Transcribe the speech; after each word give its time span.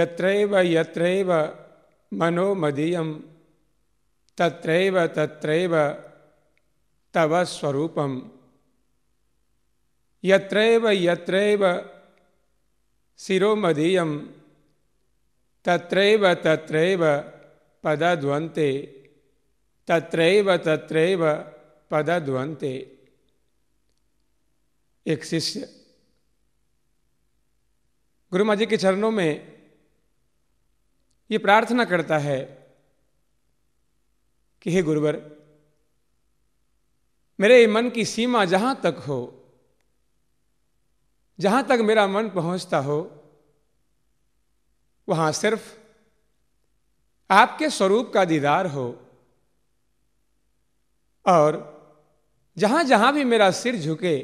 यत्रैव 0.00 0.58
यत्रैव 0.58 1.32
मनो 2.12 2.54
मदीयम 2.54 3.24
तत्रैव 4.38 5.06
तत्रैव 5.06 5.74
तव 7.14 7.44
स्वरूपम। 7.44 8.30
यत्रैव 10.24 10.88
यत्रैव 10.90 11.92
शिरो 13.18 13.56
मदीयम 13.56 14.30
तत्रैव 15.64 16.34
तत्रैव 16.34 17.02
पदद्वन्ते, 17.84 18.70
तत्रैव 19.88 20.56
तत्रैव 20.56 21.32
पदद्वन्ते। 21.90 22.98
एक 25.06 25.24
शिष्य। 25.24 25.60
गुरु 28.32 28.44
माँ 28.44 28.56
जी 28.56 28.66
के 28.66 28.76
चरणों 28.76 29.10
में 29.10 29.49
ये 31.30 31.38
प्रार्थना 31.38 31.84
करता 31.84 32.18
है 32.18 32.38
कि 34.62 34.70
हे 34.70 34.82
गुरुवर, 34.82 35.20
मेरे 37.38 37.66
मन 37.66 37.90
की 37.90 38.04
सीमा 38.04 38.44
जहाँ 38.44 38.74
तक 38.82 38.96
हो, 39.08 39.20
जहाँ 41.38 41.62
तक 41.66 41.78
मेरा 41.80 42.06
मन 42.06 42.28
पहुँचता 42.28 42.78
हो, 42.78 42.98
वहाँ 45.08 45.30
सिर्फ़ 45.32 45.72
आपके 47.30 47.70
स्वरूप 47.70 48.10
का 48.14 48.24
दीदार 48.24 48.66
हो 48.66 48.86
और 51.26 51.58
जहाँ 52.56 52.82
जहाँ 52.84 53.12
भी 53.14 53.24
मेरा 53.24 53.50
सिर 53.50 53.76
झुके, 53.76 54.16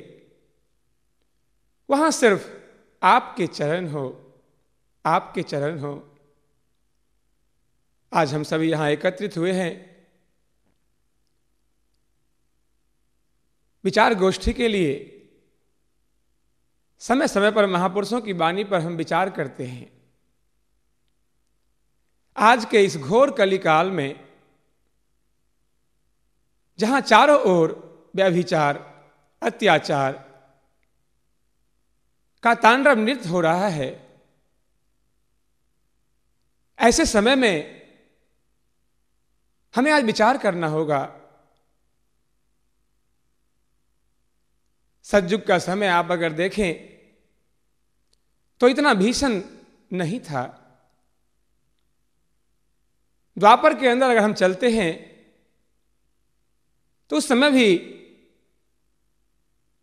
वहाँ 1.89 2.11
सिर्फ़ 2.11 2.49
आपके 3.03 3.47
चरण 3.47 3.89
हो, 3.89 4.05
आपके 5.05 5.43
चरण 5.43 5.79
हो। 5.79 5.95
आज 8.17 8.33
हम 8.35 8.43
सभी 8.43 8.71
यहाँ 8.71 8.89
एकत्रित 8.91 9.37
हुए 9.37 9.53
हैं। 9.53 9.73
विचार 13.85 14.15
गोष्ठी 14.15 14.53
के 14.53 14.69
लिए 14.69 14.95
समय 17.03 17.29
समय 17.29 17.51
पर 17.51 17.67
महापुरुषों 17.67 18.21
की 18.21 18.33
बानी 18.33 18.65
पर 18.65 18.81
हम 18.81 18.97
विचार 18.97 19.31
करते 19.31 19.67
हैं। 19.67 19.91
आज 22.37 22.65
के 22.65 22.85
इस 22.85 22.97
घोर 22.97 23.31
कलिकाल 23.31 23.91
में, 23.91 24.21
जहाँ 26.79 27.01
चारों 27.01 27.39
ओर 27.43 27.79
व्यभिचार, 28.17 28.83
अत्याचार 29.43 30.13
का 32.43 32.55
तांडव 32.55 32.99
नृत्य 32.99 33.29
हो 33.29 33.41
रहा 33.41 33.69
है, 33.69 33.95
ऐसे 36.79 37.07
समय 37.07 37.37
में 37.37 37.76
हमें 39.77 39.93
आज 39.93 40.05
विचार 40.05 40.39
करना 40.39 40.67
होगा। 40.67 41.01
सज्जुग 45.05 45.47
का 45.47 45.59
समय, 45.59 45.87
आप 45.87 46.11
अगर 46.11 46.33
देखें 46.33 46.75
तो 48.61 48.69
इतना 48.69 48.95
भीषण 48.95 49.43
नहीं 49.93 50.21
था। 50.21 50.63
द्वापर 53.39 53.79
के 53.81 53.89
अंदर 53.89 54.11
अगर 54.11 54.23
हम 54.23 54.35
चलते 54.35 54.71
हैं 54.71 54.95
तो 57.11 57.17
उस 57.17 57.29
समय 57.29 57.51
भी 57.51 57.75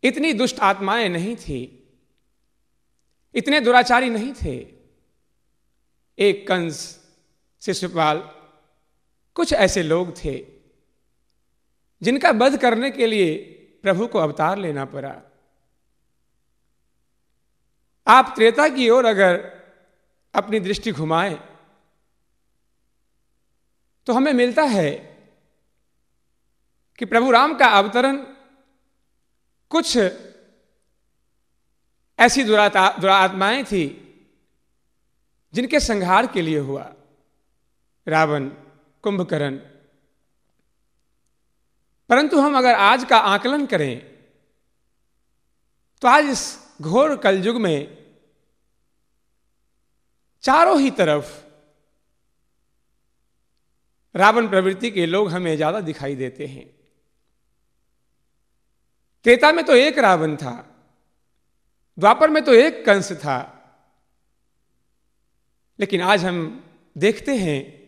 इतनी 0.04 0.34
दुष्ट 0.34 0.60
आत्माएँ 0.60 1.10
नहीं 1.10 1.36
थी। 1.36 1.62
इतने 3.36 3.60
दुराचारी 3.60 4.10
नहीं 4.10 4.34
थे। 4.34 4.56
एक 6.18 6.48
कंस 6.48 6.80
शिशुपाल 7.62 8.18
कुछ 9.36 9.54
ऐसे 9.54 9.84
लोग 9.84 10.14
थे 10.24 10.36
जिनका 12.02 12.32
वध 12.32 12.58
करने 12.62 12.92
के 12.92 13.08
लिए 13.08 13.36
प्रभु 13.84 14.08
को 14.08 14.20
अवतार 14.20 14.58
लेना 14.58 14.86
पड़ा। 14.86 15.16
आप 18.08 18.34
त्रेता 18.36 18.68
की 18.68 18.90
ओर 18.90 19.06
अगर 19.06 19.40
अपनी 20.34 20.60
दृष्टि 20.60 20.92
घुमाएँ 20.92 21.40
तो 24.08 24.14
हमें 24.14 24.34
मिलता 24.34 24.64
है 24.64 24.92
कि 26.98 27.06
प्रभु 27.06 27.32
राम 27.32 27.58
का 27.58 27.68
अवतरण 27.68 28.18
कुछ 29.72 29.98
ऐसी 32.20 32.44
दुराता, 32.44 32.90
दुरात्माएँ 32.98 33.64
थी 33.64 33.86
जिनके 35.54 35.80
संहार 35.80 36.28
के 36.28 36.42
लिए 36.42 36.60
हुआ। 36.60 36.94
रावण 38.08 38.50
कुंभकर्ण। 39.04 39.58
परंतु 42.10 42.40
हम 42.40 42.58
अगर 42.58 42.74
आज 42.76 43.04
का 43.06 43.18
आकलन 43.18 43.66
करें 43.66 44.00
तो 46.02 46.08
आज 46.08 46.26
इस 46.26 46.44
घोर 46.82 47.16
कलयुग 47.18 47.58
में 47.62 47.98
चारों 50.44 50.80
ही 50.80 50.92
तरफ़ 50.92 51.32
रावण 54.16 54.48
प्रवृत्ति 54.50 54.92
के 54.92 55.06
लोग 55.06 55.30
हमें 55.32 55.56
ज़्यादा 55.56 55.80
दिखाई 55.82 56.16
देते 56.16 56.46
हैं। 56.48 56.66
त्रेता 59.26 59.52
में 59.52 59.64
तो 59.66 59.76
एक 59.76 59.98
रावण 60.00 60.36
था, 60.36 60.54
द्वापर 61.98 62.30
में 62.30 62.44
तो 62.46 62.54
एक 62.54 62.86
कंस 62.86 63.12
था, 63.14 63.38
लेकिन 65.80 66.02
आज 66.04 66.26
हम 66.26 66.38
देखते 66.96 67.36
हैं 67.38 67.83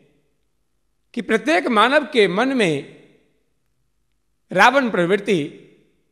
कि 1.15 1.21
प्रत्येक 1.21 1.67
मानव 1.67 2.05
के 2.05 2.27
मन 2.27 2.47
में 2.57 2.95
रावण 4.51 4.89
प्रवृत्ति, 4.89 5.43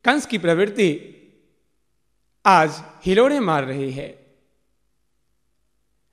कंस 0.06 0.26
की 0.26 0.38
प्रवृत्ति 0.38 0.90
आज 2.46 2.82
हिलोड़े 3.06 3.40
मार 3.40 3.64
रही 3.66 3.92
है। 3.92 4.08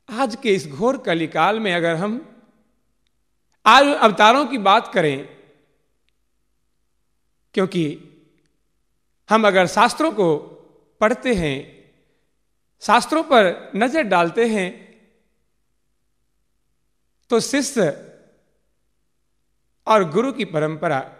आज 0.09 0.37
के 0.37 0.55
इस 0.55 0.67
घोर 0.69 0.99
कलिकाल 0.99 1.61
में 1.61 1.73
अगर 1.75 1.95
हम 1.95 2.19
आज 3.67 3.87
अवतारों 3.87 4.45
की 4.47 4.59
बात 4.59 4.93
करें, 4.95 5.29
क्योंकि 7.55 7.87
हम 9.29 9.47
अगर 9.47 9.67
शास्त्रों 9.69 10.12
को 10.12 10.37
पढ़ते 11.00 11.34
हैं, 11.34 11.56
शास्त्रों 12.83 13.23
पर 13.23 13.73
नज़र 13.77 14.03
डालते 14.03 14.47
हैं 14.49 14.71
तो 17.31 17.41
शिष्य 17.41 17.91
और 19.91 20.11
गुरु 20.11 20.33
की 20.33 20.45
परंपरा। 20.45 21.17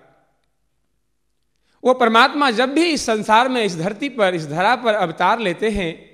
वो 1.84 1.94
परमात्मा 1.94 2.50
जब 2.50 2.72
भी 2.72 2.84
इस 2.84 3.06
संसार 3.06 3.48
में, 3.48 3.65
इस 3.65 3.77
धरती 3.77 4.09
पर, 4.09 4.34
इस 4.34 4.47
धरा 4.47 4.77
पर 4.77 4.94
अवतार 4.94 5.39
लेते 5.39 5.71
हैं 5.71 6.10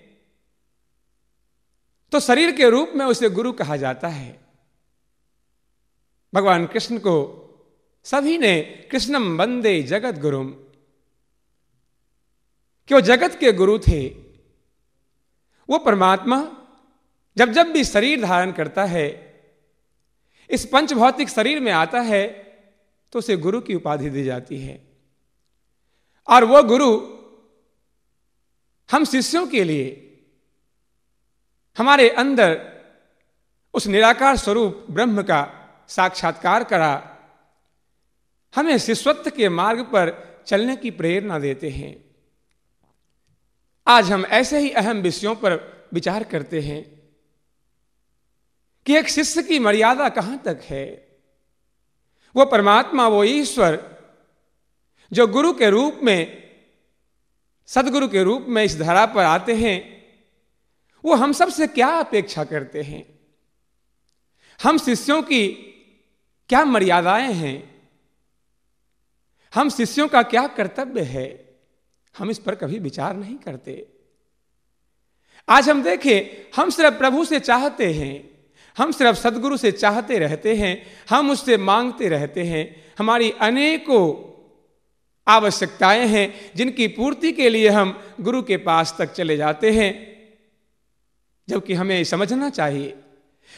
तो 2.12 2.20
शरीर 2.20 2.52
के 2.52 2.70
रूप 2.70 2.92
में 2.94 3.06
उसे 3.06 3.30
गुरु 3.30 3.52
कहा 3.52 3.76
जाता 3.76 4.08
है। 4.08 4.40
भगवान 6.34 6.66
कृष्ण 6.66 6.98
को 6.98 7.14
सभी 8.04 8.38
ने 8.38 8.60
कृष्णम 8.90 9.36
वंदे 9.36 9.82
जगत 9.82 10.18
गुरुम। 10.18 10.50
कि 12.88 12.94
वो 12.94 13.00
जगत 13.00 13.36
के 13.40 13.52
गुरु 13.52 13.78
थे। 13.78 14.08
वो 15.68 15.78
परमात्मा 15.78 16.52
जब 17.36 17.52
जब 17.52 17.66
भी 17.66 17.84
शरीर 17.84 18.22
धारण 18.22 18.52
करता 18.52 18.84
है, 18.84 19.34
इस 20.50 20.66
पंच 20.66 20.92
भौतिक 20.92 21.28
शरीर 21.28 21.60
में 21.60 21.72
आता 21.72 22.00
है 22.00 22.45
तो 23.16 23.18
उसे 23.18 23.36
गुरु 23.36 23.60
की 23.60 23.74
उपाधि 23.74 24.10
दी 24.10 24.24
जाती 24.24 24.58
है। 24.60 24.88
और 26.28 26.44
वो 26.44 26.62
गुरु 26.62 26.88
हम 28.90 29.04
शिष्यों 29.04 29.46
के 29.46 29.64
लिए 29.64 29.86
हमारे 31.78 32.08
अंदर 32.08 32.82
उस 33.74 33.86
निराकार 33.86 34.36
स्वरूप 34.36 34.86
ब्रह्म 34.90 35.22
का 35.22 35.40
साक्षात्कार 35.88 36.64
करा, 36.64 37.16
हमें 38.54 38.78
शिष्यत्व 38.78 39.30
के 39.30 39.48
मार्ग 39.48 39.82
पर 39.84 40.12
चलने 40.46 40.76
की 40.76 40.90
प्रेरणा 40.90 41.38
देते 41.38 41.70
हैं। 41.70 42.04
आज 43.86 44.12
हम 44.12 44.26
ऐसे 44.26 44.58
ही 44.58 44.70
अहम 44.70 44.96
विषयों 44.96 45.34
पर 45.34 45.88
विचार 45.92 46.24
करते 46.24 46.60
हैं 46.60 46.84
कि 48.86 48.96
एक 48.96 49.08
शिष्य 49.08 49.42
की 49.42 49.58
मर्यादा 49.58 50.08
कहाँ 50.08 50.38
तक 50.38 50.60
है? 50.62 51.05
वो 52.36 52.44
परमात्मा, 52.44 53.08
वो 53.08 53.24
ईश्वर, 53.24 53.96
जो 55.12 55.26
गुरु 55.26 55.52
के 55.52 55.70
रूप 55.70 56.00
में, 56.02 56.50
सदगुरु 57.66 58.08
के 58.08 58.22
रूप 58.22 58.46
में 58.48 58.64
इस 58.64 58.76
धरा 58.76 59.06
पर 59.06 59.24
आते 59.24 59.54
हैं, 59.54 60.06
वो 61.04 61.14
हम 61.14 61.32
सबसे 61.32 61.66
क्या 61.66 61.88
अपेक्षा 61.88 62.44
करते 62.44 62.82
हैं? 62.82 63.18
हम 64.62 64.78
शिष्यों 64.78 65.22
की 65.22 65.48
क्या 66.48 66.64
मर्यादाएँ 66.64 67.32
हैं? 67.32 67.88
हम 69.54 69.70
शिष्यों 69.70 70.08
का 70.08 70.22
क्या 70.22 70.46
कर्तव्य 70.46 71.02
है? 71.02 71.58
हम 72.18 72.30
इस 72.30 72.38
पर 72.38 72.54
कभी 72.54 72.78
विचार 72.78 73.16
नहीं 73.16 73.36
करते। 73.36 73.88
आज 75.48 75.70
हम 75.70 75.82
देखें, 75.82 76.50
हम 76.56 76.70
सिर्फ़ 76.70 76.98
प्रभु 76.98 77.24
से 77.24 77.40
चाहते 77.40 77.92
हैं 77.92 78.35
हम 78.78 78.92
सिर्फ़ 78.92 79.18
सदगुरु 79.18 79.56
से 79.56 79.72
चाहते 79.72 80.18
रहते 80.18 80.54
हैं, 80.54 80.86
हम 81.10 81.30
उससे 81.30 81.56
मांगते 81.56 82.08
रहते 82.08 82.42
हैं। 82.42 82.94
हमारी 82.98 83.30
अनेकों 83.30 84.36
आवश्यकताएँ 85.28 86.06
हैं, 86.06 86.52
जिनकी 86.56 86.88
पूर्ति 86.88 87.32
के 87.32 87.48
लिए 87.48 87.68
हम 87.68 88.02
गुरु 88.20 88.42
के 88.42 88.56
पास 88.56 88.94
तक 88.98 89.12
चले 89.12 89.36
जाते 89.36 89.70
हैं। 89.70 90.16
जबकि 91.48 91.74
हमें 91.74 92.04
समझना 92.04 92.50
चाहिए। 92.50 92.98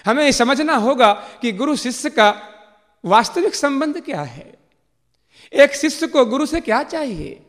हमें 0.04 0.32
समझना 0.32 0.74
होगा 0.74 1.12
कि 1.12 1.52
गुरु 1.52 1.76
शिष्य 1.76 2.10
का 2.10 2.42
वास्तविक 3.04 3.54
संबंध 3.54 4.00
क्या 4.00 4.22
है। 4.22 4.54
एक 5.52 5.74
शिष्य 5.74 6.06
को 6.06 6.24
गुरु 6.24 6.46
से 6.46 6.60
क्या 6.60 6.82
चाहिए? 6.82 7.42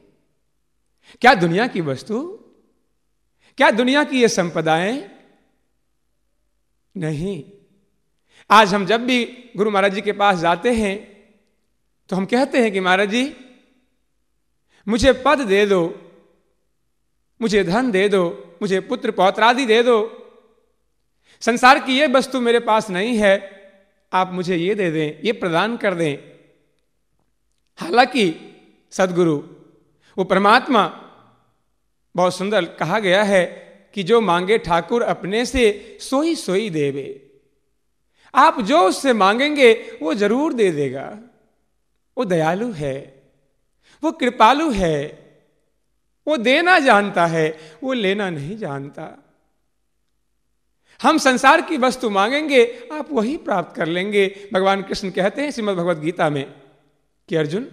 क्या 1.21 1.33
दुनिया 1.33 1.68
की 1.68 1.81
वस्तु? 1.81 2.39
क्या 3.57 3.71
दुनिया 3.71 4.04
की 4.04 4.21
ये 4.21 4.27
संपदाएँ? 4.27 5.12
नहीं। 6.98 7.51
आज 8.49 8.73
हम 8.73 8.85
जब 8.85 9.05
भी 9.05 9.25
गुरु 9.57 9.71
महाराज 9.71 9.93
जी 9.93 10.01
के 10.01 10.11
पास 10.11 10.37
जाते 10.39 10.71
हैं 10.73 10.95
तो 12.09 12.15
हम 12.15 12.25
कहते 12.25 12.57
हैं 12.57 12.71
कि 12.71 12.79
महाराज 12.79 13.09
जी, 13.09 13.35
मुझे 14.87 15.11
पद 15.25 15.39
दे 15.39 15.65
दो, 15.65 15.81
मुझे 17.41 17.63
धन 17.63 17.91
दे 17.91 18.07
दो, 18.09 18.23
मुझे 18.61 18.79
पुत्र 18.79 19.11
पौत्रादि 19.11 19.65
दे 19.65 19.81
दो। 19.83 19.97
संसार 21.41 21.79
की 21.79 21.99
ये 21.99 22.07
वस्तु 22.07 22.41
मेरे 22.41 22.59
पास 22.59 22.89
नहीं 22.89 23.17
है, 23.17 23.35
आप 24.11 24.31
मुझे 24.33 24.55
ये 24.55 24.75
दे 24.75 24.89
दें, 24.91 25.21
ये 25.23 25.31
प्रदान 25.31 25.77
कर 25.77 25.93
दें। 25.93 26.17
हालाँकि 27.79 28.33
सदगुरु, 28.91 29.37
वो 30.17 30.23
परमात्मा, 30.23 30.85
बहुत 32.15 32.35
सुंदर 32.35 32.65
कहा 32.65 32.99
गया 32.99 33.23
है 33.23 33.45
कि 33.95 34.03
जो 34.03 34.21
मांगे 34.21 34.57
ठाकुर 34.57 35.01
अपने 35.03 35.45
से, 35.45 35.97
सोई 36.01 36.35
सोई 36.35 36.69
देवे। 36.69 37.28
आप 38.33 38.61
जो 38.61 38.79
उससे 38.79 39.13
मांगेंगे, 39.13 39.99
वो 40.01 40.13
ज़रूर 40.13 40.53
दे 40.53 40.71
देगा। 40.71 41.19
वो 42.17 42.25
दयालु 42.25 42.71
है, 42.71 43.23
वो 44.03 44.11
कृपालु 44.11 44.71
है, 44.71 45.29
वो 46.27 46.37
देना 46.37 46.79
जानता 46.79 47.25
है, 47.25 47.57
वो 47.83 47.93
लेना 47.93 48.29
नहीं 48.29 48.57
जानता। 48.57 49.25
हम 51.01 51.17
संसार 51.17 51.61
की 51.61 51.77
वस्तु 51.77 52.09
मांगेंगे, 52.09 52.89
आप 52.91 53.07
वही 53.11 53.37
प्राप्त 53.37 53.75
कर 53.75 53.85
लेंगे। 53.85 54.49
भगवान 54.53 54.81
कृष्ण 54.81 55.09
कहते 55.09 55.41
हैं 55.41 55.51
श्रीमद 55.51 55.77
भगवत 55.77 55.97
गीता 55.97 56.29
में 56.29 56.53
कि 57.29 57.35
अर्जुन, 57.35 57.67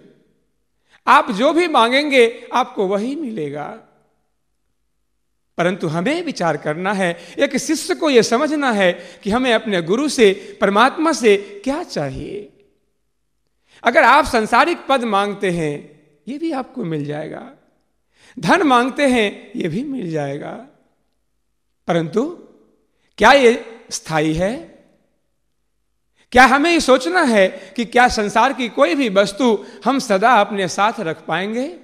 आप 1.07 1.31
जो 1.31 1.53
भी 1.53 1.69
मांगेंगे, 1.69 2.49
आपको 2.53 2.87
वही 2.87 3.15
मिलेगा। 3.17 3.86
परंतु 5.57 5.87
हमें 5.87 6.23
विचार 6.23 6.57
करना 6.57 6.93
है, 6.93 7.19
एक 7.39 7.57
शिष्य 7.57 7.95
को 7.95 8.11
यह 8.11 8.23
समझना 8.23 8.73
है 8.73 8.93
कि 9.23 9.31
हमें 9.31 9.55
अपने 9.55 9.83
गुरु 9.83 10.09
से, 10.09 10.59
परमात्मा 10.61 11.13
से 11.13 11.61
क्या 11.65 11.83
चाहिए। 11.83 12.53
अगर 13.83 14.03
आप 14.03 14.25
संसारिक 14.25 14.79
पद 14.89 15.05
मांगते 15.05 15.51
हैं, 15.51 16.03
ये 16.29 16.39
भी 16.39 16.53
आपको 16.53 16.85
मिल 16.85 17.05
जाएगा। 17.05 17.53
धन 18.39 18.63
मांगते 18.63 19.07
हैं, 19.07 19.53
ये 19.57 19.69
भी 19.69 19.85
मिल 19.85 20.11
जाएगा। 20.11 20.67
परंतु, 21.89 22.49
क्या 23.19 23.33
ये 23.33 23.65
स्थायी 23.91 24.35
है? 24.35 24.85
क्या 26.33 26.45
हमें 26.45 26.73
ये 26.73 26.81
सोचना 26.81 27.23
है 27.23 27.73
कि 27.77 27.85
क्या 27.85 28.09
संसार 28.09 28.53
की 28.53 28.69
कोई 28.69 28.95
भी 28.95 29.09
वस्तु 29.09 29.65
हम 29.85 29.99
सदा 29.99 30.33
अपने 30.33 30.69
साथ 30.69 30.93
रख 31.01 31.27
पाएँगे? 31.27 31.77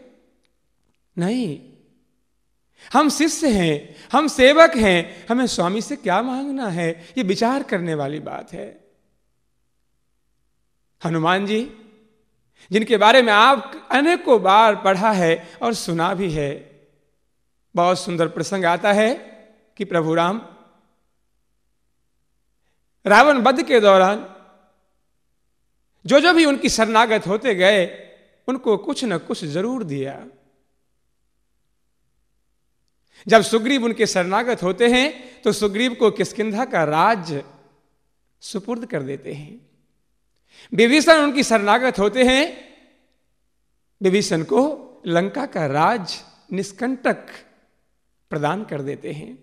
नहीं। 1.19 1.72
हम 2.93 3.09
शिष्य 3.09 3.49
हैं, 3.49 3.97
हम 4.13 4.29
सेवक 4.29 4.77
हैं, 4.77 5.27
हमें 5.29 5.47
स्वामी 5.47 5.81
से 5.81 5.97
क्या 5.97 6.23
मांगना 6.23 6.69
है? 6.69 6.91
ये 7.19 7.23
विचार 7.23 7.63
करने 7.63 7.95
वाली 7.95 8.21
बात 8.21 8.53
है। 8.53 8.67
हनुमान 11.03 11.47
जी, 11.47 11.61
जिनके 12.71 12.97
बारे 12.97 13.23
में 13.23 13.33
आप 13.33 13.89
अनेकों 13.91 14.43
बार 14.43 14.77
पढ़ा 14.77 15.13
है 15.13 15.33
और 15.63 15.75
सुना 15.75 16.13
भी 16.15 16.31
है, 16.33 16.51
बहुत 17.75 17.99
सुंदर 17.99 18.29
प्रसंग 18.29 18.65
आता 18.65 18.93
है 18.93 19.15
कि 19.77 19.85
प्रभु 19.85 20.15
राम 20.15 20.41
रावण 23.07 23.39
वध 23.39 23.63
के 23.63 23.81
दौरान 23.81 24.27
जो 26.05 26.21
जो 26.21 26.33
भी 26.35 26.45
उनकी 26.45 26.69
शरणागत 26.69 27.27
होते 27.27 27.55
गए, 27.55 27.85
उनको 28.49 28.77
कुछ 28.77 29.05
न 29.05 29.19
कुछ 29.19 29.45
ज़रूर 29.45 29.85
दिया। 29.85 30.15
जब 33.27 33.43
सुग्रीव 33.43 33.85
उनके 33.85 34.07
शरणागत 34.07 34.63
होते 34.63 34.89
हैं 34.89 35.43
तो 35.43 35.53
सुग्रीव 35.53 35.95
को 35.95 36.11
किसकिधा 36.11 36.65
का 36.65 36.85
राज 36.85 37.43
सुपुर्द 38.43 38.87
कर 38.87 39.03
देते 39.03 39.33
हैं। 39.33 39.61
विभीषण 40.73 41.23
उनकी 41.23 41.43
शरणागत 41.43 41.99
होते 41.99 42.25
हैं, 42.25 42.45
विभीषण 44.01 44.43
को 44.43 45.03
लंका 45.07 45.47
का 45.47 45.67
राज 45.67 46.19
निष्कंटक 46.53 47.27
प्रदान 48.31 48.65
कर 48.65 48.83
देते 48.83 49.13
हैं। 49.13 49.39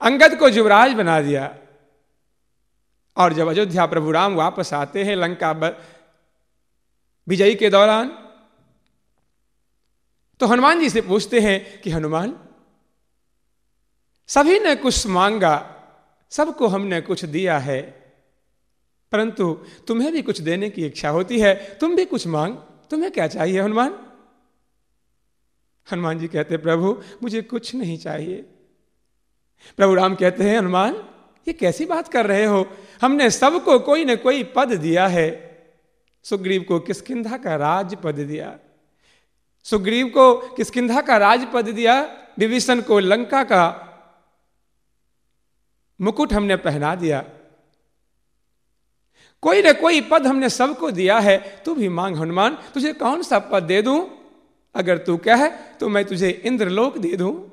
अंगद 0.00 0.38
को 0.38 0.48
युवराज 0.48 0.92
बना 0.92 1.20
दिया, 1.20 1.54
और 3.16 3.32
जब 3.32 3.48
अयोध्या 3.48 3.86
प्रभु 3.86 4.10
राम 4.10 4.34
वापस 4.34 4.72
आते 4.74 5.04
हैं 5.04 5.16
लंका 5.16 5.52
विजयी 7.26 7.54
के 7.54 7.70
दौरान 7.70 8.08
तो 10.40 10.46
हनुमान 10.46 10.80
जी 10.80 10.90
से 10.90 11.00
पूछते 11.00 11.40
हैं 11.40 11.80
कि, 11.80 11.90
हनुमान 11.90 12.36
सभी 14.26 14.58
ने 14.58 14.76
कुछ 14.76 15.06
मांगा, 15.06 15.72
सबको 16.30 16.66
हमने 16.66 17.00
कुछ 17.00 17.24
दिया 17.24 17.58
है। 17.58 18.06
परंतु 19.12 19.64
तुम्हें 19.86 20.12
भी 20.12 20.22
कुछ 20.22 20.40
देने 20.40 20.70
की 20.70 20.86
इच्छा 20.86 21.08
होती 21.08 21.38
है, 21.38 21.78
तुम 21.80 21.96
भी 21.96 22.04
कुछ 22.04 22.26
मांग, 22.26 22.56
तुम्हें 22.90 23.12
क्या 23.12 23.26
चाहिए 23.26 23.60
हनुमान? 23.60 23.98
हनुमान 25.92 26.18
जी 26.18 26.28
कहते, 26.28 26.56
प्रभु, 26.56 27.02
मुझे 27.22 27.42
कुछ 27.42 27.74
नहीं 27.74 27.98
चाहिए। 27.98 28.36
प्रभु 29.76 29.94
राम 29.94 30.14
कहते 30.14 30.44
हैं, 30.44 30.58
हनुमान, 30.58 30.94
ये 31.48 31.52
कैसी 31.52 31.86
बात 31.86 32.08
कर 32.08 32.26
रहे 32.26 32.44
हो? 32.44 32.66
हमने 33.02 33.30
सबको 33.30 33.78
कोई 33.78 34.04
न 34.04 34.16
कोई 34.16 34.44
पद 34.44 34.72
दिया 34.72 35.06
है। 35.06 35.56
सुग्रीव 36.22 36.62
को 36.62 36.80
किसकिधा 36.80 37.36
का 37.36 37.56
राज 37.56 37.94
पद 37.94 38.14
दिया? 38.14 38.58
सुग्रीव 39.64 40.08
को 40.08 40.34
किसकिधा 40.34 41.00
का 41.00 41.16
राज 41.16 41.46
पद 41.54 41.68
दिया? 41.68 42.16
विभीषण 42.38 42.80
को 42.80 42.98
लंका 42.98 43.44
का 43.44 43.82
मुकुट 46.00 46.32
हमने 46.32 46.56
पहना 46.56 46.94
दिया। 46.94 47.24
कोई 49.42 49.62
न 49.62 49.72
कोई 49.72 50.00
पद 50.00 50.26
हमने 50.26 50.48
सबको 50.48 50.90
दिया 50.90 51.18
है, 51.18 51.62
तू 51.64 51.74
भी 51.74 51.88
मांग 51.88 52.16
हनुमान, 52.16 52.54
तुझे 52.74 52.92
कौन 52.92 53.22
सा 53.22 53.38
पद 53.38 53.62
दे 53.62 53.82
दूँ? 53.82 54.10
अगर 54.74 54.98
तू 54.98 55.16
कह 55.16 55.46
तो 55.48 55.88
मैं 55.88 56.04
तुझे 56.04 56.30
इंद्रलोक 56.30 56.98
दे 56.98 57.16
दूँ। 57.16 57.52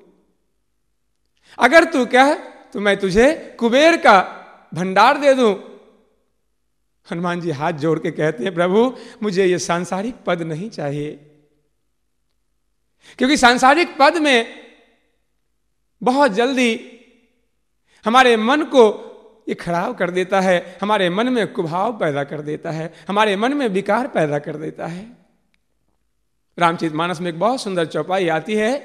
अगर 1.59 1.83
तू 1.83 2.05
कह 2.05 2.33
तो 2.73 2.79
मैं 2.79 3.00
तुझे 3.00 3.55
कुबेर 3.59 3.97
का 3.97 4.21
भंडार 4.73 5.17
दे 5.17 5.33
दूँ। 5.33 5.73
हनुमान 7.12 7.41
जी 7.41 7.51
हाथ 7.51 7.73
जोड़ 7.73 8.00
के 8.00 8.12
कहते 8.12 8.43
हैं, 8.43 8.53
प्रभु, 8.53 8.97
मुझे 9.23 9.45
ये 9.45 9.59
सांसारिक 9.59 10.15
पद 10.25 10.41
नहीं 10.41 10.69
चाहिए। 10.69 11.29
क्योंकि 13.17 13.38
सांसारिक 13.38 13.97
पद 14.00 14.17
में 14.17 14.63
बहुत 16.03 16.31
जल्दी 16.31 16.92
हमारे 18.05 18.36
मन 18.38 18.63
को 18.65 18.86
ये 19.50 19.55
खराब 19.55 19.95
कर 19.98 20.10
देता 20.12 20.39
है, 20.41 20.77
हमारे 20.81 21.10
मन 21.10 21.29
में 21.29 21.48
कुभाव 21.53 21.98
पैदा 22.00 22.24
कर 22.24 22.41
देता 22.41 22.72
है, 22.72 22.93
हमारे 23.07 23.36
मन 23.36 23.53
में 23.53 23.67
विकार 23.67 24.07
पैदा 24.07 24.39
कर 24.39 24.55
देता 24.55 24.88
है। 24.88 25.05
रामचित 26.57 26.93
मानस 26.93 27.22
में 27.22 27.29
एक 27.31 27.39
बहुत 27.39 27.62
सुंदर 27.62 27.86
चौपाई 27.86 28.27
आती 28.27 28.55
है 28.55 28.77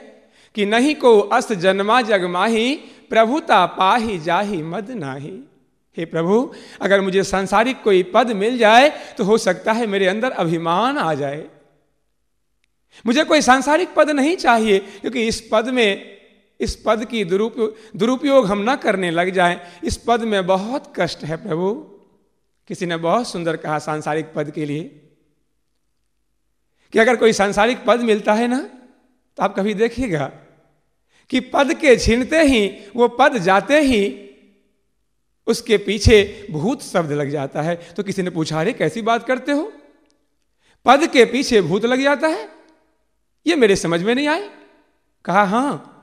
कि 0.54 0.66
नहीं 0.66 0.94
को 0.94 1.18
अस्त 1.18 1.52
जन्मा 1.52 2.00
जग 2.02 2.24
माही, 2.24 2.74
प्रभुता 3.10 3.64
पाही 3.66 4.18
जाही 4.18 4.62
मद 4.62 4.90
नाही। 4.90 5.38
हे 5.96 6.04
प्रभु, 6.04 6.52
अगर 6.80 7.00
मुझे 7.00 7.22
सांसारिक 7.24 7.82
कोई 7.82 8.02
पद 8.14 8.30
मिल 8.32 8.58
जाए 8.58 8.88
तो 9.18 9.24
हो 9.24 9.38
सकता 9.38 9.72
है 9.72 9.86
मेरे 9.86 10.06
अंदर 10.06 10.30
अभिमान 10.32 10.98
आ 10.98 11.14
जाए। 11.14 11.44
मुझे 13.04 13.24
कोई 13.24 13.40
सांसारिक 13.40 13.94
पद 13.94 14.10
नहीं 14.10 14.36
चाहिए, 14.36 14.78
क्योंकि 14.78 15.26
इस 15.28 15.48
पद 15.52 15.68
में 15.68 16.17
इस 16.60 16.82
पद 16.86 17.04
की 17.04 17.24
दुरुपयोग 17.24 17.76
दुरुपयोग 17.96 18.46
हम 18.46 18.58
ना 18.58 18.76
करने 18.76 19.10
लग 19.10 19.30
जाए। 19.30 19.80
इस 19.84 19.96
पद 19.96 20.20
में 20.20 20.46
बहुत 20.46 20.92
कष्ट 20.96 21.24
है 21.24 21.36
प्रभु। 21.36 21.74
किसी 22.68 22.86
ने 22.86 22.96
बहुत 22.96 23.28
सुंदर 23.28 23.56
कहा 23.56 23.78
सांसारिक 23.78 24.26
पद 24.36 24.50
के 24.50 24.64
लिए। 24.64 24.82
कि 26.92 26.98
अगर 26.98 27.16
कोई 27.16 27.32
सांसारिक 27.32 27.84
पद 27.86 28.00
मिलता 28.00 28.34
है 28.34 28.48
ना 28.48 28.60
तो 29.36 29.42
आप 29.42 29.56
कभी 29.56 29.74
देखिएगा 29.74 30.32
कि 31.30 31.40
पद 31.40 31.74
के 31.74 31.96
छीनते 31.96 32.42
ही, 32.42 32.78
वो 32.96 33.08
पद 33.08 33.38
जाते 33.38 33.80
ही, 33.80 34.30
उसके 35.46 35.78
पीछे 35.78 36.46
भूत 36.50 36.82
शब्द 36.82 37.12
लग 37.12 37.30
जाता 37.30 37.62
है। 37.62 37.76
तो 37.96 38.02
किसी 38.02 38.22
ने 38.22 38.30
पूछा, 38.30 38.60
अरे, 38.60 38.72
कैसी 38.72 39.02
बात 39.02 39.26
करते 39.26 39.52
हो? 39.52 39.72
पद 40.84 41.06
के 41.06 41.24
पीछे 41.24 41.62
भूत 41.62 41.84
लग 41.84 42.02
जाता 42.02 42.28
है? 42.28 42.48
ये 43.46 43.56
मेरे 43.56 43.76
समझ 43.76 44.02
में 44.02 44.14
नहीं 44.14 44.28
आए? 44.28 44.50
कहा, 45.24 45.44
हाँ 45.44 45.94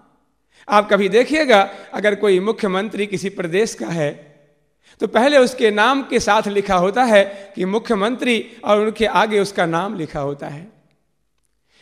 आप 0.68 0.90
कभी 0.90 1.10
देखिएगा, 1.10 1.70
अगर 1.94 2.16
कोई 2.16 2.40
मुख्यमंत्री 2.40 3.06
किसी 3.08 3.30
प्रदेश 3.30 3.74
का 3.74 3.88
है 3.88 4.12
तो 5.02 5.08
पहले 5.08 5.38
उसके 5.38 5.70
नाम 5.72 6.02
के 6.04 6.20
साथ 6.20 6.48
लिखा 6.48 6.76
होता 6.76 7.04
है 7.04 7.24
कि 7.56 7.66
मुख्यमंत्री 7.66 8.46
और 8.64 8.82
उनके 8.82 9.06
आगे 9.06 9.40
उसका 9.40 9.66
नाम 9.66 9.96
लिखा 9.96 10.20
होता 10.20 10.48
है। 10.48 10.68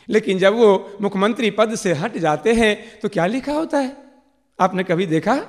लेकिन 0.09 0.39
जब 0.39 0.53
वो 0.53 0.97
मुख्यमंत्री 1.01 1.51
पद 1.51 1.75
से 1.75 1.93
हट 1.93 2.17
जाते 2.17 2.53
हैं 2.53 2.99
तो 2.99 3.09
क्या 3.09 3.25
लिखा 3.27 3.53
होता 3.53 3.77
है? 3.77 3.95
आपने 4.59 4.83
कभी 4.83 5.05
देखा? 5.05 5.39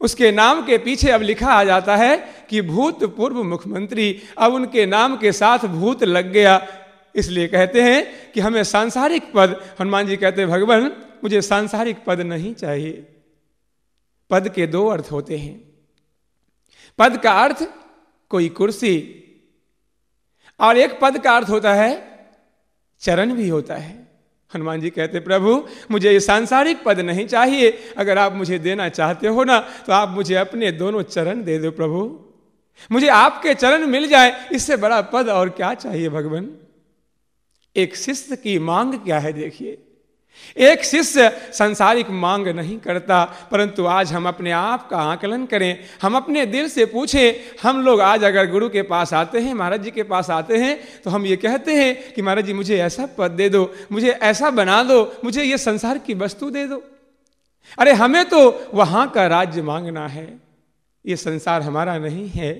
उसके 0.00 0.30
नाम 0.32 0.62
के 0.66 0.78
पीछे 0.78 1.10
अब 1.10 1.22
लिखा 1.22 1.52
आ 1.52 1.64
जाता 1.64 1.96
है 1.96 2.16
कि 2.50 2.62
भूतपूर्व 2.62 3.42
मुख्यमंत्री, 3.42 4.22
अब 4.38 4.54
उनके 4.54 4.86
नाम 4.86 5.16
के 5.16 5.32
साथ 5.32 5.66
भूत 5.68 6.04
लग 6.04 6.32
गया। 6.32 6.60
इसलिए 7.14 7.46
कहते 7.48 7.82
हैं 7.82 8.32
कि 8.32 8.40
हमें 8.40 8.62
सांसारिक 8.64 9.32
पद, 9.34 9.60
हनुमान 9.80 10.06
जी 10.06 10.16
कहते 10.16 10.42
हैं, 10.42 10.50
भगवान 10.50 10.90
मुझे 11.22 11.42
सांसारिक 11.42 12.04
पद 12.04 12.20
नहीं 12.20 12.54
चाहिए। 12.54 13.06
पद 14.30 14.48
के 14.48 14.66
दो 14.66 14.86
अर्थ 14.86 15.08
होते 15.12 15.36
हैं। 15.38 15.60
पद 16.98 17.16
का 17.16 17.32
अर्थ, 17.32 17.62
कोई 18.30 18.48
कुर्सी। 18.48 18.94
और 20.60 20.76
एक 20.76 20.98
पद 21.00 21.18
का 21.18 21.36
अर्थ 21.36 21.48
होता 21.48 21.74
है, 21.74 21.92
चरण 23.00 23.34
भी 23.34 23.48
होता 23.48 23.74
है। 23.74 24.00
हनुमान 24.52 24.80
जी 24.80 24.90
कहते, 24.90 25.20
प्रभु, 25.20 25.68
मुझे 25.90 26.12
ये 26.12 26.20
सांसारिक 26.20 26.82
पद 26.84 27.00
नहीं 27.00 27.26
चाहिए। 27.26 27.70
अगर 27.96 28.18
आप 28.18 28.32
मुझे 28.32 28.58
देना 28.58 28.88
चाहते 28.88 29.28
हो 29.28 29.44
ना 29.44 29.58
तो 29.86 29.92
आप 29.92 30.08
मुझे 30.08 30.34
अपने 30.34 30.72
दोनों 30.72 31.02
चरण 31.02 31.42
दे 31.42 31.58
दो, 31.58 31.70
प्रभु। 31.70 32.00
मुझे 32.92 33.08
आपके 33.08 33.54
चरण 33.54 33.86
मिल 33.86 34.08
जाए, 34.08 34.48
इससे 34.52 34.76
बड़ा 34.76 35.00
पद 35.02 35.28
और 35.28 35.48
क्या 35.50 35.72
चाहिए, 35.74 36.08
भगवान? 36.08 36.50
एक 37.76 37.96
शिष्य 37.96 38.36
की 38.36 38.58
मांग 38.58 38.94
क्या 38.94 39.18
है, 39.18 39.32
देखिए। 39.32 39.78
एक 40.56 40.84
शिष्य 40.84 41.28
संसारिक 41.52 42.10
मांग 42.10 42.48
नहीं 42.48 42.78
करता, 42.78 43.24
परंतु 43.50 43.84
आज 43.86 44.12
हम 44.12 44.28
अपने 44.28 44.50
आप 44.50 44.88
का 44.88 44.96
आकलन 45.02 45.44
करें, 45.46 45.78
हम 46.02 46.16
अपने 46.16 46.44
दिल 46.46 46.68
से 46.68 46.84
पूछें, 46.86 47.34
हम 47.62 47.80
लोग 47.80 48.00
आज 48.00 48.24
अगर 48.24 48.50
गुरु 48.50 48.68
के 48.68 48.82
पास 48.84 49.12
आते 49.14 49.40
हैं, 49.40 49.54
महाराज 49.54 49.82
जी 49.82 49.90
के 49.90 50.02
पास 50.04 50.30
आते 50.30 50.56
हैं 50.56 50.78
तो 51.04 51.10
हम 51.10 51.26
ये 51.26 51.36
कहते 51.38 51.74
हैं 51.74 52.12
कि 52.14 52.22
महाराज 52.22 52.46
जी, 52.46 52.52
मुझे 52.52 52.78
ऐसा 52.78 53.06
पद 53.18 53.30
दे 53.30 53.48
दो, 53.48 53.72
मुझे 53.92 54.10
ऐसा 54.10 54.50
बना 54.52 54.82
दो, 54.82 55.12
मुझे 55.24 55.42
ये 55.42 55.58
संसार 55.58 55.98
की 55.98 56.14
वस्तु 56.14 56.50
दे 56.50 56.66
दो। 56.66 56.82
अरे 57.78 57.92
हमें 57.92 58.24
तो 58.24 58.70
वहाँ 58.74 59.08
का 59.10 59.26
राज्य 59.26 59.62
मांगना 59.62 60.06
है, 60.08 60.26
ये 61.04 61.16
संसार 61.16 61.62
हमारा 61.62 61.96
नहीं 61.98 62.28
है। 62.30 62.52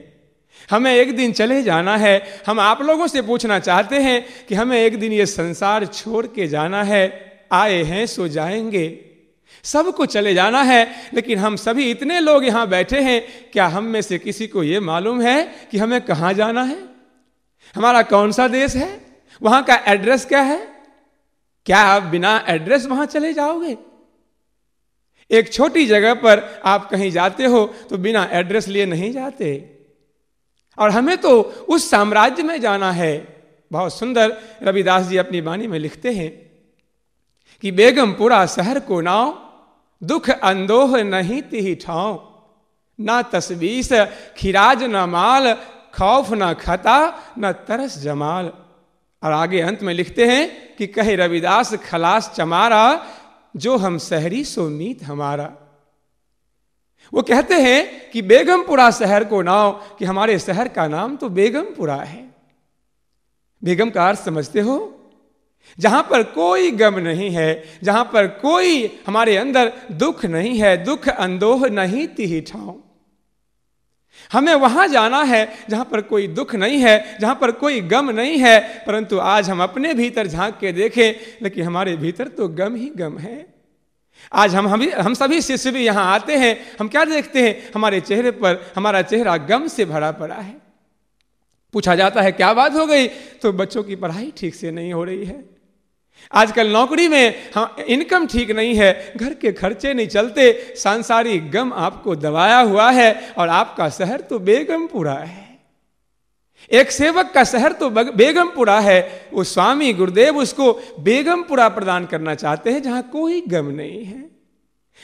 हमें 0.71 0.93
एक 0.95 1.17
दिन 1.17 1.33
चले 1.33 1.62
जाना 1.62 1.97
है, 1.97 2.43
हम 2.47 2.61
आप 2.61 2.83
लोगों 2.83 3.07
से 3.07 3.23
पूछना 3.23 3.59
चाहते 3.59 3.99
हैं 3.99 4.25
कि 4.49 4.55
हमें 4.55 4.76
एक 4.79 4.99
दिन 5.00 5.12
ये 5.12 5.26
संसार 5.26 5.87
छोड़ 5.87 6.26
के 6.26 6.47
जाना 6.47 6.83
है। 6.85 7.32
आए 7.52 7.82
हैं, 7.82 8.06
सो 8.06 8.28
जाएँगे। 8.28 9.04
सबको 9.64 10.06
चले 10.06 10.35
जाना 10.35 10.62
है, 10.62 11.11
लेकिन 11.14 11.38
हम 11.38 11.56
सभी 11.56 11.90
इतने 11.90 12.21
लोग 12.21 12.44
यहाँ 12.44 12.68
बैठे 12.68 13.00
हैं, 13.00 13.50
क्या 13.52 13.66
हम 13.66 13.85
में 13.85 14.02
से 14.02 14.18
किसी 14.18 14.47
को 14.47 14.62
यह 14.62 14.80
मालूम 14.80 15.23
है 15.23 15.68
कि 15.71 15.78
हमें 15.78 16.00
कहाँ 16.00 16.32
जाना 16.32 16.62
है? 16.62 16.78
हमारा 17.75 18.02
कौन 18.02 18.32
सा 18.32 18.49
देश 18.49 18.76
है? 18.76 19.00
वहाँ 19.42 19.64
का 19.64 19.75
एड्रेस 19.75 20.25
क्या 20.25 20.40
है? 20.40 20.68
क्या 21.66 21.78
आप 21.78 22.02
बिना 22.02 22.44
एड्रेस 22.49 22.87
वहाँ 22.87 23.06
चले 23.06 23.32
जाओगे? 23.32 23.76
एक 25.30 25.52
छोटी 25.52 25.87
जगह 25.87 26.14
पर 26.14 26.62
आप 26.64 26.90
कहीं 26.90 27.11
जाते 27.11 27.44
हो 27.44 27.75
तो 27.90 27.99
बिना 27.99 28.28
एड्रेस 28.32 28.68
लिए 28.68 28.87
नहीं 28.87 29.12
जाते। 29.12 29.75
और 30.78 30.90
हमें 30.90 31.18
तो 31.18 31.40
उस 31.42 31.90
साम्राज्य 31.90 32.42
में 32.42 32.61
जाना 32.61 32.92
है। 32.92 33.44
बहुत 33.73 33.99
सुंदर 33.99 34.37
रविदास 34.62 35.06
जी 35.06 35.16
अपनी 35.16 35.40
वाणी 35.40 35.66
में 35.66 35.78
लिखते 35.78 36.11
हैं 36.11 36.51
कि 37.62 37.73
बेगमपुरा 37.73 38.47
शहर 38.47 38.81
को 38.81 39.00
नाव 39.00 39.52
दुख 40.04 40.31
अंदोह 40.31 41.02
नहीं 41.02 41.42
ती 41.42 41.75
ठाव 41.75 42.28
ना 43.00 43.23
तस्वीस 43.23 43.92
खिराज 44.37 44.83
न 44.83 44.97
माल, 44.97 45.54
खौफ 45.95 46.28
न 46.33 46.54
खता, 46.54 47.23
न 47.38 47.52
तरस 47.52 47.99
जमाल। 47.99 48.52
और 49.23 49.33
आगे 49.33 49.61
अंत 49.61 49.83
में 49.83 49.95
लिखते 49.95 50.26
हैं 50.26 50.76
कि 50.76 50.87
कहे 50.87 51.16
रविदास, 51.16 51.75
खलास 51.75 52.33
चमारा, 52.37 53.07
जो 53.57 53.76
हम 53.76 53.99
शहरी 53.99 54.45
सो 54.45 54.69
मीत 54.69 55.02
हमारा। 55.02 55.52
वो 57.14 57.23
कहते 57.23 57.54
हैं 57.54 58.11
कि 58.11 58.23
बेगमपुरा 58.23 58.90
शहर 58.90 59.25
को 59.25 59.42
नाव 59.42 59.73
कि 59.99 60.04
हमारे 60.04 60.38
शहर 60.38 60.69
का 60.69 60.87
नाम 60.87 61.16
तो 61.16 61.28
बेगमपुरा 61.28 61.97
है। 61.97 62.35
बेगम 63.64 63.90
का 63.90 64.09
अर्थ 64.09 64.21
समझते 64.21 64.61
हो? 64.61 64.99
जहाँ 65.78 66.02
पर 66.11 66.23
कोई 66.23 66.71
गम 66.71 66.99
नहीं 66.99 67.31
है, 67.31 67.64
जहाँ 67.83 68.04
पर 68.04 68.26
कोई 68.26 69.00
हमारे 69.07 69.37
अंदर 69.37 69.73
दुख 69.92 70.25
नहीं 70.25 70.59
है, 70.59 70.85
दुख 70.85 71.09
अंदोह 71.09 71.69
नहीं 71.69 72.07
ती 72.09 72.40
ठाव 72.40 72.81
हमें 74.33 74.54
वहाँ 74.54 74.87
जाना 74.88 75.23
है 75.23 75.49
जहाँ 75.71 75.85
पर 75.85 76.00
कोई 76.00 76.26
दुख 76.26 76.54
नहीं 76.54 76.78
है, 76.78 77.19
जहाँ 77.21 77.35
पर 77.35 77.50
कोई 77.50 77.81
गम 77.81 78.11
नहीं 78.11 78.38
है, 78.38 78.85
परंतु 78.87 79.19
आज 79.19 79.50
हम 79.50 79.62
अपने 79.62 79.95
भीतर 79.95 80.26
झाँक 80.26 80.59
के 80.59 80.73
देखें, 80.73 81.14
लेकिन 81.42 81.64
हमारे 81.64 81.97
भीतर 81.97 82.28
तो 82.28 82.49
गम 82.49 82.76
ही 82.76 82.90
गम 82.97 83.19
है। 83.19 83.47
आज 84.33 84.54
हम 84.54 84.69
हम 84.69 84.83
हम 85.00 85.14
सभी 85.14 85.40
शिष्य 85.42 85.71
भी 85.71 85.85
यहाँ 85.85 86.04
आते 86.14 86.37
हैं, 86.37 86.57
हम 86.81 86.88
क्या 86.88 87.04
देखते 87.04 87.42
हैं? 87.42 87.71
हमारे 87.75 88.00
चेहरे 88.00 88.31
पर, 88.31 88.73
हमारा 88.76 89.02
चेहरा 89.02 89.37
गम 89.37 89.66
से 89.69 89.85
भरा 89.85 90.11
पड़ा 90.12 90.35
है। 90.35 90.57
पूछा 91.75 91.95
जाता 91.95 92.23
है, 92.23 92.33
क्या 92.33 92.52
बात 92.54 92.75
हो 92.75 92.87
गई? 92.87 93.09
तो 93.42 93.52
बच्चों 93.52 93.83
की 93.83 93.97
पढ़ाई 93.97 94.33
ठीक 94.37 94.54
से 94.54 94.71
नहीं 94.71 94.92
हो 94.92 95.04
रही 95.04 95.25
है। 95.25 95.51
आजकल 96.31 96.69
नौकरी 96.69 97.09
में 97.09 97.50
हम 97.55 97.76
इनकम 97.88 98.26
ठीक 98.26 98.50
नहीं 98.50 98.75
है, 98.75 99.12
घर 99.17 99.35
के 99.35 99.52
खर्चे 99.52 99.95
नहीं 99.95 100.07
चलते 100.09 100.75
सांसारिक 100.76 101.50
गम 101.50 101.73
आपको 101.73 102.14
दबाया 102.17 102.59
हुआ 102.61 102.91
है 102.91 103.35
और 103.38 103.49
आपका 103.49 103.88
शहर 103.91 104.21
तो 104.21 104.38
बेगमपुरा 104.41 105.14
है। 105.14 105.50
एक 106.71 106.91
सेवक 106.91 107.31
का 107.31 107.45
शहर 107.45 107.73
तो 107.73 107.88
बेगमपुरा 107.91 108.79
है, 108.81 109.29
वो 109.33 109.45
स्वामी 109.45 109.93
गुरुदेव 109.93 110.37
उसको 110.38 110.73
बेगमपुरा 111.00 111.69
प्रदान 111.69 112.07
करना 112.07 112.35
चाहते 112.35 112.71
हैं, 112.71 112.83
जहाँ 112.83 113.02
कोई 113.02 113.41
गम 113.41 113.67
नहीं 113.67 114.05
है। 114.05 114.31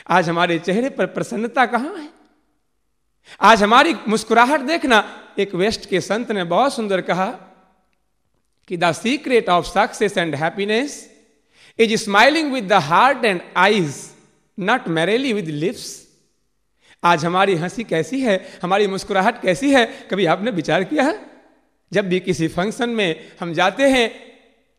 आज 0.08 0.28
हमारे 0.28 0.58
चेहरे 0.58 0.90
पर 0.90 1.06
प्रसन्नता 1.08 1.66
कहाँ 1.66 1.94
है? 1.96 2.08
आज 3.40 3.62
हमारी 3.62 3.94
मुस्कुराहट 4.08 4.60
देखना, 4.60 5.04
एक 5.38 5.54
वेस्ट 5.54 5.88
के 5.90 6.00
संत 6.00 6.30
ने 6.32 6.44
बहुत 6.46 6.74
सुंदर 6.74 7.00
कहा 7.00 7.26
कि 8.68 8.76
the 8.76 8.92
secret 8.92 9.48
of 9.48 9.66
success 9.66 10.18
and 10.18 10.34
happiness 10.34 11.10
is 11.78 11.96
smiling 11.96 12.52
with 12.52 12.64
the 12.68 12.72
heart 12.72 13.24
and 13.24 13.40
eyes 13.56 13.94
not 14.58 14.88
merely 14.88 15.32
with 15.32 15.48
lips 15.48 16.08
आज 17.04 17.24
हमारी 17.24 17.54
हँसी 17.54 17.84
कैसी 17.84 18.20
है? 18.20 18.48
हमारी 18.62 18.86
मुस्कुराहट 18.86 19.42
कैसी 19.42 19.72
है? 19.74 19.86
कभी 20.10 20.26
आपने 20.26 20.50
विचार 20.50 20.84
किया 20.84 21.02
है? 21.02 21.20
जब 21.92 22.08
भी 22.08 22.20
किसी 22.20 22.48
फ़ंक्शन 22.48 22.88
में 22.88 23.32
हम 23.40 23.54
जाते 23.54 23.82
हैं 23.82 24.27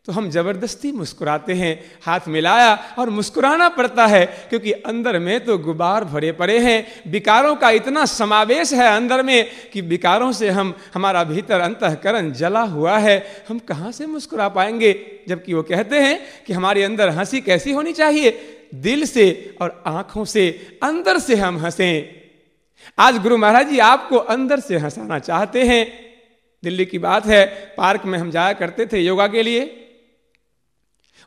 तो 0.10 0.14
हम 0.14 0.30
ज़बरदस्ती 0.30 0.92
मुस्कुराते 0.92 1.54
हैं, 1.54 1.92
हाथ 2.04 2.20
मिलाया 2.28 2.96
और 3.00 3.10
मुस्कुराना 3.10 3.70
पड़ता 3.70 4.08
है, 4.08 4.26
क्योंकि 4.26 4.72
अंदर 4.72 5.20
में 5.20 5.46
तो 5.46 5.58
गुबार 5.58 6.04
भरे 6.04 6.32
पड़े 6.32 6.60
हैं। 6.60 7.12
विकारों 7.12 7.56
का 7.56 7.70
इतना 7.70 8.06
समावेश 8.06 8.74
है 8.74 8.88
अंदर 8.96 9.24
में 9.24 9.46
कि 9.74 9.82
विकारों 9.82 10.32
से 10.32 10.50
हम, 10.50 10.74
हमारा 10.94 11.24
भीतर 11.24 11.60
अंतकरण 11.60 12.32
जला 12.32 12.62
हुआ 12.62 12.98
है। 12.98 13.46
हम 13.50 13.60
कहाँ 13.60 13.92
से 13.92 14.06
मुस्कुरा 14.06 14.50
पाएँगे? 14.50 15.22
जबकि 15.28 15.54
वो 15.54 15.64
कहते 15.64 16.00
हैं 16.00 16.20
कि 16.48 16.54
हमारे 16.54 16.84
अंदर 16.84 17.10
हँसी 17.10 17.42
कैसी 17.42 17.72
होनी 17.72 17.94
चाहिए? 17.94 18.32
दिल 18.76 19.06
से 19.06 19.56
और 19.62 19.84
आँखों 19.88 20.26
से, 20.26 20.78
अंदर 20.84 21.20
से 21.20 21.36
हम 21.36 21.58
हंसें। 21.58 22.10
आज 23.00 23.18
गुरु 23.18 23.38
महाराज 23.38 23.70
जी 23.70 23.80
आपको 23.80 24.18
अंदर 24.18 24.60
से 24.60 24.78
हंसाना 24.78 25.20
चाहते 25.20 25.64
हैं। 25.64 26.10
दिल्ली 26.64 26.86
की 26.86 27.00
बात 27.00 27.26
है, 27.26 27.74
पार्क 27.78 28.06
में 28.06 28.20
हम 28.20 28.32
जाया 28.32 28.54
करते 28.54 28.86
थे 28.86 29.00
योगा 29.00 29.28
के 29.28 29.44
लिए। 29.44 29.79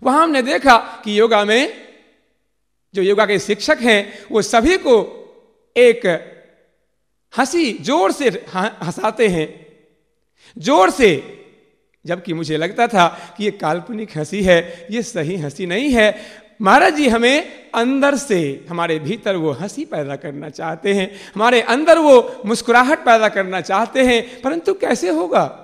वहाँ 0.02 0.23
हमने 0.23 0.42
देखा 0.42 0.76
कि 1.04 1.21
योगा 1.21 1.44
में 1.44 1.82
जो 2.94 3.02
योगा 3.02 3.26
के 3.26 3.38
शिक्षक 3.38 3.78
हैं, 3.80 4.26
वो 4.32 4.42
सभी 4.42 4.76
को 4.76 5.18
एक 5.76 6.06
हँसी, 7.38 7.73
ज़ोर 7.73 8.12
से 8.12 8.28
हंसाते 8.54 9.28
हैं। 9.28 9.66
ज़ोर 10.59 10.90
से, 10.90 11.38
जबकि 12.06 12.32
मुझे 12.32 12.56
लगता 12.56 12.87
था 12.87 13.35
कि 13.38 13.44
ये 13.44 13.50
काल्पनिक 13.50 14.16
हँसी 14.16 14.42
है, 14.42 14.87
ये 14.90 15.02
सही 15.02 15.37
हँसी 15.37 15.66
नहीं 15.66 15.92
है। 15.92 16.42
महाराज 16.62 16.94
जी 16.94 17.09
हमें 17.09 17.71
अंदर 17.75 18.16
से, 18.16 18.66
हमारे 18.68 18.99
भीतर 18.99 19.37
वो 19.37 19.52
हँसी 19.52 19.85
पैदा 19.85 20.16
करना 20.16 20.49
चाहते 20.49 20.94
हैं, 20.94 21.21
हमारे 21.35 21.61
अंदर 21.61 21.99
वो 21.99 22.42
मुस्कुराहट 22.47 22.99
पैदा 22.99 23.28
करना 23.28 23.61
चाहते 23.61 24.02
हैं, 24.02 24.42
परंतु 24.42 24.75
कैसे 24.75 25.09
होगा? 25.09 25.59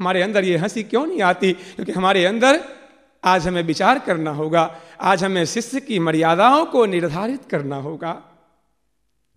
हमारे 0.00 0.22
अंदर 0.22 0.44
ये 0.44 0.56
हँसी 0.56 0.82
क्यों 0.82 1.06
नहीं 1.06 1.22
आती? 1.22 1.52
क्योंकि 1.52 1.92
हमारे 1.92 2.24
अंदर 2.24 2.77
आज 3.24 3.46
हमें 3.46 3.62
विचार 3.62 3.98
करना 3.98 4.30
होगा, 4.30 4.80
आज 5.00 5.24
हमें 5.24 5.44
शिष्य 5.44 5.80
की 5.80 5.98
मर्यादाओं 5.98 6.66
को 6.66 6.86
निर्धारित 6.86 7.40
करना 7.50 7.76
होगा। 7.76 8.12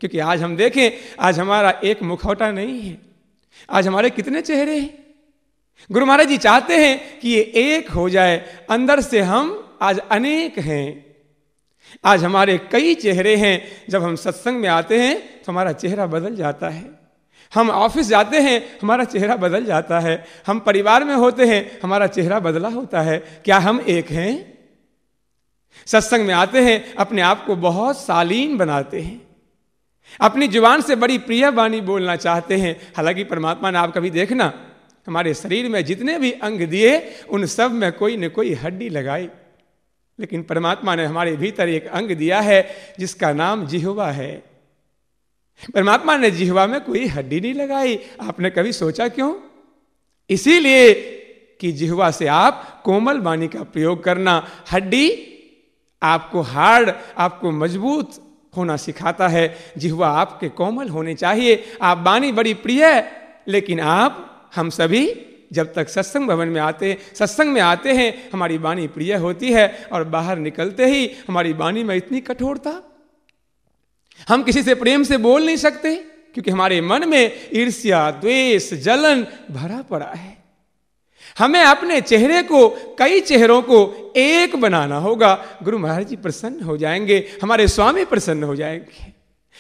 क्योंकि 0.02 0.20
आज 0.20 0.42
हम 0.42 0.56
देखें, 0.56 0.92
आज 1.20 1.40
हमारा 1.40 1.82
एक 1.84 2.04
मुखौटा 2.04 2.52
नहीं 2.52 2.82
है। 2.82 2.98
आज 3.70 3.88
हमारे 3.88 4.10
कितने 4.10 4.42
चेहरे 4.42 4.80
हैं? 4.80 5.16
गुरु 5.92 6.06
महाराज 6.06 6.28
जी 6.28 6.38
चाहते 6.38 6.78
हैं 6.78 7.20
कि 7.20 7.30
ये 7.30 7.42
एक 7.42 7.92
हो 7.92 8.10
जाए, 8.10 8.66
अंदर 8.70 9.02
से 9.02 9.22
हम 9.22 9.78
आज 9.82 10.00
अनेक 10.00 10.58
हैं। 10.58 11.06
आज 12.06 12.24
हमारे 12.24 12.58
कई 12.72 12.96
चेहरे 12.96 13.36
हैं, 13.36 13.86
जब 13.90 14.04
हम 14.04 14.16
सत्संग 14.16 14.58
में 14.58 14.70
आते 14.70 15.02
हैं 15.02 15.44
तो 15.44 15.52
हमारा 15.52 15.72
चेहरा 15.74 16.06
बदल 16.06 16.36
जाता 16.36 16.70
है। 16.70 17.01
हम 17.54 17.70
ऑफ़िस 17.70 18.08
जाते 18.08 18.38
हैं, 18.38 18.80
हमारा 18.82 19.04
चेहरा 19.04 19.36
बदल 19.36 19.66
जाता 19.66 20.00
है। 20.00 20.26
हम 20.48 20.60
परिवार 20.60 21.04
में 21.04 21.16
होते 21.16 21.46
हैं, 21.46 21.80
हमारा 21.84 22.08
चेहरा 22.08 22.40
बदला 22.40 22.70
होता 22.70 23.02
है। 23.02 23.42
क्या 23.46 23.58
हम 23.58 23.82
एक 23.88 24.12
हैं? 24.12 24.58
सत्संग 25.86 26.26
में 26.26 26.34
आते 26.34 26.60
हैं, 26.60 26.94
अपने 26.94 27.22
आप 27.22 27.46
को 27.46 27.56
बहुत 27.56 27.98
सालीन 27.98 28.58
बनाते 28.58 29.02
हैं। 29.02 29.22
अपनी 30.22 30.48
ज़ुबान 30.48 30.82
से 30.82 30.96
बड़ी 30.96 31.18
प्रिय 31.18 31.50
वाणी 31.50 31.82
बोलना 31.82 32.16
चाहते 32.16 32.56
हैं। 32.56 32.94
हालाँकि 32.98 33.24
परमात्मा 33.24 33.72
ने 33.72 33.78
आप 33.78 33.94
कभी 33.96 34.10
देखना, 34.10 34.54
हमारे 35.08 35.34
शरीर 35.34 35.70
में 35.70 35.86
जितने 35.86 36.20
भी 36.20 36.32
अंग 36.32 36.62
दिए, 36.62 37.12
उन 37.30 37.46
सब 37.46 37.72
में 37.72 37.92
कोई 37.92 38.18
न 38.18 38.30
कोई 38.30 38.54
हड्डी 38.54 38.90
लगाई। 38.90 39.30
लेकिन 40.20 40.44
परमात्मा 40.44 40.96
ने 40.96 41.06
हमारे 41.06 41.36
भीतर 41.36 41.70
एक 41.70 41.88
अंग 41.88 42.12
दिया 42.12 42.42
है, 42.42 42.76
जिसका 43.00 43.34
नाम 43.34 43.68
जिहवा 43.68 44.12
है। 44.12 44.51
परमात्मा 45.76 46.18
ने 46.18 46.32
जिहवा 46.32 46.68
में 46.68 46.82
कोई 46.82 47.06
हड्डी 47.06 47.42
नहीं 47.42 47.54
लगाई। 47.54 48.00
आपने 48.22 48.50
कभी 48.50 48.74
सोचा 48.74 49.08
क्यों? 49.08 49.36
इसीलिए 50.30 50.94
कि 51.60 51.72
जिहवा 51.72 52.12
से 52.12 52.28
आप 52.28 52.82
कोमल 52.86 53.18
वाणी 53.18 53.48
का 53.48 53.64
प्रयोग 53.64 54.04
करना, 54.04 54.48
हड्डी 54.72 55.28
आपको 56.04 56.42
हार्ड, 56.42 56.92
आपको 57.18 57.52
मज़बूत 57.52 58.38
होना 58.58 58.78
सिखाता 58.78 59.28
है। 59.28 59.58
जिहवा 59.78 60.08
आपके 60.08 60.50
कोमल 60.50 60.90
होने 60.90 61.16
चाहिए। 61.16 61.64
आप 61.82 61.98
बानी 61.98 62.32
बड़ी 62.32 62.54
प्रिय 62.54 62.86
है, 62.86 63.12
लेकिन 63.48 63.80
आप, 63.80 64.28
हम 64.56 64.70
सभी 64.70 65.26
जब 65.54 65.74
तक 65.74 65.90
सत्संग 65.90 66.28
भवन 66.28 66.48
में 66.48 66.62
आते 66.62 66.90
हैं 66.90 66.98
सत्संग 67.16 67.48
में 67.48 67.62
आते 67.62 67.94
हैं, 67.94 68.30
हमारी 68.34 68.58
वाणी 68.58 68.88
प्रिय 68.88 69.16
होती 69.16 69.52
है 69.52 69.86
और 69.92 70.04
बाहर 70.04 70.38
निकलते 70.38 70.86
ही 70.86 71.12
हमारी 71.28 71.54
वाणी 71.54 71.84
में 71.84 71.96
इतनी 71.96 72.22
कठोरता 72.22 72.91
हम 74.30 74.44
किसी 74.44 74.64
से 74.64 74.76
प्रेम 74.76 75.04
से 75.04 75.18
बोल 75.18 75.46
नहीं 75.46 75.58
सकते, 75.58 75.96
क्योंकि 76.34 76.52
हमारे 76.52 76.82
मन 76.82 77.10
में 77.10 77.50
ईर्ष्या, 77.54 78.12
द्वेष, 78.12 78.74
जलन 78.74 79.28
भरा 79.52 79.82
पड़ा 79.82 80.06
है। 80.06 80.38
हमें 81.40 81.62
अपने 81.62 82.02
चेहरे 82.02 82.44
को, 82.44 82.70
कई 83.00 83.20
चेहरों 83.20 83.62
को 83.62 84.14
एक 84.18 84.56
बनाना 84.56 84.98
होगा। 84.98 85.46
गुरु 85.64 85.80
महाराज 85.80 86.08
जी 86.08 86.16
प्रसन्न 86.16 86.62
हो 86.62 86.78
जाएँगे, 86.78 87.30
हमारे 87.44 87.68
स्वामी 87.68 88.06
प्रसन्न 88.06 88.44
हो 88.44 88.56
जाएँगे। 88.56 89.14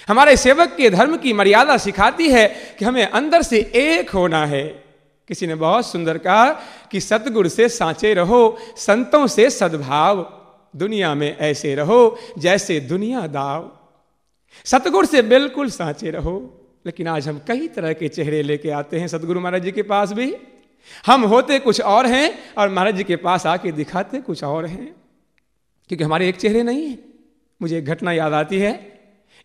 हमारे 0.07 0.37
सेवक 0.37 0.75
के 0.77 0.89
धर्म 0.89 1.17
की 1.17 1.33
मर्यादा 1.33 1.77
सिखाती 1.77 2.29
है 2.29 2.75
कि 2.79 2.85
हमें 2.85 3.05
अंदर 3.05 3.41
से 3.41 3.71
एक 3.75 4.09
होना 4.09 4.45
है। 4.45 4.83
किसी 5.27 5.47
ने 5.47 5.55
बहुत 5.55 5.91
सुंदर 5.91 6.17
कहा 6.17 6.51
कि 6.91 6.99
सतगुरु 7.01 7.49
से 7.49 7.69
सांचे 7.69 8.13
रहो, 8.13 8.57
संतों 8.77 9.27
से 9.27 9.49
सद्भाव। 9.49 10.37
दुनिया 10.75 11.15
में 11.15 11.37
ऐसे 11.37 11.75
रहो 11.75 12.19
जैसे 12.37 12.79
दुनिया 12.79 13.27
दाव। 13.27 13.77
सतगुरु 14.65 15.07
से 15.07 15.21
बिल्कुल 15.21 15.69
सांचे 15.69 16.11
रहो, 16.11 16.33
लेकिन 16.85 17.07
आज 17.07 17.27
हम 17.27 17.39
कई 17.47 17.67
तरह 17.67 17.93
के 17.93 18.07
चेहरे 18.07 18.41
लेके 18.43 18.69
आते 18.69 18.99
हैं 18.99 19.07
सतगुरु 19.07 19.39
महाराज 19.39 19.63
जी 19.63 19.71
के 19.71 19.83
पास 19.83 20.11
भी। 20.11 20.33
हम 21.05 21.23
होते 21.23 21.59
कुछ 21.59 21.81
और 21.81 22.05
हैं 22.05 22.53
और 22.53 22.69
महाराज 22.69 22.95
जी 22.95 23.03
के 23.03 23.15
पास 23.15 23.45
आके 23.45 23.71
दिखाते 23.71 24.21
कुछ 24.21 24.43
और 24.43 24.65
हैं, 24.65 24.93
क्योंकि 25.89 26.03
हमारे 26.03 26.29
एक 26.29 26.35
चेहरे 26.35 26.63
नहीं 26.63 26.85
है। 26.87 26.97
मुझे 27.61 27.77
एक 27.77 27.85
घटना 27.85 28.11
याद 28.11 28.33
आती 28.33 28.59
है। 28.59 28.73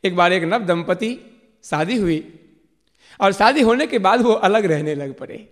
एक 0.05 0.17
बार 0.17 0.33
एक 0.33 0.43
नव 0.43 0.65
दंपति 0.65 1.19
शादी 1.65 1.97
हुई 1.97 2.19
और 3.21 3.33
शादी 3.33 3.61
होने 3.61 3.87
के 3.87 3.99
बाद 3.99 4.21
वो 4.23 4.33
अलग 4.33 4.65
रहने 4.65 4.95
लग 4.95 5.15
पड़े। 5.15 5.49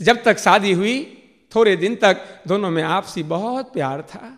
जब 0.00 0.22
तक 0.22 0.38
शादी 0.38 0.72
हुई, 0.72 0.96
थोड़े 1.52 1.76
दिन 1.76 1.94
तक 1.96 2.24
दोनों 2.48 2.70
में 2.70 2.82
आपसी 2.82 3.22
बहुत 3.22 3.72
प्यार 3.72 4.02
था। 4.02 4.36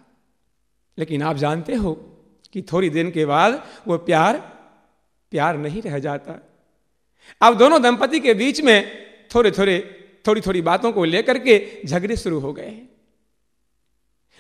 लेकिन 0.99 1.23
आप 1.23 1.37
जानते 1.37 1.75
हो 1.75 1.93
कि 2.53 2.63
थोड़ी 2.63 2.91
दिन 2.91 3.11
के 3.11 3.27
बाद 3.27 3.69
वो 3.87 3.99
प्यार 3.99 4.39
प्यार 5.31 5.57
नहीं 5.57 5.83
रह 5.83 5.99
जाता। 5.99 6.49
अब 7.41 7.59
दोनों 7.59 7.83
दंपति 7.83 8.21
के 8.21 8.35
बीच 8.35 8.61
में 8.61 9.07
थोड़े 9.35 9.51
थोड़े, 9.51 10.07
थोड़ी 10.27 10.41
थोड़ी 10.41 10.63
बातों 10.63 10.93
को 10.93 11.05
लेकर 11.05 11.39
के 11.39 11.83
झगड़े 11.87 12.17
शुरू 12.17 12.39
हो 12.39 12.53
गए 12.53 12.83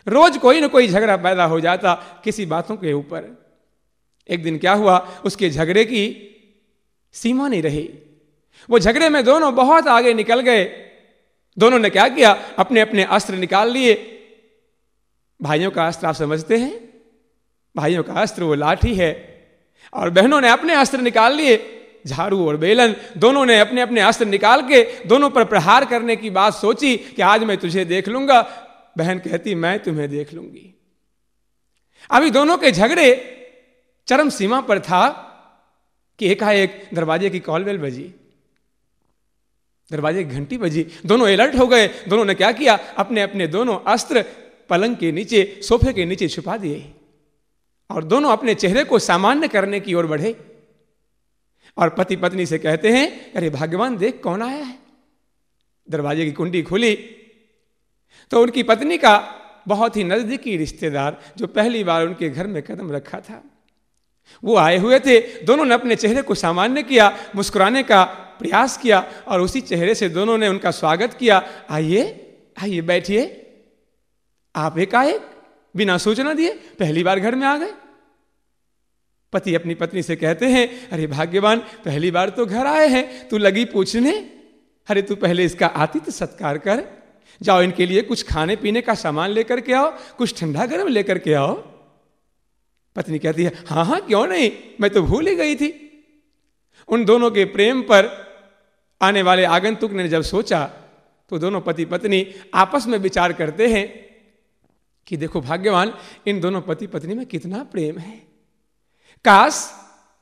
रोज 0.06 0.38
कोई 0.38 0.60
ना 0.60 0.66
कोई 0.66 0.88
झगड़ा 0.88 1.16
पैदा 1.16 1.44
हो 1.44 1.60
जाता 1.60 1.94
किसी 2.24 2.46
बातों 2.46 2.76
के 2.76 2.92
ऊपर। 2.92 3.50
एक 4.28 4.42
दिन 4.42 4.58
क्या 4.58 4.72
हुआ, 4.72 4.98
उसके 5.24 5.50
झगड़े 5.50 5.84
की 5.84 6.26
सीमा 7.12 7.48
नहीं 7.48 7.62
रही। 7.62 7.98
वो 8.70 8.78
झगड़े 8.78 9.08
में 9.08 9.24
दोनों 9.24 9.54
बहुत 9.54 9.86
आगे 9.86 10.14
निकल 10.14 10.40
गए। 10.40 10.64
दोनों 11.58 11.78
ने 11.78 11.90
क्या 11.90 12.08
किया, 12.08 12.32
अपने 12.58 12.80
अपने 12.80 13.04
अस्त्र 13.04 13.34
निकाल 13.34 13.70
लिए। 13.70 14.16
भाइयों 15.42 15.70
का 15.70 15.86
अस्त्र 15.86 16.06
आप 16.06 16.14
समझते 16.14 16.56
हैं? 16.56 16.89
भाइयों 17.76 18.02
का 18.02 18.12
अस्त्र 18.12 18.42
वो 18.42 18.54
लाठी 18.54 18.94
है। 18.94 19.30
और 19.94 20.10
बहनों 20.10 20.40
ने 20.40 20.48
अपने 20.48 20.74
अस्त्र 20.74 21.00
निकाल 21.00 21.34
लिए। 21.34 21.76
झाड़ू 22.06 22.48
और 22.48 22.56
बेलन 22.56 22.94
दोनों 23.16 23.46
ने 23.46 23.60
अपने 23.60 23.80
अपने 23.80 24.00
अस्त्र 24.00 24.26
निकाल 24.26 24.62
के 24.62 25.04
दोनों 25.06 25.30
पर 25.30 25.44
प्रहार 25.44 25.84
करने 25.84 26.16
की 26.16 26.30
बात 26.30 26.54
सोची 26.54 26.96
कि 26.96 27.22
आज 27.22 27.44
मैं 27.44 27.56
तुझे 27.56 27.84
देख 27.84 28.08
लूँगा। 28.08 28.42
बहन 28.98 29.18
कहती, 29.18 29.54
मैं 29.54 29.78
तुम्हें 29.78 30.10
देख 30.10 30.34
लूँगी। 30.34 30.74
अभी 32.10 32.30
दोनों 32.30 32.58
के 32.58 32.72
झगड़े 32.72 33.36
चरम 34.06 34.28
सीमा 34.28 34.60
पर 34.60 34.80
था 34.80 35.08
कि 36.18 36.28
एकाएक 36.28 36.88
दरवाजे 36.94 37.30
की 37.30 37.40
कॉलबेल 37.40 37.78
बजी। 37.78 38.14
दरवाजे 39.92 40.24
की 40.24 40.30
घंटी 40.30 40.58
बजी। 40.58 40.86
दोनों 41.06 41.26
अलर्ट 41.26 41.54
हो 41.54 41.66
गए। 41.66 41.88
दोनों 41.88 42.24
ने 42.24 42.34
क्या 42.34 42.52
किया? 42.52 42.78
अपने 42.96 43.22
अपने 43.22 43.46
दोनों 43.46 43.78
अस्त्र 43.86 44.24
पलंग 44.70 44.96
के 44.96 45.12
नीचे, 45.12 45.60
सोफे 45.68 45.92
के 45.92 46.04
नीचे 46.04 46.28
छुपा 46.28 46.56
दिए। 46.56 46.92
और 47.90 48.04
दोनों 48.04 48.30
अपने 48.30 48.54
चेहरे 48.54 48.84
को 48.84 48.98
सामान्य 48.98 49.48
करने 49.48 49.80
की 49.80 49.94
ओर 49.94 50.06
बढ़े। 50.06 50.36
और 51.76 51.88
पति 51.88 52.16
पत्नी 52.16 52.46
से 52.46 52.58
कहते 52.58 52.90
हैं, 52.90 53.32
अरे 53.32 53.50
भगवान, 53.50 53.96
देख 53.96 54.20
कौन 54.22 54.42
आया 54.42 54.64
है? 54.64 54.78
दरवाजे 55.90 56.24
की 56.24 56.32
कुंडी 56.32 56.62
खुली। 56.62 56.94
तो 58.30 58.42
उनकी 58.42 58.62
पत्नी 58.62 58.98
का 58.98 59.36
बहुत 59.68 59.96
ही 59.96 60.04
नजदीकी 60.04 60.56
रिश्तेदार, 60.56 61.20
जो 61.36 61.46
पहली 61.46 61.84
बार 61.84 62.06
उनके 62.06 62.28
घर 62.28 62.46
में 62.46 62.62
कदम 62.62 62.92
रखा 62.92 63.20
था, 63.20 63.44
वो 64.44 64.56
आए 64.56 64.76
हुए 64.78 64.98
थे। 65.00 65.44
दोनों 65.44 65.64
ने 65.64 65.74
अपने 65.74 65.96
चेहरे 65.96 66.22
को 66.22 66.34
सामान्य 66.34 66.82
किया, 66.82 67.18
मुस्कुराने 67.36 67.82
का 67.82 68.04
प्रयास 68.38 68.76
किया, 68.76 69.12
और 69.28 69.40
उसी 69.40 69.60
चेहरे 69.60 69.94
से 69.94 70.08
दोनों 70.08 70.38
ने 70.38 70.48
उनका 70.48 70.70
स्वागत 70.70 71.14
किया। 71.14 71.42
आइए 71.70 72.26
आइए, 72.62 72.80
बैठिए। 72.80 73.46
आप 74.56 74.78
एकाएक 74.78 75.22
बिना 75.76 75.98
सूचना 75.98 76.34
दिए, 76.34 76.52
पहली 76.78 77.02
बार 77.02 77.20
घर 77.20 77.34
में 77.34 77.46
आ 77.46 77.56
गए? 77.58 77.72
पति 79.32 79.54
अपनी 79.54 79.74
पत्नी 79.74 80.02
से 80.02 80.16
कहते 80.16 80.46
हैं, 80.46 80.88
अरे 80.90 81.06
भाग्यवान, 81.06 81.58
पहली 81.84 82.10
बार 82.10 82.28
तो 82.28 82.46
घर 82.46 82.66
आए 82.66 82.88
हैं, 82.88 83.28
तू 83.28 83.38
लगी 83.38 83.64
पूछने। 83.64 84.12
अरे 84.88 85.02
तू 85.02 85.16
पहले 85.16 85.44
इसका 85.44 85.66
आतिथ्य 85.66 86.12
सत्कार 86.12 86.58
कर। 86.58 86.84
जाओ 87.40 87.62
इनके 87.62 87.86
लिए 87.86 88.02
कुछ 88.02 88.22
खाने 88.22 88.56
पीने 88.56 88.80
का 88.80 88.94
सामान 88.94 89.30
लेकर 89.30 89.60
के 89.60 89.72
आओ, 89.72 89.90
कुछ 90.18 90.40
ठंडा 90.40 90.66
गर्म 90.66 90.88
लेकर 90.88 91.18
के 91.18 91.34
आओ। 91.34 91.54
पत्नी 92.96 93.18
कहती 93.18 93.44
है 93.44 93.52
हाँ 93.66 93.84
हाँ 93.84 94.00
क्यों 94.00 94.26
नहीं? 94.26 94.50
मैं 94.80 94.90
तो 94.90 95.02
भूल 95.02 95.26
ही 95.26 95.34
गई 95.36 95.54
थी। 95.56 95.70
उन 96.88 97.04
दोनों 97.04 97.30
के 97.30 97.44
प्रेम 97.44 97.82
पर 97.82 98.08
आने 99.00 99.22
वाले 99.22 99.44
आगंतुक 99.44 99.92
ने 99.92 100.08
जब 100.08 100.22
सोचा 100.22 100.64
तो 101.30 101.38
दोनों 101.38 101.60
पति 101.60 101.84
पत्नी 101.84 102.26
आपस 102.54 102.86
में 102.86 102.98
विचार 102.98 103.32
करते 103.32 103.66
हैं 103.68 103.86
कि 105.06 105.16
देखो 105.16 105.40
भाग्यवान, 105.40 105.92
इन 106.26 106.40
दोनों 106.40 106.60
पति 106.60 106.86
पत्नी 106.86 107.14
में 107.14 107.24
कितना 107.26 107.62
प्रेम 107.64 107.98
है। 107.98 108.29
काश 109.24 109.68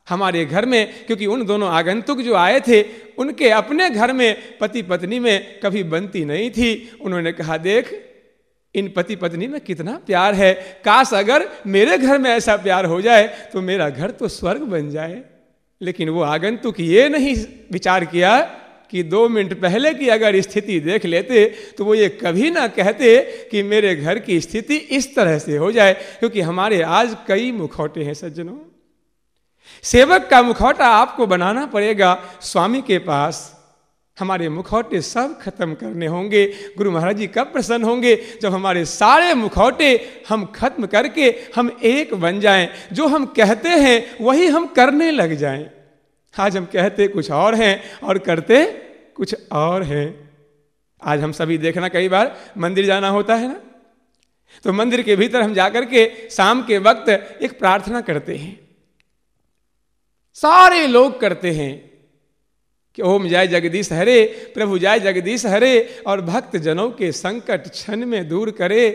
हमारे 0.06 0.44
घर 0.44 0.66
में, 0.66 1.06
क्योंकि 1.06 1.26
उन 1.26 1.44
दोनों 1.46 1.68
आगंतुक 1.68 2.18
जो 2.18 2.34
आए 2.34 2.61
थे, 2.61 2.82
उनके 3.18 3.48
अपने 3.50 3.88
घर 3.90 4.12
में 4.12 4.58
पति 4.58 4.82
पत्नी 4.82 5.18
में 5.18 5.61
कभी 5.61 5.82
बनती 5.84 6.24
नहीं 6.24 6.50
थी। 6.50 6.98
उन्होंने 7.00 7.32
कहा, 7.32 7.56
देख, 7.58 8.04
इन 8.74 8.88
पति 8.96 9.16
पत्नी 9.16 9.46
में 9.46 9.61
कितना 9.61 9.96
प्यार 10.06 10.34
है। 10.34 10.52
काश 10.84 11.12
अगर 11.14 11.48
मेरे 11.66 11.98
घर 11.98 12.18
में 12.18 12.30
ऐसा 12.30 12.56
प्यार 12.56 12.84
हो 12.84 13.00
जाए 13.00 13.26
तो 13.52 13.61
मेरा 13.61 13.88
घर 13.90 14.11
तो 14.11 14.28
स्वर्ग 14.28 14.62
बन 14.62 14.90
जाए। 14.90 15.22
लेकिन 15.80 16.08
वो 16.08 16.22
आगंतुक 16.22 16.80
ये 16.80 17.08
नहीं 17.08 17.34
विचार 17.72 18.04
किया 18.04 18.38
कि 18.92 19.02
दो 19.02 19.28
मिनट 19.28 19.61
पहले 19.61 19.92
की 19.94 20.08
अगर 20.08 20.40
स्थिति 20.40 20.78
देख 20.80 21.04
लेते 21.06 21.44
तो 21.78 21.84
वो 21.84 21.94
ये 21.94 22.08
कभी 22.22 22.50
ना 22.50 22.66
कहते 22.68 23.16
कि 23.50 23.62
मेरे 23.62 23.94
घर 23.96 24.18
की 24.18 24.40
स्थिति 24.40 24.76
इस 24.76 25.14
तरह 25.14 25.38
से 25.38 25.56
हो 25.56 25.70
जाए, 25.72 25.92
क्योंकि 26.18 26.40
हमारे 26.40 26.82
आज 26.82 27.16
कई 27.28 27.52
मुखौटे 27.52 28.04
हैं, 28.04 28.14
सज्जनों। 28.14 28.56
सेवक 29.82 30.28
का 30.30 30.42
मुखौटा 30.42 30.86
आपको 30.86 31.26
बनाना 31.26 31.66
पड़ेगा। 31.66 32.24
स्वामी 32.40 32.82
के 32.82 32.98
पास 32.98 33.58
हमारे 34.18 34.48
मुखौटे 34.48 35.00
सब 35.00 35.38
खत्म 35.40 35.74
करने 35.74 36.06
होंगे। 36.06 36.54
गुरु 36.76 36.90
महाराज 36.90 37.16
जी 37.16 37.26
कब 37.26 37.52
प्रसन्न 37.52 37.84
होंगे? 37.84 38.38
जब 38.42 38.52
हमारे 38.52 38.84
सारे 38.84 39.34
मुखौटे 39.34 40.22
हम 40.28 40.44
खत्म 40.44 40.86
करके 40.86 41.34
हम 41.56 41.80
एक 41.82 42.14
बन 42.14 42.40
जाएँ। 42.40 42.68
जो 42.92 43.06
हम 43.06 43.26
कहते 43.26 43.68
हैं, 43.68 44.16
वही 44.20 44.46
हम 44.46 44.66
करने 44.66 45.10
लग 45.10 45.34
जाएँ। 45.34 45.70
आज 46.40 46.56
हम 46.56 46.64
कहते 46.64 47.08
कुछ 47.08 47.30
और 47.30 47.54
हैं 47.54 47.82
और 48.02 48.18
करते 48.18 48.64
कुछ 49.16 49.34
और 49.52 49.82
हैं। 49.82 50.30
आज 51.02 51.20
हम 51.20 51.32
सभी 51.32 51.58
देखना 51.58 51.88
कई 51.88 52.08
बार 52.08 52.36
मंदिर 52.58 52.86
जाना 52.86 53.08
होता 53.08 53.34
है 53.34 53.48
ना? 53.48 53.60
तो 54.64 54.72
मंदिर 54.72 55.02
के 55.02 55.16
भीतर 55.16 55.42
हम 55.42 55.54
जाकर 55.54 55.84
के 55.84 56.30
शाम 56.30 56.62
के 56.62 56.78
वक्त 56.78 57.08
एक 57.42 57.58
प्रार्थना 57.58 58.00
करते 58.00 58.36
हैं। 58.36 58.67
सारे 60.42 60.87
लोग 60.87 61.20
करते 61.20 61.51
हैं 61.51 61.90
कि 62.94 63.03
ओम 63.03 63.29
जय 63.29 63.46
जगदीश 63.46 63.92
हरे, 63.92 64.51
प्रभु 64.55 64.79
जय 64.79 65.01
जगदीश 65.01 65.46
हरे, 65.46 66.03
और 66.07 66.20
भक्त 66.20 66.57
जनों 66.57 66.90
के 66.90 67.12
संकट 67.12 67.68
क्षण 67.68 68.07
में 68.07 68.29
दूर 68.29 68.51
करे। 68.51 68.90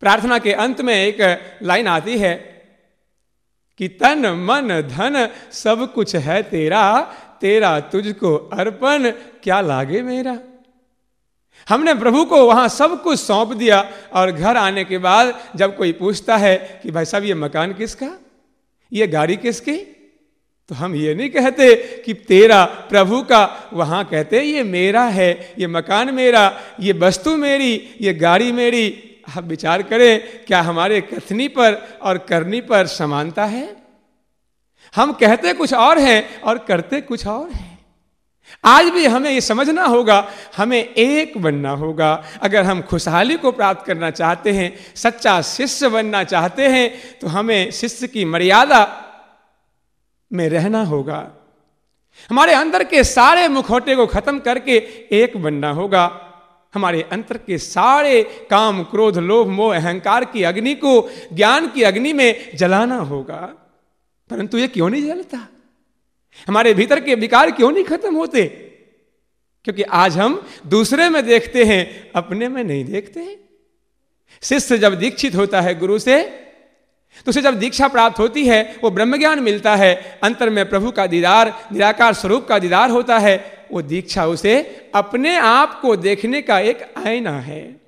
प्रार्थना 0.00 0.38
के 0.38 0.52
अंत 0.52 0.80
में 0.80 0.94
एक 0.94 1.40
लाइन 1.62 1.86
आती 1.86 2.18
है 2.18 2.34
कि 3.78 3.88
तन, 3.88 4.26
मन, 4.26 4.68
धन, 4.68 5.28
सब 5.52 5.92
कुछ 5.92 6.16
है 6.16 6.42
तेरा 6.42 7.00
तेरा 7.40 7.80
तुझको 7.80 8.36
अर्पण, 8.36 9.10
क्या 9.42 9.60
लागे 9.60 10.02
मेरा? 10.02 10.38
हमने 11.68 11.94
प्रभु 11.94 12.24
को 12.24 12.46
वहाँ 12.46 12.68
सब 12.68 13.02
कुछ 13.02 13.20
सौंप 13.20 13.52
दिया, 13.52 13.92
और 14.12 14.30
घर 14.30 14.56
आने 14.56 14.84
के 14.84 14.98
बाद 14.98 15.40
जब 15.56 15.76
कोई 15.76 15.92
पूछता 15.92 16.36
है 16.36 16.80
कि 16.82 16.90
भाई 16.90 17.04
साहब, 17.04 17.24
ये 17.24 17.34
मकान 17.34 17.72
किसका? 17.72 18.18
ये 18.92 19.06
गाड़ी 19.06 19.36
किसकी? 19.36 19.93
तो 20.68 20.74
हम 20.74 20.94
ये 20.94 21.14
नहीं 21.14 21.30
कहते 21.30 21.74
कि 22.06 22.14
तेरा 22.14 22.64
प्रभु 22.64 23.22
का, 23.22 23.70
वहाँ 23.72 24.04
कहते, 24.04 24.40
ये 24.40 24.62
मेरा 24.62 25.04
है, 25.04 25.54
ये 25.58 25.66
मकान 25.66 26.14
मेरा, 26.14 26.60
ये 26.80 26.92
वस्तु 26.92 27.36
मेरी, 27.36 27.94
ये 28.00 28.14
गाड़ी 28.14 28.52
मेरी। 28.52 29.10
आप 29.36 29.44
विचार 29.44 29.82
करें, 29.82 30.44
क्या 30.46 30.60
हमारे 30.62 31.00
कथनी 31.00 31.48
पर 31.48 31.98
और 32.02 32.18
करनी 32.18 32.60
पर 32.60 32.86
समानता 32.86 33.44
है? 33.44 33.76
हम 34.94 35.12
कहते 35.12 35.52
कुछ 35.52 35.74
और 35.74 35.98
हैं 35.98 36.40
और 36.40 36.58
करते 36.58 37.00
कुछ 37.00 37.26
और 37.26 37.50
हैं। 37.50 37.78
आज 38.64 38.88
भी 38.88 39.06
हमें 39.06 39.30
ये 39.30 39.40
समझना 39.40 39.84
होगा, 39.84 40.30
हमें 40.56 40.94
एक 40.94 41.38
बनना 41.38 41.70
होगा। 41.70 42.24
अगर 42.42 42.62
हम 42.62 42.82
खुशहाली 42.82 43.36
को 43.36 43.52
प्राप्त 43.52 43.86
करना 43.86 44.10
चाहते 44.10 44.52
हैं, 44.52 44.76
सच्चा 44.96 45.42
शिष्य 45.42 45.88
बनना 45.88 46.24
चाहते 46.24 46.68
हैं 46.68 47.18
तो 47.20 47.26
हमें 47.26 47.70
शिष्य 47.70 48.06
की 48.06 48.24
मर्यादा 48.24 49.10
में 50.32 50.48
रहना 50.48 50.84
होगा। 50.84 51.32
हमारे 52.30 52.52
अंदर 52.52 52.84
के 52.84 53.04
सारे 53.04 53.48
मुखौटे 53.48 53.96
को 53.96 54.06
खत्म 54.06 54.38
करके 54.38 54.72
एक 55.12 55.36
बनना 55.36 55.70
होगा। 55.70 56.20
हमारे 56.74 57.02
अंतर 57.02 57.36
के 57.36 57.58
सारे 57.58 58.46
काम, 58.50 58.82
क्रोध, 58.82 59.18
लोभ, 59.18 59.48
मोह, 59.48 59.76
अहंकार 59.76 60.24
की 60.24 60.42
अग्नि 60.42 60.74
को, 60.74 61.10
ज्ञान 61.32 61.68
की 61.68 61.82
अग्नि 61.82 62.12
में 62.12 62.56
जलाना 62.56 62.96
होगा। 62.96 63.70
परंतु 64.30 64.58
ये 64.58 64.68
क्यों 64.68 64.90
नहीं 64.90 65.02
जलता? 65.02 65.48
हमारे 66.48 66.74
भीतर 66.74 67.00
के 67.00 67.14
विकार 67.14 67.50
क्यों 67.50 67.72
नहीं 67.72 67.84
खत्म 67.84 68.14
होते? 68.14 68.44
क्योंकि 69.64 69.82
आज 69.82 70.16
हम 70.16 70.46
दूसरे 70.66 71.08
में 71.08 71.26
देखते 71.26 71.64
हैं, 71.64 72.10
अपने 72.16 72.48
में 72.48 72.64
नहीं 72.64 72.84
देखते 72.84 73.20
हैं। 73.20 73.36
शिष्य 74.42 74.78
जब 74.78 74.98
दीक्षित 74.98 75.34
होता 75.34 75.60
है 75.60 75.78
गुरु 75.78 75.98
से 75.98 76.43
तो 77.26 77.30
उसे 77.30 77.42
जब 77.42 77.58
दीक्षा 77.58 77.88
प्राप्त 77.88 78.18
होती 78.18 78.46
है, 78.46 78.76
वो 78.84 78.90
ब्रह्म 78.90 79.18
ज्ञान 79.18 79.40
मिलता 79.40 79.76
है, 79.76 80.18
अंतर 80.22 80.50
में 80.50 80.68
प्रभु 80.68 80.90
का 80.90 81.06
दीदार, 81.06 81.68
निराकार 81.72 82.14
स्वरूप 82.14 82.46
का 82.46 82.58
दीदार 82.58 82.90
होता 82.90 83.18
है, 83.18 83.66
वो 83.72 83.82
दीक्षा 83.82 84.26
उसे 84.26 84.86
अपने 84.94 85.36
आप 85.36 85.80
को 85.80 85.96
देखने 85.96 86.42
का 86.42 86.58
एक 86.58 86.94
आईना 87.06 87.40
है। 87.40 87.80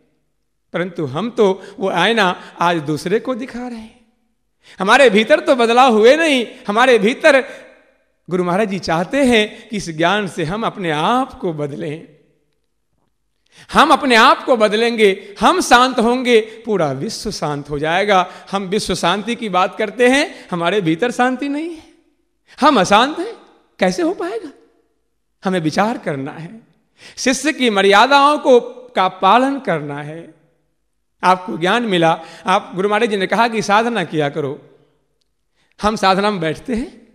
परंतु 0.73 1.07
हम 1.07 1.31
तो 1.31 1.63
वो 1.81 1.91
आईना 1.91 2.41
आज 2.61 2.77
दूसरे 2.77 3.21
को 3.21 3.35
दिखा 3.35 3.69
रहे 3.69 3.79
हैं। 3.79 4.01
हमारे 4.79 5.11
भीतर 5.11 5.41
तो 5.41 5.55
बदलाव 5.55 5.93
हुए 5.93 6.17
नहीं, 6.17 6.47
हमारे 6.69 6.99
भीतर 6.99 7.45
गुरु 8.31 8.45
महाराज 8.45 8.69
जी 8.69 8.79
चाहते 8.79 9.25
हैं 9.25 9.69
कि 9.69 9.77
इस 9.77 9.97
ज्ञान 9.97 10.29
से 10.29 10.45
हम 10.45 10.63
अपने 10.63 10.91
आप 10.91 11.33
को 11.33 11.53
बदलें। 11.53 12.16
हम 13.73 13.91
अपने 13.91 14.15
आप 14.15 14.45
को 14.45 14.57
बदलेंगे, 14.57 15.35
हम 15.41 15.61
शांत 15.61 15.99
होंगे, 15.99 16.41
पूरा 16.41 16.93
विश्व 16.93 17.31
शांत 17.31 17.71
हो 17.71 17.79
जाएगा। 17.79 18.33
हम 18.51 18.63
विश्व 18.63 18.95
शांति 18.95 19.35
की 19.35 19.49
बात 19.49 19.79
करते 19.79 20.09
हैं, 20.09 20.49
हमारे 20.51 20.81
भीतर 20.81 21.11
शांति 21.11 21.49
नहीं 21.49 21.71
है। 21.71 21.83
हम 22.61 22.81
अशांत 22.81 23.19
हैं, 23.19 23.35
कैसे 23.79 24.03
हो 24.03 24.15
पाएगा? 24.15 24.51
हमें 25.45 25.61
विचार 25.61 25.99
करना 25.99 26.33
है। 26.33 26.61
शिष्य 27.17 27.53
की 27.53 27.71
मर्यादाओं 27.71 28.39
को 28.39 28.61
का 28.97 29.09
पालन 29.09 29.59
करना 29.59 30.03
है। 30.03 30.35
आपको 31.25 31.59
ज्ञान 31.59 31.83
मिला, 31.83 32.21
आप 32.47 32.73
गुरु 32.75 32.89
महाराज 32.89 33.11
जी 33.11 33.17
ने 33.17 33.27
कहा 33.27 33.49
कि 33.49 33.63
साधना 33.63 34.05
किया 34.05 34.29
करो। 34.29 34.63
हम 35.83 35.97
साधना 35.97 36.31
में 36.31 36.41
बैठते 36.41 36.75
हैं 36.75 37.06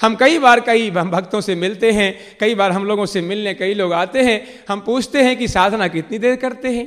हम 0.00 0.14
कई 0.16 0.38
बार 0.38 0.60
कई 0.60 0.90
भक्तों 0.90 1.40
से 1.40 1.54
मिलते 1.54 1.90
हैं, 1.92 2.38
कई 2.40 2.54
बार 2.54 2.72
हम 2.72 2.84
लोगों 2.84 3.06
से 3.06 3.20
मिलने 3.20 3.54
कई 3.54 3.74
लोग 3.74 3.92
आते 3.92 4.22
हैं, 4.22 4.64
हम 4.68 4.80
पूछते 4.80 5.22
हैं 5.22 5.36
कि 5.36 5.48
साधना 5.48 5.88
कितनी 5.88 6.18
देर 6.18 6.36
करते 6.36 6.68
हैं? 6.68 6.86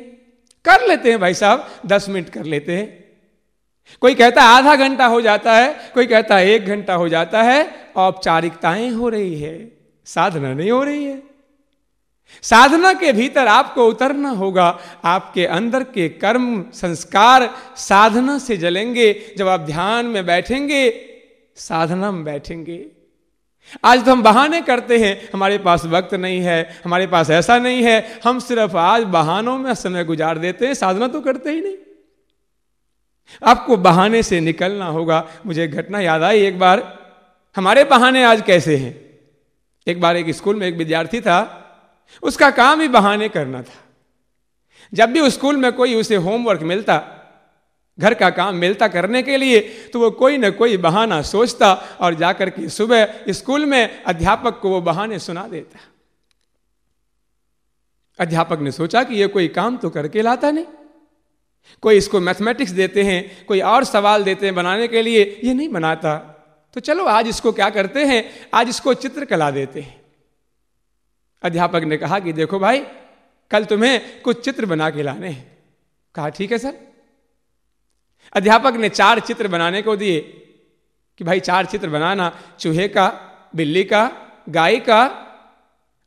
कर 0.66 0.88
लेते 0.88 1.10
हैं 1.10 1.20
भाई 1.20 1.34
साहब, 1.34 1.68
दस 1.86 2.10
मिनट 2.10 2.30
कर 2.30 2.44
लेते 2.44 2.72
हैं। 2.72 3.02
कोई 4.02 4.16
कहता 4.16 4.42
है 4.42 4.48
आधा 4.48 4.76
घंटा 4.76 5.06
हो 5.06 5.22
जाता 5.22 5.56
है, 5.56 5.74
कोई 5.94 6.06
कहता 6.06 6.38
है 6.38 6.48
एक 6.48 6.66
घंटा 6.66 6.94
हो 6.94 7.10
जाता 7.10 7.42
है, 7.44 7.68
औपचारिकताएँ 7.96 8.90
हो 8.90 9.10
रही 9.10 9.40
है, 9.42 9.72
साधना 10.06 10.54
नहीं 10.54 10.72
हो 10.72 10.84
रही 10.84 11.04
है। 11.04 11.22
साधना 12.44 12.94
के 12.94 13.12
भीतर 13.12 13.48
आपको 13.48 13.88
उतरना 13.88 14.30
होगा, 14.30 14.80
आपके 15.04 15.46
अंदर 15.46 15.84
के 15.84 16.10
कर्म, 16.10 16.66
संस्कार 16.74 17.50
साधना 17.78 18.38
से 18.38 18.58
जलेंगे, 18.58 19.34
जब 19.38 19.48
आप 19.48 19.60
ध्यान 19.60 20.06
में 20.06 20.26
बैठेंगे, 20.26 20.90
साधना 21.56 22.12
में 22.12 22.24
बैठेंगे। 22.24 22.86
आज 23.84 24.06
तो 24.06 24.12
हम 24.12 24.24
बहाने 24.24 24.62
करते 24.62 24.98
हैं, 24.98 25.30
हमारे 25.34 25.58
पास 25.58 25.86
वक्त 25.86 26.14
नहीं 26.14 26.40
है, 26.40 26.82
हमारे 26.86 27.08
पास 27.08 27.30
ऐसा 27.30 27.58
नहीं 27.58 27.84
है, 27.84 28.22
हम 28.24 28.40
सिर्फ़ 28.40 28.78
आज 28.78 29.04
बहानों 29.04 29.58
में 29.58 29.74
समय 29.74 30.04
गुजार 30.04 30.38
देते 30.38 30.68
हैं, 30.68 30.74
साधना 30.74 31.08
तो 31.08 31.22
करते 31.22 31.52
ही 31.52 31.62
नहीं। 31.62 31.78
आपको 33.44 33.78
बहाने 33.78 34.24
से 34.24 34.40
निकलना 34.40 34.86
होगा, 34.86 35.28
मुझे 35.46 35.68
घटना 35.68 36.00
याद 36.00 36.24
आई 36.24 36.42
एक 36.42 36.60
बार, 36.60 37.00
हमारे 37.56 37.84
बहाने 37.84 38.24
आज 38.24 38.42
कैसे 38.42 38.78
हैं? 38.78 39.20
एक 39.88 40.02
बार 40.02 40.18
एक 40.18 40.30
स्कूल 40.30 40.56
में 40.56 40.68
एक 40.68 40.76
विद्यार्थी 40.76 41.22
था, 41.22 41.58
उसका 42.24 42.52
काम 42.52 42.82
ही 42.82 42.88
बहाने 42.88 43.30
करना 43.30 43.62
था। 43.62 43.84
जब 44.94 45.10
भी 45.10 45.30
स्कूल 45.30 45.58
में 45.58 45.74
कोई 45.74 45.96
उसे 45.96 46.16
होमवर्क 46.16 46.62
मिलता 46.62 46.98
घर 48.00 48.14
का 48.14 48.30
काम 48.30 48.56
मिलता 48.56 48.88
करने 48.88 49.24
के 49.24 49.38
लिए 49.38 49.60
तो 49.94 50.00
वो 50.00 50.12
कोई 50.12 50.38
ना 50.38 50.50
कोई 50.50 50.78
बहाना 50.78 51.22
सोचता 51.22 51.74
और 51.74 52.14
जाकर 52.14 52.50
के 52.50 52.70
सुबह 52.70 53.24
स्कूल 53.30 53.66
में 53.66 54.04
अध्यापक 54.04 54.60
को 54.60 54.70
वो 54.70 54.82
बहाने 54.82 55.20
सुना 55.20 55.48
देता। 55.48 55.80
अध्यापक 58.20 58.60
ने 58.60 58.72
सोचा 58.72 59.04
कि 59.04 59.16
ये 59.16 59.28
कोई 59.28 59.48
काम 59.48 59.78
तो 59.78 59.90
करके 59.90 60.22
लाता 60.22 60.52
नहीं। 60.52 60.66
कोई 61.82 61.98
इसको 61.98 62.20
मैथमेटिक्स 62.20 62.72
देते 62.72 63.04
हैं, 63.04 63.46
कोई 63.46 63.60
और 63.60 63.84
सवाल 63.84 64.24
देते 64.24 64.46
हैं 64.46 64.56
बनाने 64.56 64.88
के 64.88 65.02
लिए, 65.02 65.42
ये 65.44 65.54
नहीं 65.54 65.70
बनाता। 65.70 66.18
तो 66.74 66.80
चलो 66.80 67.06
आज 67.06 67.28
इसको 67.28 67.52
क्या 67.52 67.70
करते 67.70 68.06
हैं? 68.06 68.50
आज 68.54 68.70
इसको 68.70 68.94
चित्रकला 68.94 69.52
देते 69.52 69.82
हैं। 69.82 70.02
अध्यापक 71.44 71.82
ने 71.84 71.98
कहा 71.98 72.20
कि 72.20 72.34
देखो 72.34 72.60
भाई, 72.60 72.80
कल 73.52 73.66
तुम्हें 73.66 74.22
कुछ 74.22 74.46
चित्र 74.46 74.66
बना 74.66 74.90
के 74.90 75.04
लाने 75.04 75.30
हैं। 75.30 75.58
कहा, 76.16 76.30
ठीक 76.30 76.52
है 76.52 76.58
सर। 76.58 76.91
अध्यापक 78.36 78.74
ने 78.74 78.90
चार 78.90 79.20
चित्र 79.20 79.48
बनाने 79.48 79.82
को 79.82 79.96
दिए 79.96 80.20
कि 81.20 81.24
भाई 81.24 81.40
चार 81.40 81.66
चित्र 81.66 81.90
बनाना, 81.90 82.32
चूहे 82.60 82.88
का, 82.88 83.08
बिल्ली 83.56 83.84
का, 83.84 84.12
गाय 84.50 84.78
का 84.80 85.04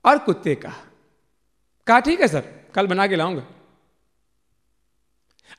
और 0.05 0.19
कुत्ते 0.19 0.55
का। 0.55 0.73
कहा, 1.87 2.01
ठीक 2.01 2.21
है 2.21 2.29
सर, 2.29 2.43
कल 2.75 2.87
बना 2.87 3.07
के 3.07 3.17
लाऊँगा। 3.17 3.43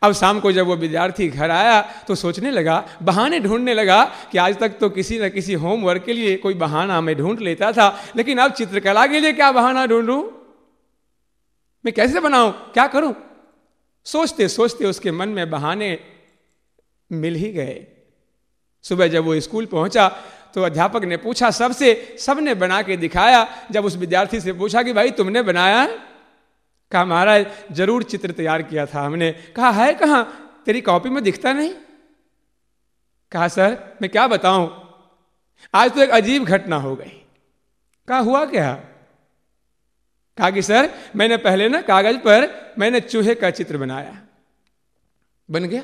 अब 0.02 0.12
शाम 0.12 0.40
को 0.40 0.52
जब 0.52 0.66
वो 0.66 0.76
विद्यार्थी 0.76 1.28
घर 1.28 1.52
आया 1.52 1.82
तो 2.08 2.16
सोचने 2.16 2.52
लगा, 2.52 2.84
बहाने 3.04 3.40
ढूँढने 3.40 3.74
लगा 3.74 4.04
कि 4.32 4.38
आज 4.38 4.58
तक 4.60 4.78
तो 4.80 4.90
किसी 4.90 5.20
न 5.20 5.30
किसी 5.30 5.54
होमवर्क 5.54 6.04
के 6.04 6.14
लिए 6.14 6.36
कोई 6.38 6.54
बहाना 6.54 7.00
मैं 7.02 7.16
ढूंढ 7.16 7.40
लेता 7.40 7.72
था, 7.72 7.88
लेकिन 8.16 8.38
अब 8.38 8.52
चित्रकला 8.52 9.06
के 9.08 9.20
लिए 9.20 9.34
क्या 9.34 9.52
बहाना 9.52 9.86
ढूंढूं? 9.86 10.22
मैं 11.86 11.94
कैसे 11.94 12.20
बनाऊँ? 12.20 12.52
क्या 12.74 12.88
करूँ? 12.88 13.14
सोचते 14.06 14.48
सोचते 14.48 14.86
उसके 14.86 15.12
मन 15.12 15.30
में 15.30 15.50
बहाने 15.50 15.98
मिल 17.12 17.36
ही 17.36 17.52
गए। 17.52 17.88
सुबह 18.84 19.08
जब 19.08 19.24
वो 19.24 19.40
स्कूल 19.40 19.66
पहुँचा 19.66 20.24
तो 20.54 20.62
अध्यापक 20.64 21.04
ने 21.04 21.18
पूछा, 21.18 21.52
सबसे, 21.52 22.16
सबने 22.20 22.54
बना 22.54 22.82
के 22.82 22.98
दिखाया? 22.98 23.48
जब 23.72 23.86
उस 23.86 23.96
विद्यार्थी 23.96 24.42
से 24.42 24.54
पूछा 24.54 24.84
कि, 24.84 24.94
भाई, 24.94 25.12
तुमने 25.12 25.42
बनाया? 25.42 25.88
कहा, 26.92 27.06
महाराज, 27.06 27.46
ज़रूर 27.72 28.04
चित्र 28.04 28.32
तैयार 28.32 28.62
किया 28.62 28.86
था 28.86 29.02
हमने। 29.02 29.32
कहा, 29.32 29.70
है 29.70 29.94
कहा? 29.94 30.24
तेरी 30.66 30.82
कॉपी 30.82 31.10
में 31.10 31.24
दिखता 31.24 31.54
नहीं? 31.54 31.74
कहा, 33.32 33.48
सर, 33.48 33.98
मैं 34.02 34.12
क्या 34.12 34.28
बताऊँ? 34.28 34.94
आज 35.74 35.92
तो 35.92 36.02
एक 36.02 36.10
अजीब 36.10 36.44
घटना 36.44 36.76
हो 36.76 36.96
गई। 36.96 37.26
कहा, 38.08 38.20
हुआ 38.20 38.46
क्या? 38.46 38.74
कहा 40.38 40.50
कि, 40.50 40.62
सर, 40.62 40.90
मैंने 41.16 41.38
पहले 41.38 41.70
ना 41.70 41.82
कागज़ 41.82 42.18
पर 42.18 42.74
मैंने 42.80 43.00
चूहे 43.00 43.36
का 43.36 43.50
चित्र 43.50 43.78
बनाया। 43.78 44.22
बन 45.52 45.64
गया? 45.64 45.84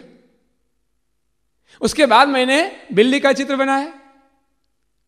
उसके 1.81 2.05
बाद 2.05 2.27
मैंने 2.27 2.71
बिल्ली 2.93 3.19
का 3.19 3.33
चित्र 3.33 3.55
बनाया। 3.55 3.93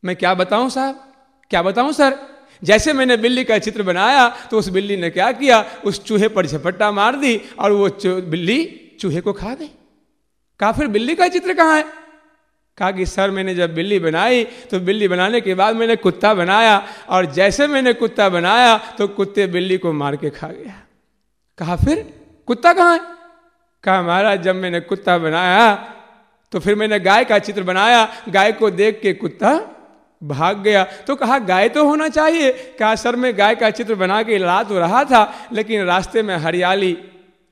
मैं 0.06 0.16
क्या 0.16 0.34
बताऊँ 0.34 0.70
साहब? 0.70 1.14
क्या 1.50 1.62
बताऊँ 1.62 1.94
सर? 1.94 2.18
जैसे 2.64 2.94
मैंने 2.94 3.18
बिल्ली 3.18 3.44
का 3.44 3.58
चित्र 3.58 3.84
बनाया 3.84 4.28
तो 4.52 4.58
उस 4.60 4.70
बिल्ली 4.70 4.98
ने 4.98 5.10
क्या 5.10 5.32
किया? 5.32 5.66
उस 5.86 6.04
चूहे 6.06 6.28
पर 6.28 6.46
झपट्टा 6.46 6.92
मार 6.92 7.16
दी 7.16 7.42
और 7.60 7.72
वो 7.72 7.90
बिल्ली 8.06 8.92
चूहे 9.00 9.22
को 9.22 9.34
खा 9.34 9.54
गई। 9.54 9.70
कहा, 10.60 10.72
फिर 10.72 10.88
बिल्ली 10.88 11.16
का 11.16 11.28
चित्र 11.28 11.54
कहाँ 11.54 11.78
है? 11.78 11.86
कहा 12.78 12.92
कि, 12.92 13.06
सर, 13.06 13.32
मैंने 13.32 13.56
जब 13.56 13.74
बिल्ली 13.76 14.00
बनाई 14.00 14.44
तो 14.44 14.80
बिल्ली 14.80 15.08
बनाने 15.08 15.42
के 15.42 15.54
बाद 15.54 15.76
मैंने 15.76 15.96
कुत्ता 15.96 16.34
बनाया 16.34 16.88
और 17.10 17.26
जैसे 17.26 17.68
मैंने 17.68 17.94
कुत्ता 17.94 18.30
बनाया 18.30 18.78
तो 18.78 19.08
कुत्ते 19.08 19.48
बिल्ली 19.48 19.78
को 19.78 19.94
मार 19.94 20.16
के 20.16 20.30
खा 20.30 20.48
गया। 20.48 20.82
कहा, 21.58 21.76
फिर 21.76 22.14
कुत्ता 22.46 22.74
कहाँ 22.74 22.94
है? 22.94 23.00
कहा, 23.84 24.02
महाराज, 24.02 24.42
जब 24.42 24.56
मैंने 24.56 24.80
कुत्ता 24.80 25.18
बनाया 25.18 25.93
तो 26.54 26.60
फिर 26.60 26.76
मैंने 26.76 27.00
गाय 27.00 27.24
का 27.26 27.38
चित्र 27.40 27.64
बनाया, 27.64 28.08
गाय 28.30 28.52
को 28.52 28.70
देख 28.70 29.00
के 29.02 29.14
कुत्ता 29.14 29.54
भाग 30.22 30.58
गया। 30.58 30.84
तो 31.08 31.16
कहा, 31.16 31.38
गाय 31.40 31.70
तो 31.70 31.86
होना 31.86 32.08
चाहिए। 32.08 32.52
कहा, 32.80 32.96
सर, 32.96 33.16
मैं 33.16 33.38
गाय 33.38 33.56
का 33.56 33.70
चित्र 33.70 33.96
बना 33.96 34.22
के 34.24 34.38
ला 34.38 34.62
तो 34.64 34.80
रहा 34.80 35.04
था, 35.04 35.50
लेकिन 35.54 35.86
रास्ते 35.86 36.22
में 36.22 36.36
हरियाली, 36.38 36.92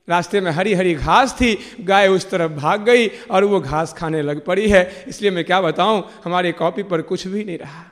रास्ते 0.08 0.40
में 0.40 0.50
हरी 0.50 0.74
हरी 0.74 0.94
घास 0.94 1.34
थी, 1.34 1.76
गाय 1.80 2.08
उस 2.08 2.30
तरफ़ 2.30 2.52
भाग 2.52 2.84
गई 2.84 3.06
और 3.30 3.44
वो 3.44 3.60
घास 3.60 3.92
खाने 3.92 4.22
लग 4.22 4.44
पड़ी 4.44 4.68
है। 4.68 5.04
इसलिए 5.08 5.30
मैं 5.30 5.44
क्या 5.44 5.60
बताऊँ, 5.60 6.02
हमारी 6.24 6.52
कॉपी 6.52 6.82
पर 6.82 7.02
कुछ 7.02 7.26
भी 7.26 7.44
नहीं 7.44 7.58
रहा। 7.58 7.84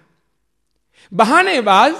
बहानेबाज 1.12 1.94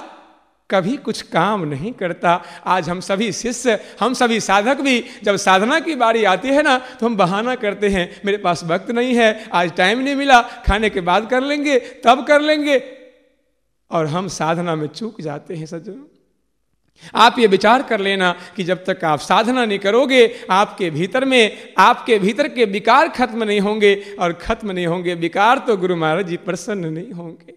कभी 0.71 0.97
कुछ 0.97 1.23
काम 1.23 1.65
नहीं 1.65 1.93
करता। 1.93 2.43
आज 2.67 2.89
हम 2.89 3.01
सभी 3.01 3.33
शिष्य, 3.33 3.79
हम 4.01 4.15
सभी 4.15 4.41
साधक 4.41 4.81
भी, 4.81 5.05
जब 5.25 5.37
साधना 5.37 5.81
की 5.81 5.95
बारी 5.95 6.25
आती 6.25 6.49
है 6.49 6.63
ना 6.63 6.79
तो 6.79 7.07
हम 7.07 7.17
बहाना 7.17 7.55
करते 7.55 7.89
हैं, 7.89 8.21
मेरे 8.25 8.39
पास 8.39 8.65
वक्त 8.65 8.91
नहीं 8.91 9.15
है, 9.15 9.51
आज 9.53 9.73
टाइम 9.77 9.99
नहीं 9.99 10.15
मिला, 10.17 10.41
खाने 10.43 10.91
के 10.91 11.01
बाद 11.01 11.29
कर 11.31 11.43
लेंगे, 11.43 11.79
तब 11.79 12.25
कर 12.27 12.41
लेंगे। 12.41 12.83
और 13.91 14.07
हम 14.07 14.29
साधना 14.29 14.75
में 14.75 14.87
चूक 14.87 15.21
जाते 15.21 15.55
हैं 15.55 15.67
सज्जनों। 15.67 16.05
आप 17.15 17.39
ये 17.39 17.47
विचार 17.47 17.83
कर 17.83 18.01
लेना 18.01 18.35
कि 18.57 18.65
जब 18.65 18.85
तक 18.85 19.05
आप 19.05 19.19
साधना 19.19 19.65
नहीं 19.65 19.79
करोगे, 19.79 20.47
आपके 20.51 20.91
भीतर 20.91 21.25
में, 21.25 21.75
आपके 21.79 22.19
भीतर 22.19 22.49
के 22.49 22.65
विकार 22.65 23.09
खत्म 23.09 23.45
नहीं 23.45 23.61
होंगे, 23.61 23.95
और 24.21 24.33
खत्म 24.33 24.71
नहीं 24.71 24.87
होंगे 24.87 25.15
विकार 25.15 25.59
तो 25.59 25.77
गुरु 25.77 25.97
महाराज 25.97 26.27
जी 26.27 26.37
प्रसन्न 26.37 26.87
नहीं 26.87 27.13
होंगे। 27.13 27.55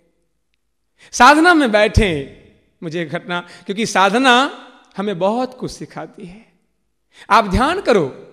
साधना 1.12 1.54
में 1.54 1.72
बैठे। 1.72 2.43
मुझे 2.84 3.06
घटना, 3.06 3.40
क्योंकि 3.40 3.86
साधना 3.86 4.68
हमें 4.98 5.20
बहुत 5.20 5.58
कुछ 5.60 5.72
सिखाती 5.72 6.26
है। 6.26 6.46
आप 7.30 7.48
ध्यान 7.48 7.82
करो। 7.82 8.30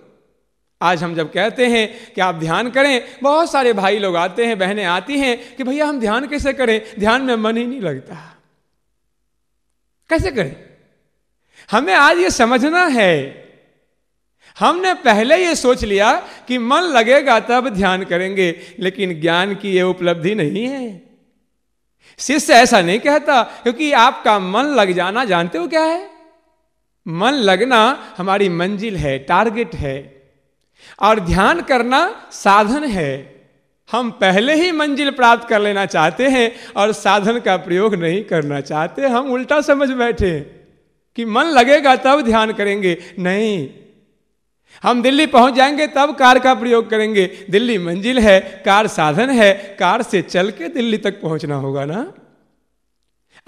आज 0.82 1.02
हम 1.02 1.14
जब 1.14 1.32
कहते 1.32 1.66
हैं 1.66 2.12
कि 2.14 2.20
आप 2.20 2.34
ध्यान 2.34 2.70
करें, 2.70 3.02
बहुत 3.22 3.52
सारे 3.52 3.72
भाई 3.72 3.98
लोग 3.98 4.16
आते 4.16 4.46
हैं, 4.46 4.58
बहनें 4.58 4.84
आती 4.84 5.18
हैं 5.18 5.56
कि 5.56 5.64
भैया 5.64 5.86
हम 5.86 6.00
ध्यान 6.00 6.26
कैसे 6.26 6.52
करें? 6.52 6.82
ध्यान 6.98 7.22
में 7.22 7.36
मन 7.36 7.56
ही 7.56 7.66
नहीं 7.66 7.80
लगता। 7.80 8.36
कैसे 10.10 10.30
करें? 10.30 10.56
हमें 11.70 11.94
आज 11.94 12.18
ये 12.18 12.30
समझना 12.30 12.86
है। 12.86 13.40
हमने 14.58 14.94
पहले 14.94 15.46
ये 15.46 15.54
सोच 15.54 15.84
लिया 15.84 16.28
कि 16.48 16.58
मन 16.58 16.80
लगेगा 16.80 17.40
तब 17.40 17.68
ध्यान 17.68 18.04
करेंगे, 18.04 18.60
लेकिन 18.78 19.20
ज्ञान 19.20 19.54
की 19.54 19.72
ये 19.72 19.82
उपलब्धि 19.82 20.34
नहीं 20.34 20.66
है। 20.66 21.09
शिष्य 22.20 22.52
ऐसा 22.52 22.80
नहीं 22.80 22.98
कहता, 22.98 23.42
क्योंकि 23.42 23.92
आपका 23.92 24.38
मन 24.38 24.62
लग 24.62 24.92
जाना 24.92 25.24
जानते 25.24 25.58
हो 25.58 25.68
क्या 25.68 25.82
है? 25.82 26.10
मन 27.08 27.30
लगना 27.30 28.04
हमारी 28.16 28.48
मंजिल 28.48 28.96
है, 28.96 29.18
टारगेट 29.18 29.74
है। 29.74 30.22
और 31.02 31.20
ध्यान 31.20 31.60
करना 31.60 32.28
साधन 32.32 32.84
है। 32.84 33.40
हम 33.92 34.10
पहले 34.10 34.54
ही 34.54 34.72
मंजिल 34.72 35.10
प्राप्त 35.10 35.48
कर 35.48 35.60
लेना 35.60 35.86
चाहते 35.86 36.26
हैं 36.26 36.52
और 36.76 36.92
साधन 36.92 37.38
का 37.40 37.56
प्रयोग 37.56 37.94
नहीं 37.94 38.24
करना 38.24 38.60
चाहते। 38.60 39.06
हम 39.06 39.32
उल्टा 39.32 39.60
समझ 39.60 39.90
बैठे 39.90 40.40
कि 41.16 41.24
मन 41.24 41.44
लगेगा 41.44 41.96
तब 41.96 42.20
ध्यान 42.20 42.52
करेंगे। 42.52 42.98
नहीं 43.18 43.68
हम 44.82 45.02
दिल्ली 45.02 45.26
पहुँच 45.26 45.54
जाएँगे, 45.54 45.86
तब 45.86 46.16
कार 46.16 46.38
का 46.38 46.54
प्रयोग 46.54 46.90
करेंगे। 46.90 47.46
दिल्ली 47.50 47.78
मंजिल 47.78 48.18
है, 48.18 48.62
कार 48.64 48.86
साधन 48.86 49.30
है, 49.30 49.76
कार 49.78 50.02
से 50.02 50.22
चल 50.22 50.50
के 50.50 50.68
दिल्ली 50.68 50.96
तक 50.96 51.20
पहुँचना 51.20 51.54
होगा 51.54 51.84
ना? 51.84 52.12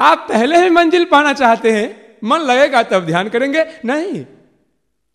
आप 0.01 0.27
पहले 0.29 0.63
ही 0.63 0.71
मंजिल 0.71 1.05
पाना 1.05 1.33
चाहते 1.33 1.71
हैं, 1.73 2.17
मन 2.25 2.39
लगेगा 2.39 2.83
तब 2.83 3.07
ध्यान 3.07 3.29
करेंगे। 3.29 3.65
नहीं। 3.85 4.25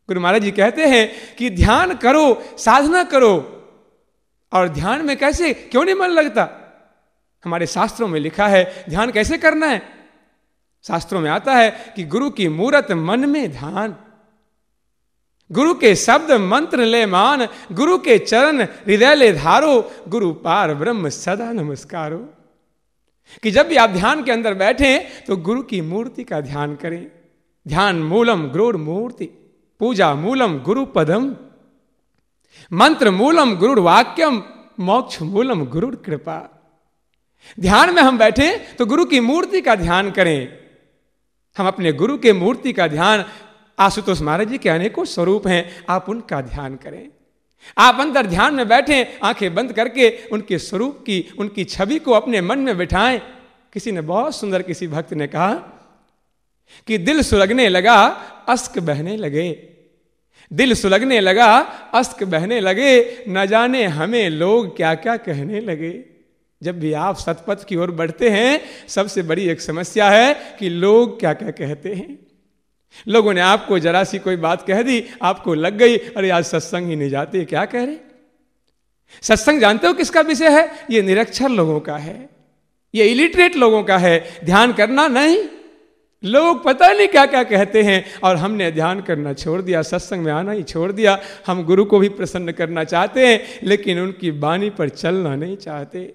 गुरु 0.07 0.21
महाराज 0.21 0.41
जी 0.41 0.51
कहते 0.51 0.85
हैं 0.85 1.35
कि 1.35 1.49
ध्यान 1.49 1.93
करो, 1.93 2.43
साधना 2.57 3.03
करो। 3.03 3.53
और 4.53 4.67
ध्यान 4.67 5.05
में 5.05 5.17
कैसे, 5.17 5.53
क्यों 5.53 5.85
नहीं 5.85 5.95
मन 5.95 6.07
लगता? 6.07 6.49
हमारे 7.45 7.67
शास्त्रों 7.67 8.07
में 8.07 8.19
लिखा 8.19 8.47
है, 8.47 8.85
ध्यान 8.89 9.11
कैसे 9.11 9.37
करना 9.37 9.67
है? 9.67 9.81
शास्त्रों 10.87 11.21
में 11.21 11.31
आता 11.31 11.53
है 11.53 11.93
कि 11.95 12.03
गुरु 12.03 12.29
की 12.29 12.47
मूर्त 12.47 12.91
मन 12.91 13.29
में 13.29 13.51
ध्यान। 13.51 13.95
गुरु 15.51 15.73
के 15.73 15.95
शब्द 15.95 16.31
मंत्र 16.31 16.79
ले 16.79 17.05
मान, 17.05 17.47
गुरु 17.71 17.97
के 17.97 18.17
चरण 18.17 18.61
हृदय 18.61 19.15
ले 19.15 19.31
धारो, 19.33 19.91
गुरु 20.07 20.33
पार 20.33 20.73
ब्रह्म 20.73 21.09
सदा 21.09 21.51
नमस्कारो। 21.51 22.33
कि 23.43 23.51
जब 23.51 23.67
भी 23.67 23.75
आप 23.75 23.89
ध्यान 23.89 24.23
के 24.23 24.31
अंदर 24.31 24.53
बैठे 24.53 24.97
तो 25.27 25.37
गुरु 25.37 25.61
की 25.63 25.81
मूर्ति 25.81 26.23
का 26.23 26.41
ध्यान 26.41 26.75
करें। 26.75 27.11
ध्यान 27.67 27.95
मूलम 28.03 28.47
गुरु 28.47 28.77
मूर्ति, 28.77 29.25
पूजा 29.79 30.13
मूलम 30.15 30.59
गुरु 30.59 30.85
पदम। 30.85 31.35
मंत्र 32.73 33.11
मूलम 33.11 33.55
गुरु 33.55 33.81
वाक्यम, 33.81 34.43
मोक्ष 34.79 35.21
मूलम 35.21 35.65
गुरु 35.65 35.87
कृपा। 35.87 36.37
ध्यान 37.59 37.93
में 37.95 38.01
हम 38.01 38.17
बैठे 38.17 38.55
तो 38.77 38.85
गुरु 38.85 39.05
की 39.05 39.19
मूर्ति 39.19 39.61
का 39.61 39.75
ध्यान 39.75 40.11
करें। 40.11 40.57
हम 41.57 41.67
अपने 41.67 41.91
गुरु 41.91 42.17
के 42.17 42.33
मूर्ति 42.33 42.73
का 42.73 42.87
ध्यान 42.87 43.25
आशुतोष 43.79 44.21
महाराज 44.21 44.47
जी 44.47 44.57
के 44.57 44.69
अनेकों 44.69 45.05
स्वरूप 45.05 45.47
हैं। 45.47 45.85
आप 45.89 46.09
उनका 46.09 46.41
ध्यान 46.41 46.75
करें। 46.75 47.09
आप 47.77 47.97
अंदर 47.99 48.25
ध्यान 48.25 48.53
में 48.53 48.67
बैठें, 48.67 49.19
आँखें 49.23 49.55
बंद 49.55 49.73
करके 49.73 50.19
उनके 50.31 50.59
स्वरूप 50.59 50.97
की, 50.97 51.33
उनकी 51.39 51.63
छवि 51.63 51.99
को 51.99 52.11
अपने 52.11 52.41
मन 52.41 52.59
में 52.59 52.77
बिठाएँ। 52.77 53.21
किसी 53.73 53.91
ने 53.91 54.01
बहुत 54.01 54.35
सुंदर 54.35 54.61
किसी 54.61 54.87
भक्त 54.87 55.13
ने 55.13 55.27
कहा 55.27 55.53
कि 56.87 56.97
दिल 56.97 57.21
सुलगने 57.21 57.69
लगा, 57.69 58.05
अस्क 58.49 58.79
बहने 58.79 59.17
लगे। 59.17 59.69
दिल 60.53 60.73
सुलगने 60.73 61.19
लगा, 61.19 61.57
अस्क 61.93 62.23
बहने 62.23 62.59
लगे। 62.59 63.23
न 63.29 63.45
जाने 63.45 63.83
हमें 63.83 64.29
लोग 64.29 64.75
क्या 64.75 64.95
क्या 64.95 65.17
कहने 65.17 65.59
लगे। 65.59 66.05
जब 66.63 66.79
भी 66.79 66.93
आप 66.93 67.17
सतपथ 67.17 67.67
की 67.67 67.75
ओर 67.75 67.91
बढ़ते 67.91 68.29
हैं, 68.29 68.61
सबसे 68.87 69.21
बड़ी 69.21 69.49
एक 69.49 69.61
समस्या 69.61 70.09
है 70.09 70.55
कि 70.59 70.69
लोग 70.69 71.19
क्या 71.19 71.33
क्या 71.33 71.51
कहते 71.51 71.93
हैं। 71.93 72.26
लोगों 73.07 73.33
ने 73.33 73.41
आपको 73.41 73.79
जरा 73.79 74.03
सी 74.03 74.19
कोई 74.19 74.35
बात 74.37 74.65
कह 74.67 74.81
दी, 74.81 75.03
आपको 75.21 75.53
लग 75.53 75.77
गई, 75.77 75.97
अरे 75.97 76.29
आज 76.29 76.45
सत्संग 76.45 76.89
ही 76.89 76.95
नहीं 76.95 77.09
जाते, 77.09 77.43
क्या 77.45 77.65
कह 77.65 77.83
रहे? 77.83 77.95
सत्संग 79.23 79.61
जानते 79.61 79.87
हो 79.87 79.93
किसका 79.93 80.21
विषय 80.21 80.49
है? 80.51 80.71
ये 80.91 81.01
निरक्षर 81.01 81.49
लोगों 81.49 81.79
का 81.79 81.97
है, 81.97 82.29
ये 82.93 83.05
इलिटरेट 83.05 83.55
लोगों 83.55 83.83
का 83.83 83.97
है, 83.97 84.39
ध्यान 84.45 84.73
करना 84.73 85.07
नहीं। 85.07 85.37
लोग 86.23 86.63
पता 86.63 86.87
नहीं 86.87 87.07
क्या 87.07 87.25
क्या 87.25 87.43
कहते 87.43 87.81
हैं, 87.83 88.03
और 88.23 88.35
हमने 88.35 88.71
ध्यान 88.71 89.01
करना 89.01 89.33
छोड़ 89.33 89.61
दिया, 89.61 89.81
सत्संग 89.81 90.23
में 90.23 90.31
आना 90.33 90.51
ही 90.51 90.63
छोड़ 90.63 90.91
दिया। 90.91 91.19
हम 91.47 91.63
गुरु 91.63 91.85
को 91.85 91.99
भी 91.99 92.09
प्रसन्न 92.09 92.51
करना 92.51 92.83
चाहते 92.83 93.27
हैं, 93.27 93.59
लेकिन 93.63 93.99
उनकी 93.99 94.31
बानी 94.33 94.69
पर 94.69 94.89
चलना 94.89 95.35
नहीं 95.35 95.57
चाहते। 95.57 96.13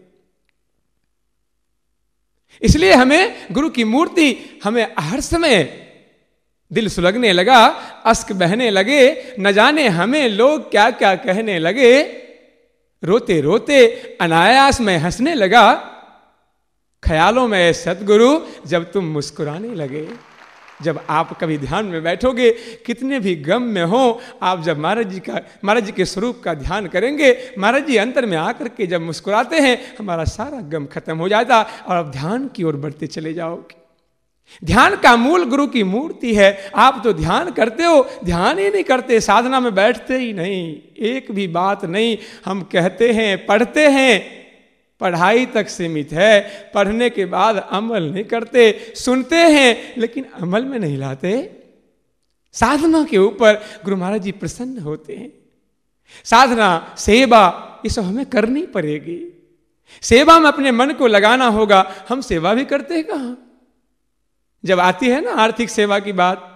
इसलिए 2.62 2.92
हमें 2.92 3.34
गुरु 3.52 3.70
की 3.70 3.84
मूर्ति, 3.84 4.36
हमें 4.64 4.86
हर 4.98 5.20
समय 5.20 5.81
दिल 6.72 6.88
सुलगने 6.88 7.32
लगा 7.32 7.58
अस्क 8.04 8.32
बहने 8.32 8.70
लगे, 8.70 9.34
न 9.40 9.52
जाने 9.52 9.86
हमें 9.88 10.28
लोग 10.28 10.70
क्या 10.70 10.90
क्या 10.90 11.14
कहने 11.14 11.58
लगे। 11.58 12.00
रोते 13.02 13.40
रोते 13.40 13.86
अनायास 14.20 14.80
में 14.80 14.96
हंसने 14.98 15.34
लगा, 15.34 15.72
ख्यालों 17.02 17.48
में 17.48 17.72
सदगुरु 17.72 18.38
जब 18.66 18.90
तुम 18.92 19.04
मुस्कुराने 19.04 19.74
लगे। 19.74 20.08
जब 20.82 21.00
आप 21.10 21.36
कभी 21.40 21.58
ध्यान 21.58 21.86
में 21.86 22.02
बैठोगे, 22.02 22.50
कितने 22.86 23.18
भी 23.20 23.34
गम 23.36 23.62
में 23.62 23.82
हो, 23.82 24.20
आप 24.42 24.62
जब 24.62 24.78
महाराज 24.78 25.10
जी 25.10 25.18
का, 25.20 25.40
महाराज 25.64 25.84
जी 25.84 25.92
के 25.92 26.04
स्वरूप 26.04 26.40
का 26.44 26.54
ध्यान 26.54 26.86
करेंगे, 26.86 27.36
महाराज 27.58 27.86
जी 27.86 27.96
अंतर 27.96 28.26
में 28.26 28.36
आकर 28.36 28.68
के 28.68 28.86
जब 28.86 29.00
मुस्कुराते 29.00 29.60
हैं, 29.60 29.76
हमारा 29.98 30.24
सारा 30.24 30.60
गम 30.60 30.86
खत्म 30.86 31.18
हो 31.18 31.28
जाता 31.28 31.60
और 31.86 31.96
आप 31.96 32.10
ध्यान 32.12 32.48
की 32.48 32.64
ओर 32.64 32.76
बढ़ते 32.76 33.06
चले 33.06 33.34
जाओगे। 33.34 33.81
ध्यान 34.64 34.96
का 34.96 35.16
मूल 35.16 35.44
गुरु 35.44 35.66
की 35.66 35.82
मूर्ति 35.82 36.34
है। 36.34 36.72
आप 36.74 37.00
तो 37.04 37.12
ध्यान 37.12 37.50
करते 37.50 37.82
हो, 37.82 38.08
ध्यान 38.24 38.58
ही 38.58 38.70
नहीं 38.70 38.84
करते, 38.84 39.20
साधना 39.20 39.60
में 39.60 39.74
बैठते 39.74 40.18
ही 40.18 40.32
नहीं, 40.32 40.76
एक 40.98 41.32
भी 41.32 41.48
बात 41.48 41.84
नहीं। 41.84 42.18
हम 42.44 42.62
कहते 42.62 43.12
हैं, 43.12 43.46
पढ़ते 43.46 43.88
हैं, 43.88 44.42
पढ़ाई 45.00 45.46
तक 45.46 45.68
सीमित 45.68 46.12
है, 46.12 46.40
पढ़ने 46.74 47.10
के 47.10 47.24
बाद 47.24 47.68
अमल 47.70 48.02
नहीं 48.02 48.24
करते, 48.24 48.92
सुनते 48.96 49.36
हैं, 49.36 49.94
लेकिन 49.98 50.26
अमल 50.40 50.64
में 50.64 50.78
नहीं 50.78 50.98
लाते। 50.98 51.52
साधना 52.52 53.04
के 53.04 53.18
ऊपर 53.18 53.54
गुरु 53.84 53.96
महाराज 53.96 54.22
जी 54.22 54.32
प्रसन्न 54.32 54.78
होते 54.78 55.16
हैं। 55.16 55.32
साधना, 56.24 56.94
सेवा, 56.98 57.68
ये 57.84 57.90
सब 57.90 58.02
हमें 58.02 58.26
करनी 58.26 58.66
पड़ेगी। 58.66 59.38
सेवा 60.02 60.38
में 60.38 60.48
अपने 60.48 60.70
मन 60.70 60.90
को 60.90 61.06
लगाना 61.06 61.46
होगा, 61.46 61.94
हम 62.08 62.20
सेवा 62.20 62.54
भी 62.54 62.64
करते 62.64 62.94
हैं 62.94 63.04
कहा? 63.04 63.36
जब 64.64 64.80
आती 64.80 65.08
है 65.08 65.24
ना 65.24 65.30
आर्थिक 65.30 65.70
सेवा 65.70 65.98
की 65.98 66.12
बात, 66.12 66.48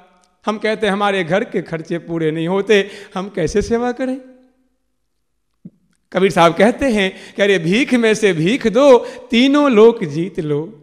हम 0.47 0.59
कहते 0.59 0.87
हैं, 0.87 0.93
हमारे 0.93 1.25
घर 1.25 1.45
के 1.45 1.63
खर्चे 1.63 1.99
पूरे 1.99 2.31
नहीं 2.31 2.49
होते, 2.49 2.91
हम 3.15 3.29
कैसे 3.29 3.63
सेवा 3.63 3.93
करें? 3.93 4.21
कबीर 6.13 6.31
साहब 6.31 6.55
कहते 6.55 6.87
हैं 6.87 7.35
कि, 7.35 7.43
अरे, 7.43 7.59
भीख 7.59 7.95
में 7.95 8.15
से 8.15 8.33
भीख 8.33 8.67
दो, 8.67 8.99
तीनों 9.31 9.71
लोक 9.71 10.05
जीत 10.05 10.41
लो। 10.41 10.83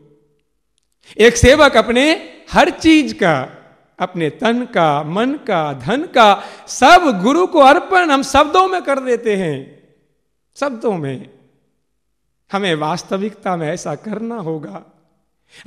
एक 1.18 1.38
सेवक 1.38 1.78
अपने 1.78 2.30
हर 2.52 2.70
चीज़ 2.70 3.14
का, 3.14 3.58
अपने 4.00 4.30
तन 4.30 4.66
का, 4.66 5.04
मन 5.04 5.34
का, 5.34 5.74
धन 5.74 6.02
का, 6.02 6.44
सब 6.68 7.22
गुरु 7.24 7.48
को 7.48 7.60
अर्पण 7.60 8.10
हम 8.10 8.24
शब्दों 8.24 8.68
में 8.68 8.82
कर 8.82 9.00
देते 9.00 9.36
हैं। 9.36 9.84
शब्दों 10.56 10.98
में। 10.98 11.30
हमें 12.52 12.76
वास्तविकता 12.76 13.56
में 13.56 13.68
ऐसा 13.68 13.96
करना 13.96 14.36
होगा। 14.36 14.86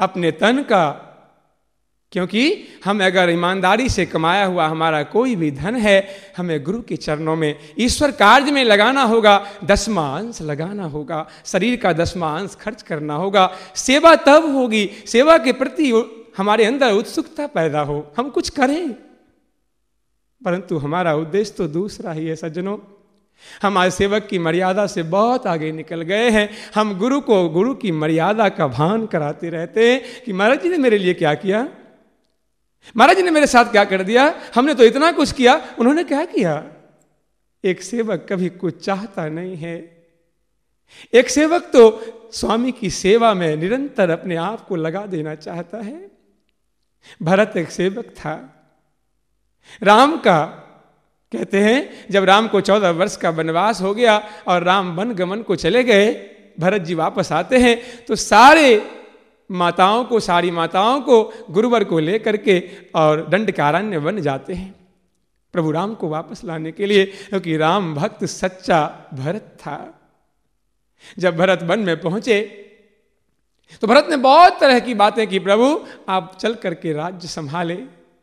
अपने 0.01 0.33
तन 0.33 0.63
का 0.63 1.06
क्योंकि 2.13 2.65
हम 2.85 3.05
अगर 3.05 3.31
ईमानदारी 3.31 3.89
से 3.89 4.07
कमाया 4.07 4.45
हुआ 4.45 4.67
हमारा 4.67 5.03
कोई 5.03 5.37
भी 5.37 5.51
धन 5.51 5.77
है, 5.77 6.09
हमें 6.37 6.65
गुरु 6.65 6.83
के 6.83 6.97
चरणों 6.97 7.37
में 7.37 7.59
ईश्वर 7.79 8.11
कार्य 8.11 8.51
में 8.51 8.65
लगाना 8.65 9.03
होगा 9.03 9.47
दसमांश 9.65 10.43
लगाना 10.43 10.85
होगा, 10.85 11.29
शरीर 11.45 11.77
का 11.77 11.93
दसमांश 11.93 12.55
खर्च 12.55 12.83
करना 12.83 13.15
होगा, 13.15 13.53
सेवा 13.75 14.15
तब 14.17 14.53
होगी, 14.55 14.91
सेवा 15.07 15.39
के 15.39 15.53
प्रति 15.53 15.91
हमारे 16.37 16.65
अंदर 16.65 16.93
उत्सुकता 16.93 17.47
पैदा 17.47 17.81
हो, 17.81 18.13
हम 18.19 18.31
कुछ 18.31 18.49
करें। 18.49 18.93
परंतु 20.45 20.77
हमारा 20.77 21.15
उद्देश्य 21.15 21.55
तो 21.59 21.67
दूसरा 21.69 22.13
ही 22.13 22.27
है, 22.27 22.37
सज्जनों। 22.37 22.79
हम 23.63 23.79
आज 23.79 23.93
सेवक 23.93 24.27
की 24.27 24.39
मर्यादा 24.39 24.87
से 24.87 25.03
बहुत 25.03 25.47
आगे 25.47 25.73
निकल 25.73 26.03
गए 26.03 26.31
हैं। 26.31 26.51
हम 26.75 26.99
गुरु 26.99 27.21
को 27.21 27.49
गुरु 27.49 27.75
की 27.75 27.93
मर्यादा 27.93 28.49
का 28.49 28.67
भान 28.67 29.07
कराते 29.07 29.51
रहते 29.51 29.93
हैं 29.93 30.03
कि 30.27 30.33
महाराज 30.33 30.63
जी 30.63 30.69
ने 30.69 30.79
मेरे 30.79 30.99
लिए 30.99 31.15
क्या 31.15 31.35
किया? 31.35 31.69
महाराज 32.97 33.17
जी 33.17 33.23
ने 33.23 33.31
मेरे 33.31 33.47
साथ 33.47 33.65
क्या 33.65 33.85
कर 33.85 34.03
दिया? 34.03 34.41
हमने 34.55 34.75
तो 34.75 34.85
इतना 34.85 35.13
कुछ 35.13 35.33
किया। 35.33 35.69
उन्होंने 35.79 36.05
क्या 36.05 36.25
किया? 36.25 36.65
एक 37.65 37.83
सेवक 37.83 38.27
कभी 38.31 38.49
कुछ 38.49 38.85
चाहता 38.85 39.29
नहीं 39.29 39.57
है। 39.57 40.07
एक 41.15 41.31
सेवक 41.31 41.63
तो 41.63 41.83
स्वामी 42.33 42.73
की 42.73 42.91
सेवा 42.91 43.35
में 43.35 43.57
निरंतर 43.57 44.11
अपने 44.11 44.37
आप 44.37 44.67
को 44.67 44.77
लगा 44.77 45.07
देना 45.07 45.35
चाहता 45.35 45.79
है। 45.79 46.11
भरत 47.23 47.57
एक 47.57 47.71
सेवक 47.71 48.05
था। 48.05 48.35
राम 49.83 50.17
का, 50.17 50.45
कहते 51.33 51.61
हैं, 51.61 52.07
जब 52.11 52.25
राम 52.25 52.49
को 52.49 52.61
चौदह 52.61 52.91
वर्ष 52.91 53.17
का 53.17 53.31
वनवास 53.31 53.81
हो 53.81 53.95
गया 53.95 54.29
और 54.47 54.63
राम 54.63 54.97
वन 54.97 55.13
गमन 55.13 55.43
को 55.43 55.57
चले 55.57 55.85
गए, 55.85 56.31
भरत 56.61 56.83
जी 56.83 56.95
वापस 56.95 57.33
आते 57.33 57.59
हैं 57.59 58.05
तो 58.05 58.17
सारे 58.17 58.77
माताओं 59.51 60.05
को, 60.05 60.21
सारी 60.21 60.51
माताओं 60.51 61.01
को, 61.01 61.23
गुरुवर 61.51 61.85
को 61.85 61.99
लेकर 61.99 62.37
के 62.37 62.63
और 62.95 63.27
दंड 63.29 63.51
कारण्य 63.51 63.99
बन 63.99 64.21
जाते 64.21 64.55
हैं। 64.55 64.75
प्रभु 65.55 65.71
राम 65.71 65.95
को 65.95 66.09
वापस 66.09 66.45
लाने 66.45 66.73
के 66.73 66.87
लिए, 66.87 67.05
क्योंकि 67.07 67.57
राम 67.57 67.95
भक्त 67.95 68.25
सच्चा 68.25 69.11
भरत 69.15 69.57
था। 69.61 70.01
जब 71.19 71.37
भरत 71.37 71.63
वन 71.63 71.79
में 71.79 72.01
पहुँचे 72.01 72.63
तो 73.83 73.87
भरत 73.87 74.07
ने 74.11 74.17
बहुत 74.17 74.59
तरह 74.61 74.79
की 74.81 74.95
बातें 74.95 75.27
की, 75.27 75.39
प्रभु, 75.39 75.87
आप 76.09 76.37
चल 76.41 76.55
करके 76.55 76.93
राज्य 76.93 77.29
संभाले। 77.29 77.77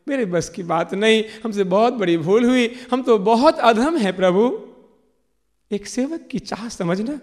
मेरे 0.08 0.24
बस 0.24 0.48
की 0.48 0.62
बात 0.62 0.94
नहीं, 0.94 1.24
हमसे 1.44 1.64
बहुत 1.64 1.94
बड़ी 1.94 2.16
भूल 2.18 2.44
हुई। 2.44 2.66
हम 2.92 3.02
तो 3.02 3.18
बहुत 3.18 3.58
अधम 3.58 3.96
है, 3.96 4.12
प्रभु। 4.12 4.46
एक 5.70 5.86
सेवक 5.86 6.26
की 6.30 6.38
चाह 6.38 6.68
समझना, 6.68 7.18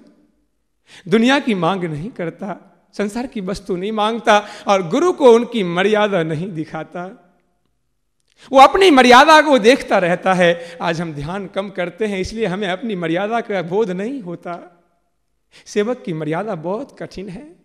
दुनिया 1.07 1.39
की 1.39 1.53
मांग 1.53 1.83
नहीं 1.83 2.09
करता। 2.09 2.70
संसार 2.93 3.27
की 3.27 3.41
वस्तु 3.41 3.75
नहीं 3.75 3.91
माँगता 3.91 4.47
और 4.67 4.89
गुरु 4.89 5.13
को 5.13 5.33
उनकी 5.33 5.63
मर्यादा 5.63 6.23
नहीं 6.23 6.51
दिखाता। 6.51 7.27
वो 8.51 8.59
अपनी 8.59 8.91
मर्यादा 8.91 9.41
को 9.41 9.59
देखता 9.59 9.97
रहता 9.97 10.33
है। 10.33 10.77
आज 10.81 11.01
हम 11.01 11.13
ध्यान 11.13 11.47
कम 11.47 11.69
करते 11.69 12.05
हैं, 12.05 12.19
इसलिए 12.19 12.45
हमें 12.45 12.67
अपनी 12.67 12.95
मर्यादा 12.95 13.41
का 13.41 13.61
बोध 13.61 13.91
नहीं 13.91 14.21
होता। 14.21 14.83
सेवक 15.65 16.03
की 16.05 16.13
मर्यादा 16.13 16.55
बहुत 16.55 16.99
कठिन 16.99 17.29
है। 17.29 17.55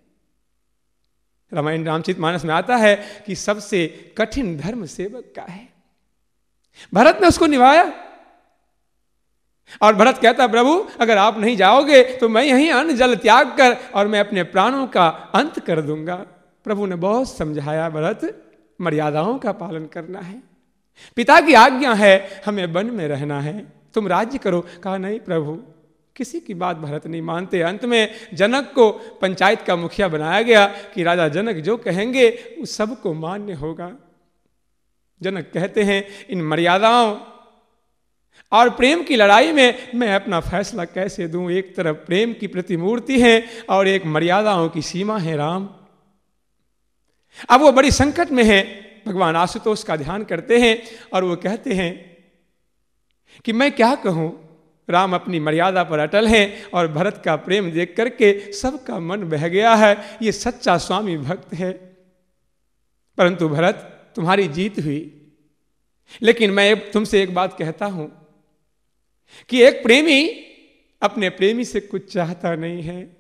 रामायण 1.53 1.85
रामचित 1.85 2.19
मानस 2.19 2.45
में 2.45 2.55
आता 2.55 2.77
है 2.77 3.25
कि 3.27 3.35
सबसे 3.35 3.87
कठिन 4.19 4.59
धर्म 4.59 4.87
सेवक 4.87 5.33
का 5.37 5.43
है। 5.43 5.69
भरत 6.95 7.19
ने 7.23 7.29
उसको 7.29 7.47
निभाया। 7.47 8.06
और 9.83 9.95
भरत 9.95 10.19
कहता, 10.19 10.47
प्रभु, 10.47 10.87
अगर 11.01 11.19
आप 11.19 11.39
नहीं 11.39 11.57
जाओगे 11.57 12.03
तो 12.03 12.29
मैं 12.29 12.43
यहीं 12.43 12.71
अन्न 12.71 12.97
जल 12.97 13.15
त्याग 13.17 13.47
कर 13.49 13.77
और 13.95 14.09
मैं 14.09 14.21
अपने 14.21 14.43
प्राणों 14.43 14.87
का 14.87 15.07
अंत 15.09 15.59
कर 15.61 15.81
दूँगा। 15.81 16.15
प्रभु 16.65 16.87
ने 16.87 16.97
बहुत 16.97 17.37
समझाया 17.37 17.89
भरत, 17.89 18.45
मर्यादाओं 18.81 19.39
का 19.39 19.53
पालन 19.53 19.87
करना 19.87 20.19
है। 20.19 20.43
पिता 21.17 21.41
की 21.41 21.55
आज्ञा 21.55 21.93
है, 21.93 22.43
हमें 22.47 22.67
वन 22.67 22.87
में 22.87 23.09
रहना 23.09 23.41
है। 23.41 23.73
तुम 23.95 24.09
राज्य 24.09 24.39
करो। 24.39 24.67
कहा, 24.83 24.97
नहीं 24.97 25.21
प्रभु, 25.21 25.63
किसी 26.17 26.41
की 26.41 26.55
बात 26.55 26.77
भरत 26.77 27.07
नहीं 27.07 27.23
मानते। 27.23 27.61
अंत 27.61 27.85
में 27.85 28.13
जनक 28.35 28.73
को 28.75 28.91
पंचायत 29.23 29.63
का 29.63 29.77
मुखिया 29.77 30.09
बनाया 30.09 30.43
गया 30.43 30.67
कि 30.67 31.03
राजा 31.03 31.29
जनक 31.29 31.57
जो 31.57 31.77
कहेंगे, 31.77 32.31
उस 32.63 32.77
सबको 32.77 33.15
मान्य 33.15 33.53
होगा। 33.53 33.93
जनक 35.23 35.51
कहते 35.55 35.83
हैं, 35.83 36.07
इन 36.31 36.43
मर्यादाओं 36.43 37.15
और 38.53 38.71
प्रेम 38.71 39.03
की 39.03 39.17
लड़ाई 39.17 39.53
में 39.53 39.89
मैं 39.95 40.15
अपना 40.15 40.41
फैसला 40.41 40.85
कैसे 40.85 41.29
दूँ? 41.29 41.51
एक 41.51 41.77
तरफ़ 41.77 41.97
प्रेम 41.97 42.33
की 42.33 42.47
प्रतिमूर्ति 42.47 43.21
है 43.21 43.45
और 43.69 43.89
एक 43.89 44.07
मर्यादाओं 44.07 44.69
की 44.69 44.83
सीमा 44.83 45.19
है 45.19 45.37
राम। 45.37 45.69
अब 47.49 47.61
वो 47.61 47.73
बड़ी 47.73 47.91
संकट 47.91 48.31
में 48.31 48.45
है। 48.45 48.87
भगवान 49.09 49.37
आशुतोष 49.37 49.83
का 49.83 49.97
ध्यान 49.97 50.25
करते 50.25 50.59
हैं 50.59 50.83
और 51.13 51.25
वो 51.25 51.37
कहते 51.37 51.73
हैं 51.73 52.17
कि 53.45 53.53
मैं 53.53 53.73
क्या 53.73 53.95
कहूँ? 53.95 54.47
राम 54.91 55.15
अपनी 55.15 55.41
मर्यादा 55.41 55.85
पर 55.85 55.99
अटल 55.99 56.29
हैं 56.29 56.65
और 56.75 56.89
भरत 56.89 57.23
का 57.25 57.37
प्रेम 57.37 57.71
देख 57.71 57.95
करके 57.97 58.53
सबका 58.53 59.01
मन 59.01 59.23
बह 59.23 59.49
गया 59.49 59.75
है। 59.75 60.19
ये 60.23 60.33
सच्चा 60.33 60.79
स्वामी 60.79 61.17
भक्त 61.17 61.55
है। 61.55 61.73
परंतु 63.19 63.49
भरत, 63.49 63.75
तुम्हारी 64.17 64.49
जीत 64.49 64.79
हुई। 64.79 65.33
लेकिन 66.23 66.51
मैं 66.51 66.91
तुमसे 66.91 67.23
एक 67.23 67.35
बात 67.35 67.59
कहता 67.59 67.87
हूँ। 67.87 68.26
कि 69.49 69.63
एक 69.63 69.83
प्रेमी 69.83 70.25
अपने 71.03 71.29
प्रेमी 71.31 71.65
से 71.65 71.81
कुछ 71.81 72.13
चाहता 72.13 72.55
नहीं 72.55 72.83
है। 72.83 73.17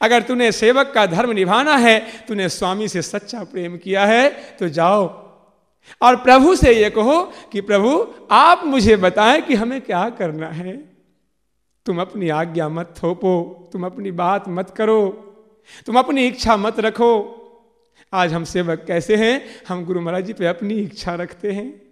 अगर 0.00 0.22
तूने 0.22 0.52
सेवक 0.52 0.92
का 0.94 1.06
धर्म 1.06 1.30
निभाना 1.30 1.76
है, 1.76 2.00
तूने 2.28 2.48
स्वामी 2.48 2.88
से 2.88 3.02
सच्चा 3.02 3.44
प्रेम 3.44 3.76
किया 3.76 4.06
है 4.06 4.28
तो 4.28 4.68
जाओ। 4.68 5.26
और 6.02 6.16
प्रभु 6.16 6.56
से 6.56 6.72
यह 6.72 6.88
कहो 6.88 7.32
कि 7.52 7.60
प्रभु, 7.60 8.14
आप 8.30 8.64
मुझे 8.64 8.96
बताएँ 8.96 9.42
कि 9.42 9.54
हमें 9.54 9.80
क्या 9.80 10.10
करना 10.10 10.48
है। 10.48 10.76
तुम 11.86 12.00
अपनी 12.00 12.28
आज्ञा 12.28 12.68
मत 12.68 12.94
थोपो, 13.02 13.68
तुम 13.72 13.86
अपनी 13.86 14.10
बात 14.10 14.44
मत 14.48 14.70
करो, 14.70 15.08
तुम 15.86 15.98
अपनी 15.98 16.26
इच्छा 16.26 16.56
मत 16.56 16.80
रखो। 16.80 17.32
आज 18.12 18.32
हम 18.32 18.44
सेवक 18.44 18.84
कैसे 18.86 19.16
हैं? 19.16 19.46
हम 19.68 19.84
गुरु 19.84 20.00
महाराज 20.00 20.24
जी 20.24 20.32
पे 20.32 20.46
अपनी 20.46 20.74
इच्छा 20.74 21.14
रखते 21.14 21.52
हैं। 21.52 21.82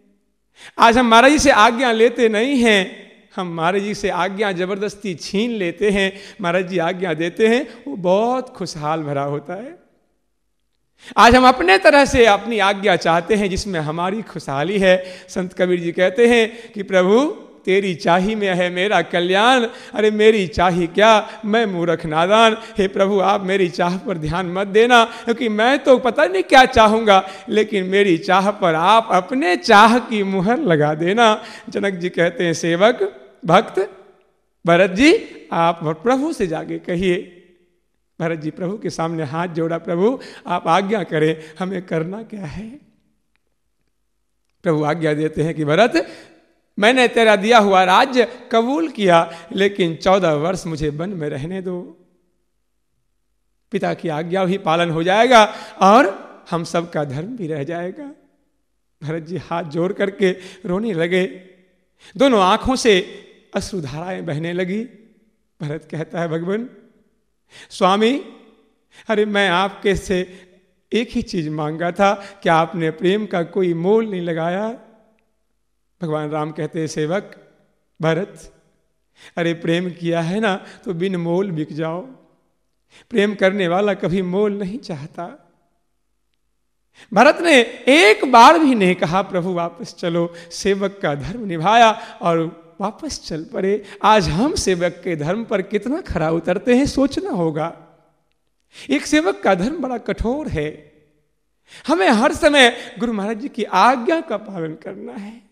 आज 0.78 0.98
हम 0.98 1.06
महाराज 1.06 1.32
जी 1.32 1.38
से 1.38 1.50
आज्ञा 1.50 1.92
लेते 1.92 2.28
नहीं 2.28 2.62
हैं। 2.62 3.03
हम 3.36 3.54
महाराज 3.54 3.82
जी 3.82 3.94
से 3.94 4.08
आज्ञा 4.08 4.52
ज़बरदस्ती 4.52 5.14
छीन 5.14 5.50
लेते 5.50 5.90
हैं, 5.90 6.12
महाराज 6.40 6.68
जी 6.68 6.78
आज्ञा 6.78 7.14
देते 7.14 7.46
हैं, 7.48 7.66
वो 7.88 7.96
बहुत 7.96 8.48
खुशहाल 8.48 9.02
भरा 9.02 9.22
होता 9.22 9.54
है। 9.54 9.78
आज 11.16 11.34
हम 11.34 11.46
अपने 11.48 11.78
तरह 11.78 12.04
से 12.04 12.26
अपनी 12.26 12.58
आज्ञा 12.58 12.96
चाहते 12.96 13.34
हैं 13.34 13.48
जिसमें 13.50 13.80
हमारी 13.80 14.22
खुशहाली 14.22 14.78
है। 14.78 14.96
संत 15.28 15.52
कबीर 15.52 15.80
जी 15.80 15.92
कहते 15.92 16.26
हैं 16.26 16.72
कि 16.72 16.82
प्रभु, 16.82 17.24
तेरी 17.64 17.94
चाही 17.94 18.34
में 18.34 18.48
है 18.48 18.68
मेरा 18.70 19.00
कल्याण, 19.02 19.66
अरे 19.94 20.10
मेरी 20.10 20.46
चाही 20.46 20.86
क्या? 20.86 21.40
मैं 21.44 21.64
मूर्ख 21.66 22.06
नादान। 22.06 22.56
हे 22.78 22.88
प्रभु, 22.88 23.20
आप 23.20 23.44
मेरी 23.44 23.68
चाह 23.68 23.96
पर 23.96 24.18
ध्यान 24.18 24.46
मत 24.46 24.66
देना, 24.66 25.04
क्योंकि 25.04 25.48
मैं 25.48 25.78
तो 25.78 25.98
पता 25.98 26.24
नहीं 26.24 26.42
क्या 26.42 26.64
चाहूँगा, 26.64 27.22
लेकिन 27.48 27.84
मेरी 27.84 28.16
चाह 28.18 28.50
पर 28.50 28.74
आप 28.74 29.08
अपने 29.12 29.56
चाह 29.56 29.98
की 29.98 30.22
मुहर 30.22 30.58
लगा 30.58 30.94
देना। 30.94 31.42
जनक 31.68 31.94
जी 31.94 32.08
कहते 32.08 32.44
हैं, 32.44 32.54
सेवक 32.54 33.20
भक्त, 33.46 33.90
भरत 34.66 34.90
जी, 34.90 35.28
आप 35.52 35.80
प्रभु 35.84 36.32
से 36.32 36.46
जाके 36.46 36.78
कहिए। 36.78 37.40
भरत 38.20 38.38
जी, 38.38 38.50
प्रभु 38.50 38.78
के 38.78 38.90
सामने 38.90 39.22
हाथ 39.22 39.48
जोड़ा, 39.48 39.78
प्रभु, 39.78 40.20
आप 40.46 40.68
आज्ञा 40.68 41.02
करें, 41.02 41.54
हमें 41.58 41.86
करना 41.86 42.22
क्या 42.22 42.44
है? 42.44 42.70
प्रभु 44.62 44.84
आज्ञा 44.84 45.14
देते 45.14 45.42
हैं 45.42 45.54
कि, 45.54 45.64
भरत, 45.64 46.08
मैंने 46.78 47.08
तेरा 47.08 47.36
दिया 47.36 47.58
हुआ 47.58 47.84
राज्य 47.84 48.48
कबूल 48.52 48.88
किया, 48.88 49.48
लेकिन 49.52 49.96
चौदह 49.96 50.32
वर्ष 50.32 50.66
मुझे 50.66 50.88
वन 50.88 51.10
में 51.10 51.28
रहने 51.28 51.62
दो। 51.62 51.96
पिता 53.70 53.94
की 53.94 54.08
आज्ञा 54.08 54.44
भी 54.44 54.58
पालन 54.58 54.90
हो 54.90 55.02
जाएगा, 55.02 55.54
और 55.82 56.24
हम 56.50 56.64
सबका 56.64 57.04
धर्म 57.04 57.36
भी 57.36 57.46
रह 57.46 57.64
जाएगा। 57.64 58.10
भरत 59.02 59.22
जी 59.22 59.36
हाथ 59.36 59.64
जोड़ 59.64 59.92
करके 59.92 60.30
रोने 60.66 60.92
लगे। 60.92 61.26
दोनों 62.16 62.40
आँखों 62.40 62.76
से 62.76 63.20
अश्रुधाराएँ 63.54 64.22
बहने 64.22 64.52
लगी। 64.52 64.84
भरत 65.60 65.88
कहता 65.90 66.20
है, 66.20 66.28
भगवान, 66.28 66.68
स्वामी, 67.70 68.18
अरे 69.08 69.24
मैं 69.24 69.48
आपके 69.48 69.94
से 69.94 70.48
एक 70.92 71.10
ही 71.10 71.22
चीज़ 71.22 71.50
मांगा 71.50 71.90
था 71.92 72.14
कि 72.42 72.48
आपने 72.48 72.90
प्रेम 72.90 73.26
का 73.26 73.42
कोई 73.42 73.74
मोल 73.74 74.10
नहीं 74.10 74.20
लगाया? 74.20 74.68
भगवान 76.02 76.30
राम 76.30 76.50
कहते 76.52 76.80
हैं, 76.80 76.86
सेवक, 76.86 77.36
भरत, 78.02 78.52
अरे 79.36 79.54
प्रेम 79.54 79.90
किया 79.90 80.20
है 80.20 80.40
ना 80.40 80.56
तो 80.84 80.94
बिन 80.94 81.16
मोल 81.16 81.50
बिक 81.50 81.72
जाओ। 81.72 82.00
प्रेम 83.10 83.34
करने 83.34 83.68
वाला 83.68 83.94
कभी 83.94 84.22
मोल 84.22 84.52
नहीं 84.52 84.78
चाहता। 84.78 85.52
भरत 87.12 87.38
ने 87.40 87.60
एक 87.88 88.32
बार 88.32 88.58
भी 88.58 88.74
नहीं 88.74 88.94
कहा, 88.94 89.22
प्रभु 89.22 89.52
वापस 89.52 89.94
चलो, 89.94 90.34
सेवक 90.50 90.98
का 91.02 91.14
धर्म 91.14 91.44
निभाया 91.44 91.90
और 92.22 92.63
वापस 92.80 93.26
चल 93.26 93.44
पड़े। 93.44 93.82
आज 94.02 94.28
हम 94.28 94.54
सेवक 94.54 95.00
के 95.04 95.16
धर्म 95.16 95.44
पर 95.44 95.62
कितना 95.62 96.00
खरा 96.00 96.30
उतरते 96.30 96.76
हैं, 96.76 96.86
सोचना 96.86 97.30
होगा। 97.30 97.76
एक 98.90 99.06
सेवक 99.06 99.40
का 99.40 99.54
धर्म 99.54 99.78
बड़ा 99.78 99.98
कठोर 99.98 100.48
है। 100.48 100.92
हमें 101.86 102.08
हर 102.08 102.32
समय 102.32 102.76
गुरु 102.98 103.12
महाराज 103.12 103.38
जी 103.38 103.48
की 103.48 103.64
आज्ञा 103.64 104.20
का 104.20 104.36
पालन 104.36 104.74
करना 104.74 105.12
है। 105.12 105.42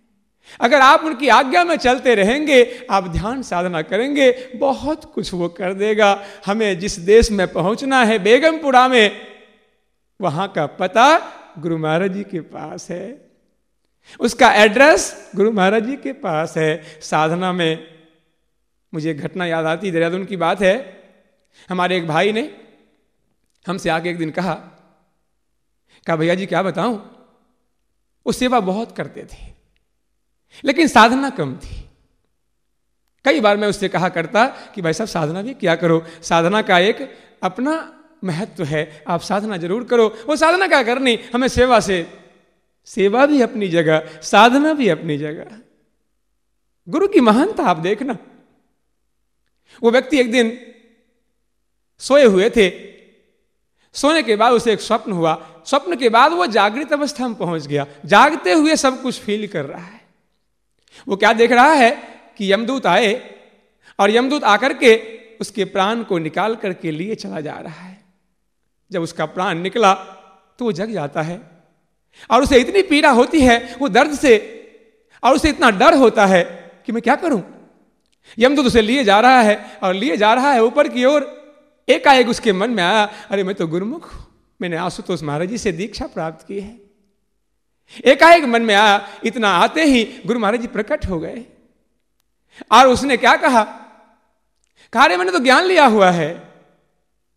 अगर 0.60 0.80
आप 0.80 1.04
उनकी 1.04 1.28
आज्ञा 1.28 1.64
में 1.64 1.76
चलते 1.76 2.14
रहेंगे, 2.14 2.86
आप 2.90 3.08
ध्यान 3.08 3.42
साधना 3.42 3.82
करेंगे, 3.82 4.52
बहुत 4.56 5.04
कुछ 5.04 5.34
वो 5.34 5.48
कर 5.48 5.74
देगा। 5.74 6.24
हमें 6.46 6.78
जिस 6.78 6.98
देश 6.98 7.30
में 7.30 7.52
पहुँचना 7.52 8.04
है, 8.04 8.18
बेगमपुरा 8.18 8.88
में, 8.88 9.20
वहाँ 10.20 10.48
का 10.48 10.66
पता 10.66 11.18
गुरु 11.58 11.78
महाराज 11.78 12.12
जी 12.12 12.22
के 12.22 12.40
पास 12.40 12.90
है। 12.90 13.31
उसका 14.20 14.52
एड्रेस 14.54 15.30
गुरु 15.36 15.52
महाराज 15.52 15.86
जी 15.86 15.96
के 15.96 16.12
पास 16.14 16.56
है। 16.56 17.00
साधना 17.02 17.52
में 17.52 17.86
मुझे 18.92 19.14
घटना 19.14 19.46
याद 19.46 19.66
आती, 19.66 19.90
देहरादून 19.90 20.24
की 20.24 20.36
बात 20.36 20.60
है। 20.60 20.74
हमारे 21.68 21.96
एक 21.96 22.06
भाई 22.08 22.32
ने 22.32 22.42
हमसे 23.66 23.90
आके 23.90 24.10
एक 24.10 24.18
दिन 24.18 24.30
कहा 24.30 24.54
कहा, 26.06 26.16
भैया 26.16 26.34
जी, 26.34 26.46
क्या 26.46 26.62
बताऊँ? 26.62 26.96
वो 28.26 28.32
सेवा 28.32 28.60
बहुत 28.62 28.96
करते 28.96 29.24
थे, 29.24 29.46
लेकिन 30.64 30.88
साधना 30.88 31.30
कम 31.30 31.54
थी। 31.56 31.76
कई 33.24 33.40
बार 33.40 33.56
मैं 33.56 33.68
उससे 33.68 33.88
कहा 33.88 34.08
करता 34.08 34.46
कि, 34.74 34.82
भाई 34.82 34.92
साहब, 34.92 35.08
साधना 35.08 35.42
भी 35.42 35.54
क्या 35.54 35.74
करो? 35.76 36.04
साधना 36.22 36.62
का 36.62 36.78
एक 36.80 37.08
अपना 37.42 37.74
महत्व 38.24 38.64
है। 38.64 39.04
आप 39.08 39.20
साधना 39.20 39.56
ज़रूर 39.56 39.84
करो। 39.84 40.08
वो 40.26 40.36
साधना 40.36 40.66
क्या 40.66 40.82
करनी? 40.82 41.18
हमें 41.34 41.48
सेवा 41.48 41.78
से 41.80 42.02
सेवा 42.84 43.26
भी 43.26 43.40
अपनी 43.40 43.68
जगह, 43.68 44.20
साधना 44.22 44.72
भी 44.72 44.88
अपनी 44.88 45.18
जगह। 45.18 45.58
गुरु 46.88 47.08
की 47.08 47.20
महानता 47.20 47.64
आप 47.64 47.76
देखना। 47.76 48.18
वो 49.82 49.90
व्यक्ति 49.90 50.18
एक 50.18 50.32
दिन 50.32 50.58
सोए 51.98 52.24
हुए 52.24 52.50
थे। 52.50 52.92
सोने 53.92 54.22
के 54.22 54.36
बाद 54.36 54.52
उसे 54.52 54.72
एक 54.72 54.80
स्वप्न 54.80 55.12
हुआ। 55.12 55.62
स्वप्न 55.66 55.96
के 55.96 56.08
बाद 56.08 56.32
वो 56.32 56.46
जागृत 56.46 56.92
अवस्था 56.92 57.28
में 57.28 57.36
पहुँच 57.36 57.66
गया। 57.66 57.86
जागते 58.06 58.52
हुए 58.52 58.76
सब 58.76 59.02
कुछ 59.02 59.20
फील 59.20 59.46
कर 59.46 59.64
रहा 59.64 59.84
है। 59.84 60.00
वो 61.08 61.16
क्या 61.16 61.32
देख 61.32 61.52
रहा 61.52 61.72
है 61.72 61.90
कि 62.36 62.52
यमदूत 62.52 62.86
आए 62.86 63.40
और 64.00 64.10
यमदूत 64.10 64.44
आकर 64.44 64.72
के 64.72 65.18
उसके 65.40 65.64
प्राण 65.64 66.02
को 66.02 66.18
निकाल 66.18 66.56
करके 66.56 66.90
लिए 66.90 67.14
चला 67.14 67.40
जा 67.40 67.54
रहा 67.54 67.82
है। 67.82 68.04
जब 68.92 69.02
उसका 69.02 69.26
प्राण 69.26 69.58
निकला 69.58 69.94
तो 70.58 70.64
वो 70.64 70.72
जग 70.72 70.90
जाता 70.90 71.22
है। 71.22 71.61
और 72.30 72.42
उसे 72.42 72.58
इतनी 72.58 72.82
पीड़ा 72.82 73.10
होती 73.10 73.40
है, 73.40 73.76
वो 73.78 73.88
दर्द 73.88 74.14
से, 74.14 74.58
और 75.24 75.34
उसे 75.34 75.48
इतना 75.48 75.70
डर 75.70 75.94
होता 75.94 76.26
है 76.26 76.72
कि 76.86 76.92
मैं 76.92 77.02
क्या 77.02 77.16
करूँ? 77.16 77.70
यमदूत 78.38 78.66
उसे 78.66 78.82
लिए 78.82 79.04
जा 79.04 79.20
रहा 79.20 79.40
है 79.40 79.78
और 79.82 79.94
लिए 79.94 80.16
जा 80.16 80.34
रहा 80.34 80.52
है 80.52 80.64
ऊपर 80.64 80.88
की 80.88 81.04
ओर। 81.04 81.42
एकाएक 81.88 82.28
उसके 82.28 82.52
मन 82.52 82.70
में 82.70 82.82
आया, 82.82 83.12
अरे, 83.30 83.44
मैं 83.44 83.54
तो 83.54 83.66
गुरुमुख 83.66 84.14
हूँ। 84.14 84.26
मैंने 84.62 84.76
आशुतोष 84.76 85.22
महाराज 85.22 85.48
जी 85.48 85.58
से 85.58 85.72
दीक्षा 85.72 86.06
प्राप्त 86.06 86.48
की 86.48 86.60
है। 86.60 86.80
एकाएक 88.04 88.44
मन 88.44 88.62
में 88.62 88.74
आया, 88.74 89.08
इतना 89.24 89.48
आते 89.48 89.84
ही 89.84 90.22
गुरु 90.26 90.38
महाराज 90.38 90.60
जी 90.60 90.66
प्रकट 90.66 91.06
हो 91.06 91.20
गए। 91.20 91.44
और 92.72 92.86
उसने 92.86 93.16
क्या 93.16 93.36
कहा? 93.36 93.64
कार्य 94.92 95.16
मैंने 95.16 95.32
तो 95.32 95.38
ज्ञान 95.38 95.64
लिया 95.64 95.86
हुआ 95.86 96.10
है। 96.10 96.51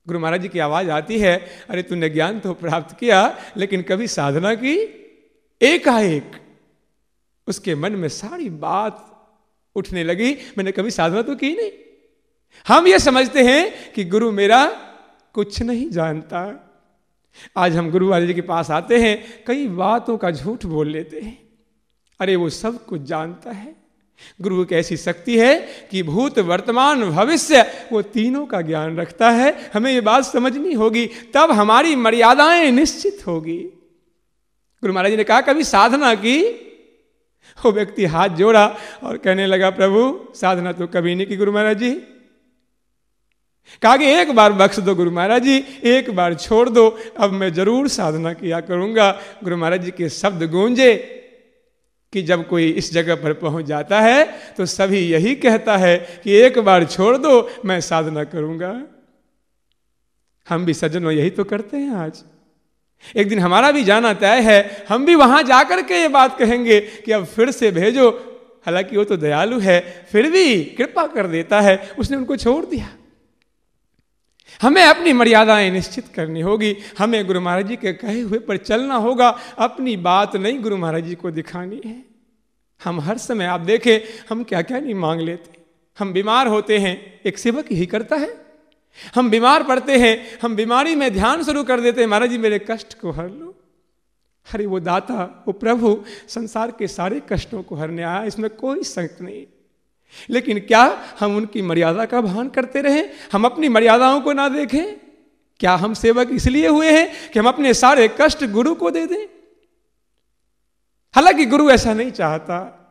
गुरु 0.07 0.19
महाराज 0.19 0.41
जी 0.41 0.49
की 0.49 0.59
आवाज़ 0.59 0.89
आती 0.89 1.19
है, 1.19 1.47
अरे 1.69 1.83
तूने 1.83 2.09
ज्ञान 2.09 2.39
तो 2.39 2.53
प्राप्त 2.53 2.99
किया, 2.99 3.37
लेकिन 3.57 3.81
कभी 3.81 4.07
साधना 4.07 4.55
की? 4.55 5.01
एकाएक 5.61 6.31
उसके 7.47 7.75
मन 7.75 7.91
में 7.91 8.09
सारी 8.09 8.49
बात 8.49 9.11
उठने 9.75 10.03
लगी। 10.03 10.37
मैंने 10.57 10.71
कभी 10.71 10.91
साधना 10.91 11.21
तो 11.21 11.35
की 11.35 11.55
नहीं। 11.55 11.71
हम 12.67 12.87
ये 12.87 12.99
समझते 12.99 13.43
हैं 13.43 13.91
कि 13.91 14.03
गुरु 14.03 14.31
मेरा 14.31 14.65
कुछ 15.33 15.61
नहीं 15.61 15.89
जानता। 15.89 16.61
आज 17.57 17.75
हम 17.75 17.91
गुरु 17.91 18.09
महाराज 18.09 18.27
जी 18.27 18.33
के 18.33 18.41
पास 18.41 18.71
आते 18.71 18.97
हैं, 18.97 19.43
कई 19.47 19.67
बातों 19.67 20.17
का 20.17 20.31
झूठ 20.31 20.65
बोल 20.65 20.89
लेते 20.89 21.19
हैं। 21.19 21.49
अरे 22.19 22.35
वो 22.35 22.49
सब 22.49 22.85
कुछ 22.85 23.01
जानता 23.01 23.51
है। 23.51 23.84
गुरु 24.41 24.65
की 24.65 24.75
ऐसी 24.75 24.97
शक्ति 24.97 25.39
है 25.39 25.67
कि 25.91 26.03
भूत, 26.03 26.39
वर्तमान, 26.39 27.09
भविष्य, 27.09 27.87
वो 27.91 28.01
तीनों 28.01 28.45
का 28.45 28.61
ज्ञान 28.61 28.97
रखता 28.97 29.29
है। 29.29 29.71
हमें 29.73 29.91
ये 29.91 30.01
बात 30.01 30.23
समझनी 30.23 30.73
होगी, 30.73 31.09
तब 31.33 31.51
हमारी 31.51 31.95
मर्यादाएँ 31.95 32.71
निश्चित 32.71 33.27
होगी। 33.27 33.57
गुरु 34.81 34.93
महाराज 34.93 35.11
जी 35.11 35.17
ने 35.17 35.23
कहा, 35.23 35.41
कभी 35.41 35.63
साधना 35.63 36.15
की? 36.15 36.61
वो 37.65 37.71
व्यक्ति 37.71 38.05
हाथ 38.05 38.29
जोड़ा 38.29 38.77
और 39.03 39.17
कहने 39.17 39.47
लगा, 39.47 39.69
प्रभु, 39.69 40.19
साधना 40.35 40.71
तो 40.71 40.87
कभी 40.87 41.15
नहीं 41.15 41.27
की 41.27 41.37
गुरु 41.37 41.51
महाराज 41.51 41.77
जी। 41.77 41.91
कहा 43.81 43.97
कि, 43.97 44.05
एक 44.05 44.31
बार 44.31 44.53
बख्श 44.53 44.79
दो 44.79 44.95
गुरु 44.95 45.11
महाराज 45.11 45.43
जी, 45.43 45.63
एक 45.83 46.15
बार 46.15 46.33
छोड़ 46.33 46.69
दो, 46.69 46.99
अब 47.17 47.31
मैं 47.31 47.53
ज़रूर 47.53 47.87
साधना 47.87 48.33
किया 48.33 48.59
करूँगा। 48.59 49.21
गुरु 49.43 49.57
महाराज 49.57 49.83
जी 49.83 49.91
के 49.91 50.09
शब्द 50.09 50.43
गूंजे। 50.43 51.14
कि 52.13 52.21
जब 52.21 52.47
कोई 52.47 52.69
इस 52.71 52.91
जगह 52.93 53.15
पर 53.15 53.33
पहुँच 53.33 53.65
जाता 53.65 53.99
है 54.01 54.23
तो 54.57 54.65
सभी 54.65 54.99
यही 54.99 55.35
कहता 55.35 55.77
है 55.77 55.97
कि 56.23 56.31
एक 56.31 56.59
बार 56.59 56.85
छोड़ 56.85 57.15
दो, 57.17 57.49
मैं 57.65 57.79
साधना 57.81 58.23
करूँगा। 58.23 58.71
हम 60.47 60.65
भी 60.65 60.73
सज्जनों 60.73 61.11
यही 61.11 61.29
तो 61.29 61.43
करते 61.43 61.77
हैं 61.77 61.91
आज। 61.91 62.23
एक 63.15 63.29
दिन 63.29 63.39
हमारा 63.39 63.71
भी 63.71 63.83
जाना 63.83 64.13
तय 64.13 64.41
है, 64.41 64.85
हम 64.89 65.05
भी 65.05 65.15
वहाँ 65.15 65.41
जाकर 65.43 65.81
के 65.81 66.01
ये 66.01 66.07
बात 66.07 66.37
कहेंगे 66.39 66.79
कि 67.05 67.11
अब 67.11 67.25
फिर 67.25 67.51
से 67.51 67.71
भेजो। 67.71 68.09
हालाँकि 68.65 68.97
वो 68.97 69.03
तो 69.03 69.17
दयालु 69.17 69.59
है, 69.59 70.07
फिर 70.11 70.29
भी 70.31 70.63
कृपा 70.77 71.05
कर 71.07 71.27
देता 71.27 71.59
है, 71.61 71.75
उसने 71.99 72.17
उनको 72.17 72.35
छोड़ 72.37 72.65
दिया। 72.65 72.89
हमें 74.61 74.83
अपनी 74.83 75.13
मर्यादाएँ 75.13 75.71
निश्चित 75.71 76.07
करनी 76.07 76.41
होगी। 76.41 76.77
हमें 76.97 77.27
गुरु 77.27 77.41
महाराज 77.41 77.67
जी 77.67 77.75
के 77.75 77.93
कहे 77.93 78.21
हुए 78.21 78.39
पर 78.39 78.57
चलना 78.57 78.95
होगा। 78.95 79.37
अपनी 79.57 79.97
बात 79.97 80.35
नहीं 80.35 80.59
गुरु 80.59 80.77
महाराज 80.77 81.03
जी 81.03 81.15
को 81.15 81.31
दिखानी 81.31 81.81
है। 81.85 82.05
हम 82.83 82.99
हर 82.99 83.17
समय, 83.17 83.45
आप 83.45 83.59
देखें, 83.59 83.99
हम 84.29 84.43
क्या 84.43 84.61
क्या 84.61 84.79
नहीं 84.79 84.93
मांग 84.93 85.21
लेते। 85.21 85.63
हम 85.99 86.13
बीमार 86.13 86.47
होते 86.47 86.77
हैं, 86.77 87.21
एक 87.25 87.37
सेवक 87.37 87.65
ही 87.71 87.85
करता 87.85 88.15
है। 88.15 88.45
हम 89.15 89.29
बीमार 89.29 89.63
पड़ते 89.63 89.97
हैं, 89.97 90.39
हम 90.41 90.55
बीमारी 90.55 90.95
में 90.95 91.13
ध्यान 91.13 91.43
शुरू 91.43 91.63
कर 91.63 91.79
देते 91.79 92.01
हैं, 92.01 92.07
महाराज 92.07 92.29
जी, 92.29 92.37
मेरे 92.37 92.65
कष्ट 92.71 92.99
को 92.99 93.11
हर 93.11 93.29
लो। 93.29 93.55
हरे 94.51 94.65
वो 94.65 94.79
दाता, 94.79 95.43
वो 95.47 95.53
प्रभु, 95.53 96.03
संसार 96.27 96.71
के 96.71 96.87
सारे 96.87 97.21
कष्टों 97.29 97.63
को 97.63 97.75
हरने 97.75 98.03
आया, 98.03 98.23
इसमें 98.23 98.49
कोई 98.49 98.83
संक 98.83 99.17
नहीं। 99.21 99.45
लेकिन 100.29 100.59
क्या 100.59 101.03
हम 101.19 101.35
उनकी 101.37 101.61
मर्यादा 101.61 102.05
का 102.05 102.21
भान 102.21 102.49
करते 102.49 102.81
रहे? 102.81 103.03
हम 103.31 103.45
अपनी 103.45 103.69
मर्यादाओं 103.69 104.21
को 104.21 104.33
ना 104.33 104.49
देखें? 104.49 104.95
क्या 105.59 105.75
हम 105.75 105.93
सेवक 105.93 106.29
इसलिए 106.31 106.67
हुए 106.67 106.91
हैं 106.91 107.29
कि 107.29 107.39
हम 107.39 107.47
अपने 107.47 107.73
सारे 107.73 108.07
कष्ट 108.21 108.45
गुरु 108.45 108.75
को 108.75 108.91
दे 108.91 109.05
दें? 109.05 109.25
हालाँकि 111.13 111.45
गुरु 111.45 111.69
ऐसा 111.69 111.93
नहीं 111.93 112.11
चाहता। 112.11 112.81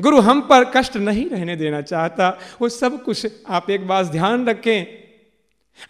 गुरु 0.00 0.20
हम 0.20 0.40
पर 0.40 0.64
कष्ट 0.64 0.96
नहीं 0.96 1.30
रहने 1.30 1.56
देना 1.56 1.80
चाहता। 1.80 2.38
वो 2.60 2.68
सब 2.68 3.04
कुछ 3.04 3.26
आप 3.48 3.70
एक 3.70 3.86
बात 3.86 4.06
ध्यान 4.06 4.46
रखें। 4.46 4.84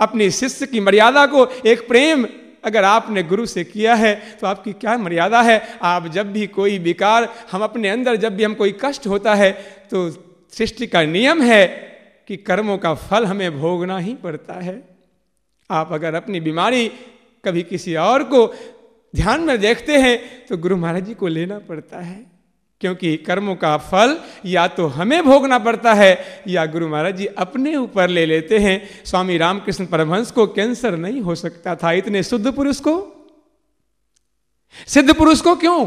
अपने 0.00 0.30
शिष्य 0.30 0.66
की 0.66 0.80
मर्यादा 0.80 1.26
को 1.26 1.46
एक 1.66 1.88
प्रेम 1.88 2.26
अगर 2.64 2.84
आपने 2.84 3.22
गुरु 3.22 3.46
से 3.46 3.64
किया 3.64 3.94
है 3.94 4.38
तो 4.40 4.46
आपकी 4.46 4.72
क्या 4.72 4.96
मर्यादा 4.98 5.42
है? 5.42 5.78
आप 5.82 6.06
जब 6.06 6.32
भी 6.32 6.46
कोई 6.46 6.78
विकार, 6.78 7.34
हम 7.52 7.62
अपने 7.62 7.88
अंदर 7.88 8.16
जब 8.16 8.36
भी 8.36 8.44
हम 8.44 8.54
कोई 8.54 8.78
कष्ट 8.84 9.06
होता 9.06 9.34
है 9.34 9.77
तो 9.90 10.10
सृष्टि 10.52 10.86
का 10.86 11.02
नियम 11.02 11.42
है 11.42 11.66
कि 12.28 12.36
कर्मों 12.36 12.78
का 12.78 12.94
फल 12.94 13.26
हमें 13.26 13.58
भोगना 13.58 13.98
ही 13.98 14.14
पड़ता 14.14 14.54
है। 14.54 14.82
आप 15.70 15.92
अगर 15.92 16.14
अपनी 16.14 16.40
बीमारी 16.40 16.88
कभी 17.44 17.62
किसी 17.62 17.94
और 17.94 18.22
को 18.24 18.46
ध्यान 19.14 19.40
में 19.40 19.58
देखते 19.60 19.96
हैं 19.96 20.46
तो 20.46 20.56
गुरु 20.56 20.76
महाराज 20.76 21.04
जी 21.04 21.14
को 21.14 21.26
लेना 21.26 21.58
पड़ता 21.58 22.00
है। 22.00 22.26
क्योंकि 22.80 23.16
कर्मों 23.16 23.54
का 23.56 23.76
फल 23.76 24.16
या 24.46 24.66
तो 24.68 24.86
हमें 24.86 25.22
भोगना 25.24 25.58
पड़ता 25.58 25.94
है, 25.94 26.42
या 26.48 26.66
गुरु 26.66 26.88
महाराज 26.88 27.16
जी 27.16 27.26
अपने 27.26 27.74
ऊपर 27.76 28.08
ले 28.08 28.26
लेते 28.26 28.58
हैं। 28.58 29.04
स्वामी 29.04 29.38
रामकृष्ण 29.38 29.86
परमहंस 29.86 30.30
को 30.30 30.46
कैंसर 30.46 30.96
नहीं 30.96 31.20
हो 31.20 31.34
सकता 31.34 31.74
था, 31.76 31.92
इतने 31.92 32.22
शुद्ध 32.22 32.52
पुरुष 32.52 32.80
को? 32.80 32.94
सिद्ध 34.86 35.14
पुरुष 35.14 35.40
को 35.40 35.54
क्यों? 35.56 35.86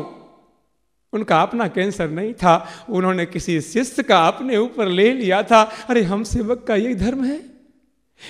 उनका 1.13 1.41
अपना 1.41 1.67
कैंसर 1.67 2.09
नहीं 2.09 2.33
था। 2.33 2.85
उन्होंने 2.89 3.25
किसी 3.25 3.61
शिष्य 3.61 4.03
का 4.03 4.27
अपने 4.27 4.57
ऊपर 4.57 4.85
ले 4.85 5.13
लिया 5.13 5.43
था। 5.43 5.61
अरे, 5.89 6.01
हम 6.01 6.23
सेवक 6.23 6.65
का 6.67 6.75
यही 6.75 6.95
धर्म 6.95 7.23
है। 7.23 7.51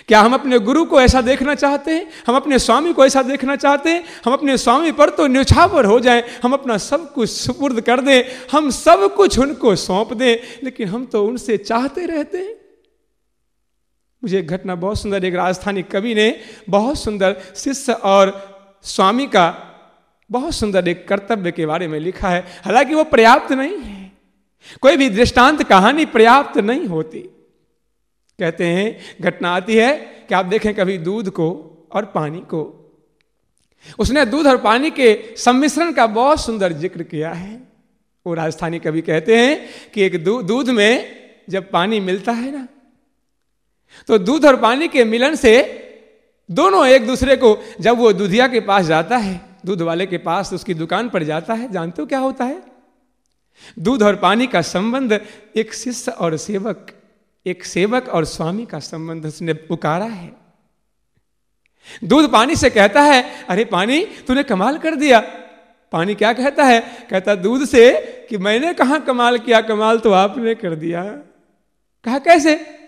क्या 0.07 0.21
हम 0.21 0.33
अपने 0.33 0.59
गुरु 0.59 0.85
को 0.85 1.01
ऐसा 1.01 1.21
देखना 1.21 1.55
चाहते 1.55 1.91
हैं? 1.91 2.09
हम 2.27 2.35
अपने 2.35 2.59
स्वामी 2.59 2.93
को 2.93 3.05
ऐसा 3.05 3.21
देखना 3.21 3.55
चाहते 3.55 3.89
हैं? 3.89 4.03
हम 4.25 4.33
अपने 4.33 4.57
स्वामी 4.57 4.91
पर 4.91 5.09
तो 5.09 5.27
न्यौछावर 5.27 5.85
हो 5.85 5.99
जाएँ। 5.99 6.23
हम 6.43 6.53
अपना 6.53 6.77
सब 6.77 7.13
कुछ 7.13 7.29
सुपुर्द 7.29 7.81
कर 7.81 8.01
दें। 8.01 8.23
हम 8.51 8.69
सब 8.69 9.15
कुछ 9.15 9.39
उनको 9.39 9.75
सौंप 9.75 10.13
दें। 10.13 10.37
लेकिन 10.63 10.87
हम 10.87 11.05
तो 11.05 11.25
उनसे 11.25 11.57
चाहते 11.57 12.05
रहते 12.05 12.37
हैं। 12.37 12.55
मुझे 14.23 14.39
एक 14.39 14.47
घटना 14.47 14.75
बहुत 14.75 15.01
सुंदर, 15.01 15.25
एक 15.25 15.35
राजस्थानी 15.35 15.83
कवि 15.83 16.15
ने 16.15 16.39
बहुत 16.69 16.99
सुंदर 16.99 17.35
शिष्य 17.55 17.91
और 17.91 18.51
स्वामी 18.83 19.27
का 19.27 19.67
बहुत 20.31 20.53
सुंदर 20.55 20.87
एक 20.87 21.07
कर्तव्य 21.07 21.51
के 21.51 21.65
बारे 21.65 21.87
में 21.87 21.99
लिखा 21.99 22.29
है। 22.29 22.41
हालाँकि 22.65 22.95
वो 22.95 23.03
पर्याप्त 23.03 23.51
नहीं 23.51 23.77
है। 23.77 24.11
कोई 24.81 24.97
भी 24.97 25.09
दृष्टांत 25.09 25.63
कहानी 25.63 26.05
पर्याप्त 26.05 26.57
नहीं 26.59 26.85
होती। 26.85 27.19
कहते 28.39 28.65
हैं, 28.65 28.99
घटना 29.21 29.49
आती 29.49 29.75
है 29.75 29.97
कि 30.29 30.35
आप 30.35 30.45
देखें 30.45 30.73
कभी 30.75 30.97
दूध 30.97 31.29
को 31.29 31.49
और 31.91 32.05
पानी 32.05 32.39
को। 32.39 32.61
उसने 33.99 34.25
दूध 34.25 34.47
और 34.47 34.57
पानी 34.57 34.89
के 34.91 35.35
सम्मिश्रण 35.37 35.91
का 35.93 36.07
बहुत 36.07 36.41
सुंदर 36.41 36.73
ज़िक्र 36.73 37.03
किया 37.03 37.31
है। 37.31 37.61
वो 38.25 38.33
राजस्थानी 38.33 38.79
कवि 38.79 39.01
कहते 39.01 39.37
हैं 39.37 39.91
कि 39.93 40.01
एक 40.01 40.23
दूध 40.23 40.69
में 40.69 41.43
जब 41.49 41.69
पानी 41.71 41.99
मिलता 41.99 42.31
है 42.31 42.51
ना 42.51 42.67
तो 44.07 44.17
दूध 44.17 44.45
और 44.45 44.55
पानी 44.55 44.87
के 44.87 45.03
मिलन 45.03 45.35
से 45.35 45.53
दोनों 46.49 46.85
एक 46.87 47.05
दूसरे 47.07 47.35
को, 47.35 47.57
जब 47.81 47.97
वो 47.97 48.11
दुधिया 48.13 48.47
के 48.47 48.59
पास 48.59 48.85
जाता 48.85 49.17
है 49.17 49.39
दूध 49.65 49.81
वाले 49.81 50.05
के 50.05 50.17
पास 50.17 50.53
उसकी 50.53 50.73
दुकान 50.73 51.09
पर 51.09 51.23
जाता 51.23 51.53
है, 51.53 51.71
जानते 51.71 52.01
हो 52.01 52.05
क्या 52.05 52.19
होता 52.19 52.45
है? 52.45 52.63
दूध 53.79 54.03
और 54.03 54.15
पानी 54.15 54.47
का 54.47 54.61
संबंध 54.61 55.21
एक 55.55 55.73
शिष्य 55.73 56.11
और 56.11 56.37
सेवक, 56.37 56.91
एक 57.45 57.65
सेवक 57.65 58.09
और 58.09 58.25
स्वामी 58.25 58.65
का 58.65 58.79
संबंध 58.79 59.25
उसने 59.25 59.53
पुकारा 59.53 60.05
है। 60.05 60.33
दूध 62.03 62.31
पानी 62.31 62.55
से 62.55 62.69
कहता 62.69 63.01
है, 63.01 63.45
अरे 63.49 63.65
पानी, 63.65 64.05
तूने 64.27 64.43
कमाल 64.43 64.77
कर 64.77 64.95
दिया। 64.95 65.19
पानी 65.91 66.15
क्या 66.15 66.33
कहता 66.33 66.63
है? 66.63 67.07
कहता, 67.09 67.35
दूध 67.35 67.65
से 67.65 67.91
कि 68.29 68.37
मैंने 68.37 68.73
कहा 68.73 68.97
कमाल 68.97 69.37
किया, 69.37 69.61
कमाल 69.61 69.99
तो 69.99 70.11
आपने 70.11 70.55
कर 70.55 70.75
दिया। 70.75 71.03
कहा 72.03 72.19
कैसे? 72.19 72.80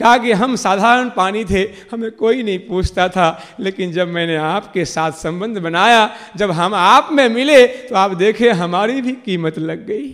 कहा 0.00 0.16
कि 0.18 0.32
हम 0.32 0.56
साधारण 0.56 1.08
पानी 1.10 1.44
थे, 1.44 1.62
हमें 1.92 2.10
कोई 2.10 2.42
नहीं 2.42 2.58
पूछता 2.58 3.08
था, 3.08 3.56
लेकिन 3.60 3.92
जब 3.92 4.08
मैंने 4.08 4.36
आपके 4.36 4.84
साथ 4.84 5.12
संबंध 5.12 5.58
बनाया, 5.58 6.08
जब 6.36 6.50
हम 6.50 6.74
आप 6.74 7.08
में 7.12 7.28
मिले 7.28 7.66
तो 7.66 7.94
आप 7.94 8.10
देखे 8.10 8.50
हमारी 8.50 9.00
भी 9.00 9.12
कीमत 9.24 9.58
लग 9.58 9.86
गई। 9.86 10.08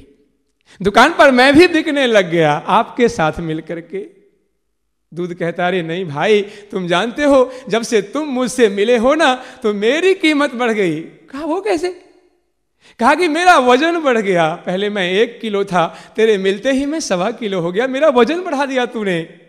दुकान 0.80 1.12
पर 1.12 1.30
मैं 1.30 1.52
भी 1.54 1.66
बिकने 1.68 2.06
लग 2.06 2.30
गया, 2.30 2.52
आपके 2.52 3.08
साथ 3.08 3.40
मिल 3.40 3.60
करके 3.60 4.04
दूध 5.12 5.34
कहता 5.34 5.68
रे 5.68 5.82
नहीं 5.82 6.04
भाई, 6.04 6.42
तुम 6.70 6.86
जानते 6.86 7.24
हो, 7.24 7.52
जब 7.68 7.82
से 7.82 8.02
तुम 8.02 8.28
मुझसे 8.28 8.68
मिले 8.68 8.96
हो 8.96 9.14
ना 9.14 9.34
तो 9.62 9.72
मेरी 9.74 10.14
कीमत 10.14 10.54
बढ़ 10.54 10.70
गई। 10.70 11.00
कहा, 11.00 11.44
वो 11.44 11.60
कैसे? 11.60 11.90
कहा 13.00 13.14
कि, 13.14 13.28
मेरा 13.28 13.58
वज़न 13.58 13.98
बढ़ 14.00 14.18
गया, 14.18 14.48
पहले 14.66 14.90
मैं 14.90 15.10
एक 15.12 15.40
किलो 15.40 15.64
था, 15.64 15.86
तेरे 16.16 16.36
मिलते 16.38 16.72
ही 16.72 16.86
मैं 16.86 17.00
सवा 17.00 17.30
किलो 17.30 17.60
हो 17.60 17.72
गया, 17.72 17.86
मेरा 17.86 18.08
वज़न 18.08 18.42
बढ़ा 18.42 18.66
दिया 18.66 18.86
तूने। 18.86 19.45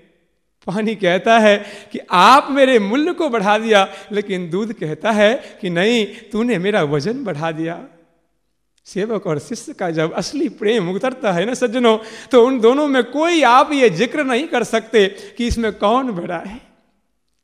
पानी 0.67 0.95
कहता 0.95 1.37
है 1.39 1.57
कि 1.91 1.99
आप 2.11 2.47
मेरे 2.51 2.77
मूल्य 2.79 3.13
को 3.13 3.29
बढ़ा 3.29 3.57
दिया, 3.57 3.87
लेकिन 4.11 4.49
दूध 4.49 4.73
कहता 4.73 5.11
है 5.11 5.33
कि 5.61 5.69
नहीं, 5.69 6.05
तूने 6.31 6.57
मेरा 6.59 6.83
वज़न 6.85 7.23
बढ़ा 7.23 7.51
दिया। 7.53 7.83
सेवक 8.87 9.25
और 9.27 9.39
शिष्य 9.39 9.73
का 9.73 9.89
जब 9.91 10.13
असली 10.13 10.47
प्रेम 10.51 10.89
उतरता 10.89 11.31
है 11.31 11.45
ना 11.45 11.53
सज्जनों 11.53 11.97
तो 12.31 12.45
उन 12.45 12.59
दोनों 12.59 12.87
में 12.87 13.03
कोई 13.05 13.41
आप 13.43 13.71
ये 13.73 13.89
ज़िक्र 13.91 14.23
नहीं 14.23 14.47
कर 14.47 14.63
सकते 14.65 15.07
कि 15.37 15.47
इसमें 15.47 15.71
कौन 15.73 16.11
बड़ा 16.11 16.37
है। 16.37 16.59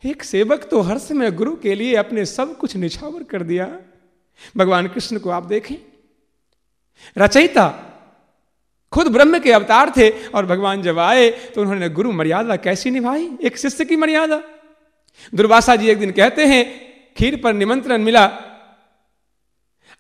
एक 0.04 0.24
सेवक 0.24 0.68
तो 0.72 0.82
हर 0.82 0.98
समय 0.98 1.32
गुरु 1.32 1.56
के 1.56 1.76
लिए 1.76 1.96
अपने 1.96 2.26
सब 2.26 2.58
कुछ 2.58 2.76
निछावर 2.76 3.24
कर 3.24 3.44
दिया। 3.44 3.68
भगवान 4.58 4.88
कृष्ण 4.88 5.20
को 5.20 5.30
आप 5.30 5.46
देखें। 5.46 5.76
रचयिता 7.18 7.68
खुद 8.94 9.08
ब्रह्म 9.08 9.40
के 9.40 9.52
अवतार 9.52 9.92
थे 9.98 10.10
और 10.28 10.46
भगवान 10.46 10.82
जब 10.82 11.00
आए 11.00 11.30
तो 11.32 11.62
उन्होंने 11.62 11.90
गुरु 11.90 12.12
मर्यादा 12.12 12.56
कैसी 12.56 12.92
निभाई? 12.92 13.30
एक 13.42 13.58
शिष्य 13.58 13.86
की 13.86 13.96
मर्यादा। 13.96 14.42
दुर्वासा 15.36 15.76
जी 15.76 15.88
एक 15.88 16.00
दिन 16.00 16.12
कहते 16.12 16.46
हैं, 16.46 16.66
खीर 17.18 17.42
पर 17.44 17.54
निमंत्रण 17.54 18.02
मिला 18.02 18.26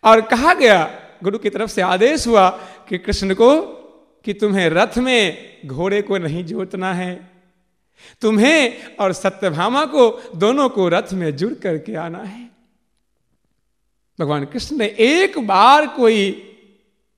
और 0.03 0.21
कहा 0.21 0.53
गया, 0.53 0.99
गुरु 1.23 1.37
की 1.37 1.49
तरफ़ 1.49 1.69
से 1.69 1.81
आदेश 1.81 2.27
हुआ 2.27 2.49
कि 2.89 2.97
कृष्ण 2.97 3.33
को, 3.33 3.61
कि 4.25 4.33
तुम्हें 4.33 4.69
रथ 4.69 4.97
में 4.97 5.47
घोड़े 5.65 6.01
को 6.01 6.17
नहीं 6.17 6.45
जोतना 6.45 6.93
है। 6.93 7.31
तुम्हें 8.21 8.73
और 8.99 9.13
सत्यभामा 9.13 9.85
को, 9.85 10.31
दोनों 10.35 10.69
को 10.69 10.89
रथ 10.89 11.13
में 11.13 11.35
जुड़ 11.35 11.53
करके 11.53 11.95
आना 11.95 12.23
है। 12.23 12.49
भगवान 14.19 14.45
कृष्ण 14.45 14.77
ने 14.77 14.85
एक 14.85 15.39
बार 15.39 15.87
कोई 15.87 16.49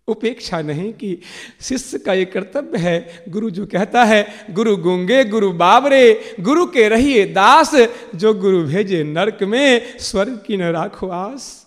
उपेक्षा 0.08 0.62
नहीं 0.62 0.94
की 0.94 1.22
शिष्य 1.62 1.98
का 1.98 2.14
ये 2.14 2.26
कर्तव्य 2.26 2.78
है। 2.78 3.24
गुरु 3.30 3.50
जो 3.50 3.66
कहता 3.66 4.04
है, 4.04 4.28
गुरु 4.52 4.78
गुंगे, 4.78 5.26
गुरु 5.26 5.52
बाबरे 5.52 6.36
गुरु 6.40 6.66
के 6.66 6.90
रहिए 6.90 7.26
दास, 7.26 7.76
जो 8.16 8.34
गुरु 8.34 8.64
भेजे 8.64 9.04
नरक 9.04 9.44
में, 9.44 9.98
स्वर्ग 10.00 10.44
की 10.48 10.58
न 10.58 10.62
राखो 10.62 11.08
आस। 11.08 11.66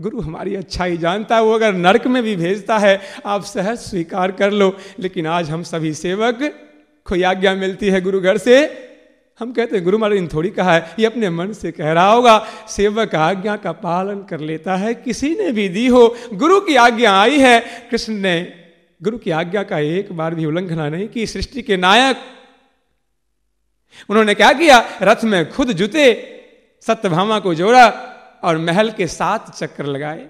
गुरु 0.00 0.20
हमारी 0.20 0.54
अच्छाई 0.54 0.96
जानता 0.96 1.36
है, 1.36 1.42
वो 1.42 1.52
अगर 1.52 1.72
नरक 1.72 2.06
में 2.06 2.22
भी 2.22 2.36
भेजता 2.36 2.78
है, 2.78 3.00
आप 3.26 3.44
सहज 3.44 3.78
स्वीकार 3.78 4.32
कर 4.32 4.50
लो। 4.50 4.76
लेकिन 4.98 5.26
आज 5.26 5.50
हम 5.50 5.62
सभी 5.62 5.94
सेवक, 5.94 6.38
कोई 7.04 7.22
आज्ञा 7.22 7.54
मिलती 7.54 7.86
है 7.86 8.00
गुरु 8.00 8.20
घर 8.20 8.38
से? 8.38 8.85
हम 9.40 9.52
कहते 9.52 9.76
हैं, 9.76 9.84
गुरु 9.84 9.98
महाराज 9.98 10.18
ने 10.18 10.28
थोड़ी 10.34 10.50
कहा 10.50 10.74
है, 10.74 10.94
ये 10.98 11.06
अपने 11.06 11.30
मन 11.30 11.52
से 11.52 11.72
कह 11.72 11.92
रहा 11.92 12.10
होगा, 12.10 12.46
सेवक 12.68 13.14
आज्ञा 13.14 13.56
का 13.56 13.72
पालन 13.72 14.22
कर 14.22 14.40
लेता 14.40 14.76
है, 14.76 14.94
किसी 14.94 15.34
ने 15.34 15.52
भी 15.52 15.68
दी 15.68 15.86
हो, 15.86 16.16
गुरु 16.34 16.60
की 16.60 16.76
आज्ञा 16.76 17.20
आई 17.20 17.38
है, 17.38 17.60
कृष्ण 17.90 18.12
ने, 18.12 18.52
गुरु 19.02 19.18
की 19.18 19.30
आज्ञा 19.30 19.62
का 19.62 19.78
एक 19.78 20.12
बार 20.12 20.34
भी 20.34 20.44
उल्लंघना 20.44 20.88
नहीं 20.88 21.08
की, 21.08 21.26
सृष्टि 21.26 21.62
के 21.62 21.76
नायक। 21.76 22.16
उन्होंने 24.10 24.34
क्या 24.34 24.52
किया, 24.52 24.84
रथ 25.02 25.24
में 25.24 25.50
खुद 25.50 25.72
जुते 25.72 26.32
सत्यभामा 26.80 27.38
को 27.38 27.54
जोड़ा 27.54 27.88
और 28.44 28.58
महल 28.58 28.90
के 28.90 29.06
सात 29.06 29.56
चक्कर 29.56 29.86
लगाए। 29.86 30.26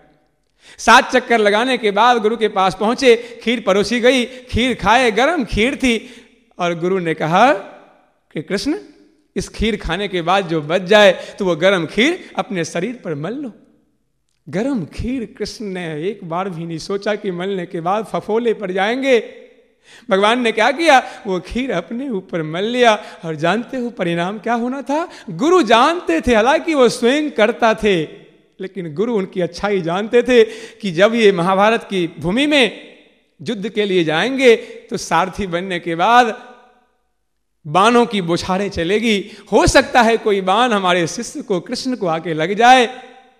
सात 0.78 1.12
चक्कर 1.12 1.38
लगाने 1.38 1.78
के 1.78 1.90
बाद 1.90 2.16
गुरु 2.16 2.36
के 2.36 2.48
पास 2.48 2.76
पहुँचे, 2.80 3.40
खीर 3.42 3.60
परोसी 3.66 4.00
गई, 4.00 4.24
खीर 4.24 4.74
खाए, 4.74 5.10
गरम 5.10 5.44
खीर 5.44 5.76
थी 5.76 6.10
और 6.58 6.74
गुरु 6.74 6.98
ने 6.98 7.14
कहा 7.14 7.52
कि, 7.52 8.42
कृष्ण 8.42 8.78
इस 9.36 9.48
खीर 9.48 9.76
खाने 9.76 10.08
के 10.08 10.22
बाद 10.22 10.48
जो 10.48 10.60
बच 10.62 10.82
जाए 10.82 11.12
तो 11.38 11.44
वो 11.44 11.56
गरम 11.56 11.86
खीर 11.86 12.18
अपने 12.36 12.64
शरीर 12.64 13.00
पर 13.04 13.14
मल 13.14 13.34
लो। 13.34 13.52
गरम 14.46 14.84
खीर 14.84 15.24
कृष्ण 15.38 15.64
ने 15.66 15.86
एक 16.08 16.20
बार 16.24 16.48
भी 16.50 16.64
नहीं 16.64 16.78
सोचा 16.78 17.14
कि 17.14 17.30
मलने 17.30 17.66
के 17.66 17.80
बाद 17.80 18.04
फफोले 18.04 18.54
पड़ 18.54 18.70
जाएँगे। 18.72 19.18
भगवान 20.10 20.40
ने 20.40 20.52
क्या 20.52 20.70
किया? 20.70 20.98
वो 21.26 21.38
खीर 21.40 21.72
अपने 21.72 22.08
ऊपर 22.08 22.42
मल 22.42 22.64
लिया 22.64 22.94
और 23.24 23.34
जानते 23.34 23.76
हो 23.76 23.90
परिणाम 23.90 24.38
क्या 24.38 24.54
होना 24.54 24.82
था? 24.82 25.08
गुरु 25.30 25.62
जानते 25.62 26.20
थे, 26.20 26.34
हालाँकि 26.34 26.74
वो 26.74 26.88
स्वयं 26.88 27.30
करता 27.30 27.74
थे, 27.74 28.02
लेकिन 28.60 28.92
गुरु 28.94 29.14
उनकी 29.14 29.40
अच्छाई 29.40 29.80
जानते 29.80 30.22
थे 30.22 30.42
कि 30.80 30.90
जब 30.90 31.14
ये 31.14 31.32
महाभारत 31.32 31.82
की 31.82 32.06
भूमि 32.18 32.46
में 32.46 32.96
युद्ध 33.40 33.68
के 33.68 33.84
लिए 33.84 34.04
जाएँगे 34.04 34.54
तो 34.90 34.96
सारथी 34.96 35.46
बनने 35.46 35.78
के 35.78 35.94
बाद 35.94 36.26
बाणों 37.66 38.06
की 38.06 38.20
बुछारें 38.20 38.70
चलेगी। 38.70 39.30
हो 39.52 39.66
सकता 39.66 40.02
है 40.02 40.16
कोई 40.16 40.40
बाण 40.40 40.72
हमारे 40.72 41.06
शिष्य 41.06 41.42
को 41.42 41.60
कृष्ण 41.60 41.96
को 41.96 42.06
आके 42.06 42.34
लग 42.34 42.54
जाए। 42.54 42.86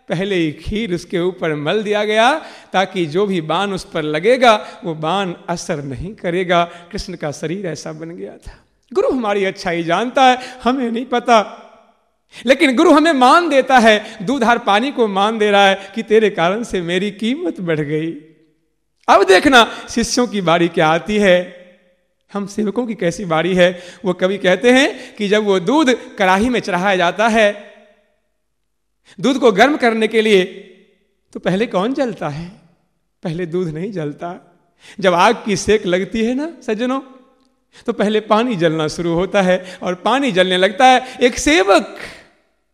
पहले 0.09 0.35
ही 0.35 0.53
खीर 0.53 0.95
उसके 0.95 1.21
ऊपर 1.21 1.55
मल 1.55 1.83
दिया 1.83 2.05
गया, 2.05 2.35
ताकि 2.73 3.07
जो 3.07 3.27
भी 3.27 3.41
बाण 3.41 3.71
उस 3.71 3.85
पर 3.85 4.03
लगेगा, 4.03 4.67
वो 4.85 4.95
बाण 4.95 5.33
असर 5.49 5.83
नहीं 5.83 6.15
करेगा। 6.15 6.65
कृष्ण 6.65 7.15
का 7.15 7.33
शरीर 7.33 7.67
ऐसा 7.67 7.93
बन 7.93 8.09
गया 8.09 8.33
था। 8.33 8.65
गुरु 8.93 9.11
हमारी 9.11 9.45
अच्छाई 9.45 9.83
जानता 9.83 10.25
है, 10.25 10.39
हमें 10.65 10.91
नहीं 10.91 11.07
पता। 11.07 11.63
लेकिन 12.47 12.77
गुरु 12.77 12.93
हमें 12.93 13.13
मान 13.13 13.49
देता 13.49 13.79
है 13.79 14.19
दूधार 14.23 14.59
पानी 14.59 14.93
को 14.93 15.07
मान 15.07 15.39
दे 15.39 15.51
रहा 15.51 15.69
है 15.69 15.93
कि 15.95 16.03
तेरे 16.03 16.31
कारण 16.31 16.63
से 16.63 16.83
मेरी 16.83 17.11
कीमत 17.11 17.61
बढ़ 17.61 17.81
गई। 17.81 18.11
अब 19.09 19.25
देखना, 19.25 19.71
शिष्यों 19.91 20.27
की 20.27 20.41
बारी 20.41 20.69
क्या 20.69 20.89
आती 20.89 21.17
है। 21.17 21.66
हम 22.33 22.47
सेवकों 22.47 22.87
की 22.87 22.95
कैसी 22.95 23.25
बारी 23.25 23.55
है? 23.55 23.71
वो 24.05 24.13
कभी 24.13 24.39
कहते 24.39 24.71
हैं 24.71 25.15
कि 25.17 25.29
जब 25.29 25.45
वो 25.45 25.59
दूध 25.61 25.91
कड़ाही 26.19 26.49
में 26.49 26.61
चढ़ाया 26.61 26.97
जाता 26.97 27.29
है, 27.29 27.53
दूध 29.21 29.39
को 29.39 29.53
गर्म 29.53 29.77
करने 29.77 30.09
के 30.09 30.23
लिए 30.23 30.45
तो 31.33 31.41
पहले 31.41 31.67
कौन 31.67 31.95
जलता 31.95 32.29
है? 32.29 32.49
पहले 33.23 33.47
दूध 33.47 33.69
नहीं 33.69 33.93
जलता। 33.93 34.33
जब 35.01 35.15
आग 35.15 35.43
की 35.45 35.57
सेक 35.57 35.87
लगती 35.87 36.25
है 36.25 36.35
ना, 36.35 36.53
सज्जनों 36.63 37.01
तो 37.87 37.93
पहले 37.93 38.21
पानी 38.21 38.57
जलना 38.57 38.87
शुरू 38.89 39.13
होता 39.15 39.43
है 39.43 39.79
और 39.83 39.95
पानी 39.95 40.33
जलने 40.33 40.57
लगता 40.57 40.87
है 40.87 41.19
एक 41.23 41.39
सेवक। 41.39 41.97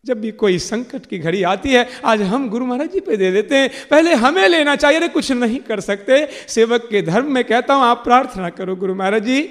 जब 0.05 0.21
भी 0.21 0.31
कोई 0.31 0.59
संकट 0.59 1.07
की 1.07 1.19
घड़ी 1.19 1.43
आती 1.43 1.69
है, 1.69 1.89
आज 2.05 2.23
हम 2.23 2.49
गुरु 2.49 2.67
महाराज 2.67 2.93
जी 2.93 3.01
पे 3.01 3.17
दे 3.17 3.31
देते 3.33 3.57
हैं। 3.57 3.71
पहले 3.91 4.15
हमें 4.15 4.49
लेना 4.49 4.75
चाहिए, 4.77 4.99
अरे 4.99 5.09
कुछ 5.09 5.31
नहीं 5.33 5.59
कर 5.59 5.81
सकते। 5.81 6.27
सेवक 6.49 6.89
के 6.91 7.03
धर्म 7.03 7.31
में 7.33 7.45
कहता 7.45 7.75
हूँ, 7.75 7.85
आप 7.85 8.05
प्रार्थना 8.05 8.51
करो 8.51 8.77
गुरु 8.77 8.95
महाराज 8.95 9.23
जी। 9.23 9.43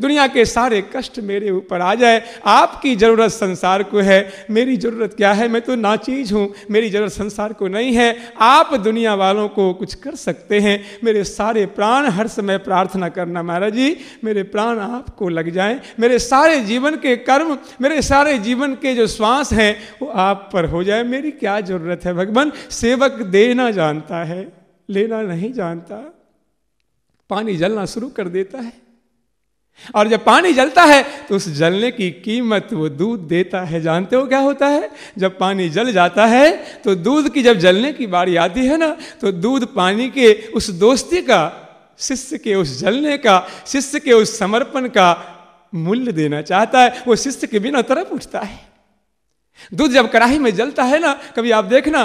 दुनिया 0.00 0.26
के 0.26 0.44
सारे 0.44 0.80
कष्ट 0.96 1.18
मेरे 1.20 1.50
ऊपर 1.50 1.80
आ 1.80 1.94
जाए, 1.94 2.22
आपकी 2.44 2.94
ज़रूरत 2.96 3.30
संसार 3.30 3.82
को 3.82 3.98
है। 3.98 4.46
मेरी 4.50 4.76
ज़रूरत 4.76 5.14
क्या 5.14 5.32
है? 5.32 5.48
मैं 5.48 5.62
तो 5.62 5.74
नाचीज 5.74 6.32
हूँ, 6.32 6.48
मेरी 6.70 6.90
ज़रूरत 6.90 7.12
संसार 7.12 7.52
को 7.52 7.68
नहीं 7.68 7.92
है। 7.92 8.16
आप 8.40 8.74
दुनिया 8.74 9.14
वालों 9.14 9.48
को 9.48 9.72
कुछ 9.74 9.94
कर 9.94 10.14
सकते 10.16 10.60
हैं। 10.60 10.78
मेरे 11.04 11.24
सारे 11.24 11.66
प्राण 11.66 12.06
हर 12.08 12.28
समय 12.28 12.58
प्रार्थना 12.58 13.08
करना 13.08 13.42
महाराज 13.42 13.72
जी, 13.72 13.96
मेरे 14.24 14.42
प्राण 14.44 14.78
आपको 14.78 15.28
लग 15.28 15.50
जाएँ। 15.50 15.80
मेरे 16.00 16.18
सारे 16.18 16.60
जीवन 16.60 16.96
के 16.96 17.16
कर्म, 17.16 17.56
मेरे 17.80 18.02
सारे 18.02 18.38
जीवन 18.38 18.74
के 18.74 18.94
जो 18.94 19.06
श्वास 19.06 19.52
हैं, 19.52 19.76
वो 20.02 20.08
आप 20.08 20.48
पर 20.52 20.64
हो 20.64 20.82
जाए। 20.84 21.02
मेरी 21.04 21.30
क्या 21.30 21.60
ज़रूरत 21.60 22.04
है 22.04 22.14
भगवान? 22.14 22.52
सेवक 22.70 23.22
देना 23.28 23.70
जानता 23.70 24.24
है, 24.24 24.52
लेना 24.88 25.22
नहीं 25.22 25.52
जानता। 25.52 25.96
पानी 27.30 27.56
जलना 27.56 27.84
शुरू 27.86 28.08
कर 28.08 28.28
देता 28.28 28.58
है। 28.58 28.83
और 29.94 30.08
जब 30.08 30.24
पानी 30.24 30.52
जलता 30.52 30.82
है 30.84 31.02
तो 31.28 31.36
उस 31.36 31.48
जलने 31.50 31.90
की 31.90 32.10
कीमत 32.10 32.68
वो 32.72 32.88
दूध 32.88 33.20
देता 33.28 33.60
है। 33.60 33.80
जानते 33.80 34.16
हो 34.16 34.26
क्या 34.26 34.38
होता 34.38 34.66
है? 34.66 34.90
जब 35.18 35.38
पानी 35.38 35.68
जल 35.68 35.92
जाता 35.92 36.26
है 36.26 36.50
तो 36.84 36.94
दूध 36.94 37.32
की 37.34 37.42
जब 37.42 37.58
जलने 37.58 37.92
की 37.92 38.06
बारी 38.06 38.36
आती 38.36 38.66
है 38.66 38.76
ना 38.76 38.96
तो 39.20 39.32
दूध 39.32 39.66
पानी 39.74 40.08
के 40.10 40.32
उस 40.50 40.70
दोस्ती 40.70 41.22
का, 41.22 41.42
शिष्य 41.98 42.38
के 42.38 42.54
उस 42.54 42.78
जलने 42.80 43.16
का, 43.18 43.46
शिष्य 43.66 44.00
के 44.00 44.12
उस 44.12 44.38
समर्पण 44.38 44.88
का 44.88 45.10
मूल्य 45.74 46.12
देना 46.12 46.42
चाहता 46.42 46.80
है। 46.80 47.02
वो 47.06 47.16
शिष्य 47.16 47.46
के 47.46 47.58
बिना 47.58 47.82
तरफ़ 47.82 48.12
उठता 48.12 48.40
है। 48.40 48.58
दूध 49.74 49.90
जब 49.90 50.10
कढ़ाई 50.10 50.38
में 50.38 50.54
जलता 50.54 50.82
है 50.82 50.98
ना, 51.00 51.12
कभी 51.36 51.50
आप 51.50 51.64
देखना, 51.64 52.04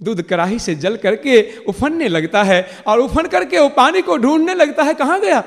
दूध 0.00 0.22
कड़ाही 0.22 0.58
से 0.58 0.74
जल 0.74 0.96
करके 0.96 1.40
उफनने 1.68 2.08
लगता 2.08 2.42
है 2.42 2.60
और 2.86 2.98
उफन 2.98 3.26
करके 3.26 3.58
वो 3.58 3.68
पानी 3.68 4.02
को 4.02 4.16
ढूँढने 4.16 4.54
लगता 4.54 4.82
है, 4.82 4.94
कहाँ 4.94 5.20
गया? 5.20 5.42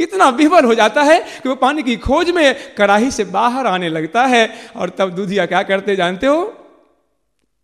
इतना 0.00 0.28
विवल 0.28 0.64
हो 0.64 0.74
जाता 0.74 1.02
है 1.02 1.20
कि 1.42 1.48
वो 1.48 1.54
पानी 1.54 1.82
की 1.82 1.96
खोज 1.96 2.30
में 2.30 2.74
कड़ाही 2.74 3.10
से 3.10 3.24
बाहर 3.24 3.66
आने 3.66 3.88
लगता 3.88 4.26
है। 4.26 4.50
और 4.76 4.90
तब 4.90 5.10
दूधिया 5.10 5.46
क्या 5.46 5.62
करते 5.62 5.96
जानते 5.96 6.26
हो? 6.26 6.42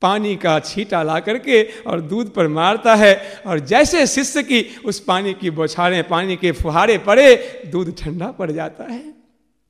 पानी 0.03 0.37
का 0.37 0.61
छीटा 0.61 1.03
ला 1.03 1.21
करके 1.21 1.69
और 1.87 2.01
दूध 2.01 2.35
पर 2.35 2.49
मारता 2.49 2.95
है। 2.95 3.43
और 3.47 3.59
जैसे 3.59 4.07
शिष्य 4.07 4.43
की 4.43 4.77
उस 4.85 5.01
पानी 5.01 5.35
की 5.35 5.51
बौछारें, 5.51 6.09
पानी 6.09 6.37
के 6.37 6.53
फुहारे 6.53 6.99
पड़े, 6.99 7.63
दूध 7.67 8.05
ठंडा 8.05 8.27
पड़ 8.27 8.51
जाता 8.51 8.85
है। 8.85 9.15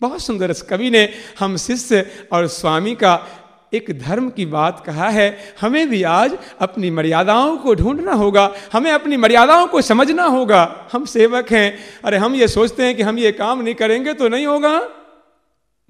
बहुत 0.01 0.23
सुंदर 0.23 0.53
कवि 0.53 0.91
ने 0.91 1.09
हम 1.39 1.57
शिष्य 1.57 2.07
और 2.33 2.47
स्वामी 2.47 2.95
का 2.95 3.27
एक 3.75 4.01
धर्म 4.07 4.31
की 4.31 4.47
बात 4.47 4.83
कहा 4.87 5.09
है। 5.09 5.39
हमें 5.61 5.91
भी 5.91 6.03
आज 6.03 6.39
अपनी 6.61 6.91
मर्यादाओं 6.91 7.57
को 7.57 7.75
ढूंढना 7.75 8.12
होगा। 8.12 8.55
हमें 8.73 8.91
अपनी 8.91 9.16
मर्यादाओं 9.16 9.66
को 9.66 9.83
समझना 9.83 10.25
होगा। 10.25 10.89
हम 10.93 11.05
सेवक 11.05 11.51
हैं। 11.51 11.79
अरे, 12.05 12.16
हम 12.16 12.35
ये 12.35 12.49
सोचते 12.49 12.83
हैं 12.83 12.97
कि 12.97 13.03
हम 13.03 13.19
ये 13.19 13.33
काम 13.33 13.62
नहीं 13.62 13.75
करेंगे 13.75 14.14
तो 14.14 14.29
नहीं 14.29 14.47
होगा। 14.47 14.89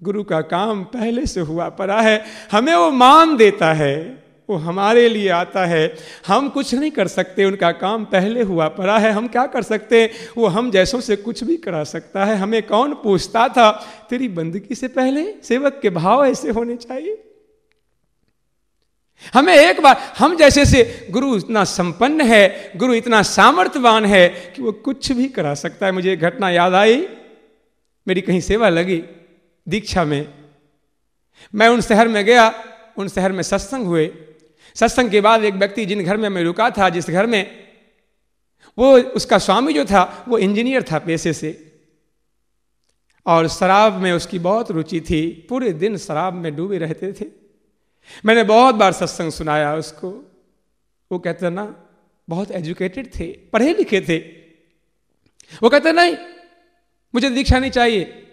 गुरु 0.02 0.24
का 0.24 0.40
काम 0.40 0.84
पहले 0.84 1.26
से 1.26 1.40
हुआ 1.40 1.68
पड़ा 1.68 2.00
है। 2.00 2.24
हमें 2.52 2.74
वो 2.74 2.90
मान 2.90 3.36
देता 3.36 3.72
है। 3.72 4.24
वो 4.50 4.56
हमारे 4.56 5.08
लिए 5.08 5.28
आता 5.28 5.66
है। 5.66 5.96
हम 6.26 6.48
कुछ 6.48 6.74
नहीं 6.74 6.90
कर 6.90 7.08
सकते। 7.08 7.44
उनका 7.44 7.70
काम 7.70 8.04
पहले 8.04 8.42
हुआ 8.42 8.68
पड़ा 8.68 8.98
है। 8.98 9.12
हम 9.12 9.28
क्या 9.28 9.46
कर 9.46 9.62
सकते? 9.62 10.00
हैं 10.00 10.10
वो 10.38 10.46
हम 10.46 10.70
जैसों 10.70 11.00
से 11.00 11.16
कुछ 11.16 11.44
भी 11.44 11.56
करा 11.56 11.84
सकता 11.84 12.24
है। 12.24 12.36
हमें 12.36 12.66
कौन 12.66 12.94
पूछता 12.94 13.48
था? 13.48 13.86
तेरी 14.10 14.28
बंदगी 14.28 14.74
से 14.74 14.88
पहले 14.88 15.34
सेवक 15.42 15.78
के 15.82 15.90
भाव 15.90 16.24
ऐसे 16.24 16.50
होने 16.50 16.76
चाहिए। 16.76 17.24
हमें 19.34 19.54
एक 19.54 19.80
बार, 19.80 20.14
हम 20.18 20.36
जैसे 20.36 20.64
से 20.64 21.08
गुरु 21.10 21.36
इतना 21.36 21.64
संपन्न 21.64 22.20
है, 22.20 22.72
गुरु 22.76 22.94
इतना 22.94 23.22
सामर्थ्यवान 23.22 24.04
है 24.04 24.28
कि 24.28 24.62
वो 24.62 24.72
कुछ 24.72 25.12
भी 25.12 25.28
करा 25.28 25.54
सकता 25.54 25.86
है। 25.86 25.92
मुझे 25.92 26.12
एक 26.12 26.20
घटना 26.20 26.50
याद 26.50 26.74
आई, 26.74 27.08
मेरी 28.08 28.20
कहीं 28.20 28.40
सेवा 28.40 28.68
लगी 28.68 29.02
दीक्षा 29.68 30.04
में। 30.04 30.34
मैं 31.54 31.68
उन 31.68 31.80
शहर 31.80 32.08
में 32.08 32.24
गया, 32.24 32.64
उन 32.96 33.08
शहर 33.08 33.32
में 33.32 33.42
सत्संग 33.42 33.86
हुए। 33.86 34.10
सत्संग 34.74 35.10
के 35.10 35.20
बाद 35.20 35.44
एक 35.44 35.54
व्यक्ति 35.54 35.86
जिन 35.86 36.04
घर 36.04 36.16
में 36.16 36.28
मैं 36.28 36.42
रुका 36.42 36.70
था, 36.70 36.88
जिस 36.88 37.10
घर 37.10 37.26
में, 37.26 37.68
वो 38.78 38.98
उसका 38.98 39.38
स्वामी 39.38 39.72
जो 39.72 39.84
था, 39.84 40.24
वो 40.28 40.38
इंजीनियर 40.38 40.82
था 40.82 40.98
पेशे 40.98 41.32
से। 41.32 41.64
और 43.26 43.48
शराब 43.48 43.92
में 43.92 44.12
उसकी 44.12 44.38
बहुत 44.38 44.70
रुचि 44.70 45.00
थी। 45.00 45.46
पूरे 45.48 45.72
दिन 45.72 45.96
शराब 45.96 46.34
में 46.34 46.56
डूबे 46.56 46.78
रहते 46.78 47.12
थे। 47.12 47.37
मैंने 48.24 48.42
बहुत 48.42 48.74
बार 48.74 48.92
सत्संग 48.92 49.32
सुनाया 49.32 49.74
उसको। 49.74 50.10
वो 51.12 51.18
कहते 51.18 51.50
ना, 51.50 51.76
बहुत 52.28 52.50
एजुकेटेड 52.50 53.10
थे, 53.20 53.26
पढ़े 53.26 53.74
लिखे 53.74 54.00
थे। 54.00 54.18
वो 55.62 55.68
कहते 55.68 55.92
नहीं, 55.92 56.16
मुझे 57.14 57.30
दीक्षा 57.30 57.58
नहीं 57.58 57.70
चाहिए। 57.70 58.24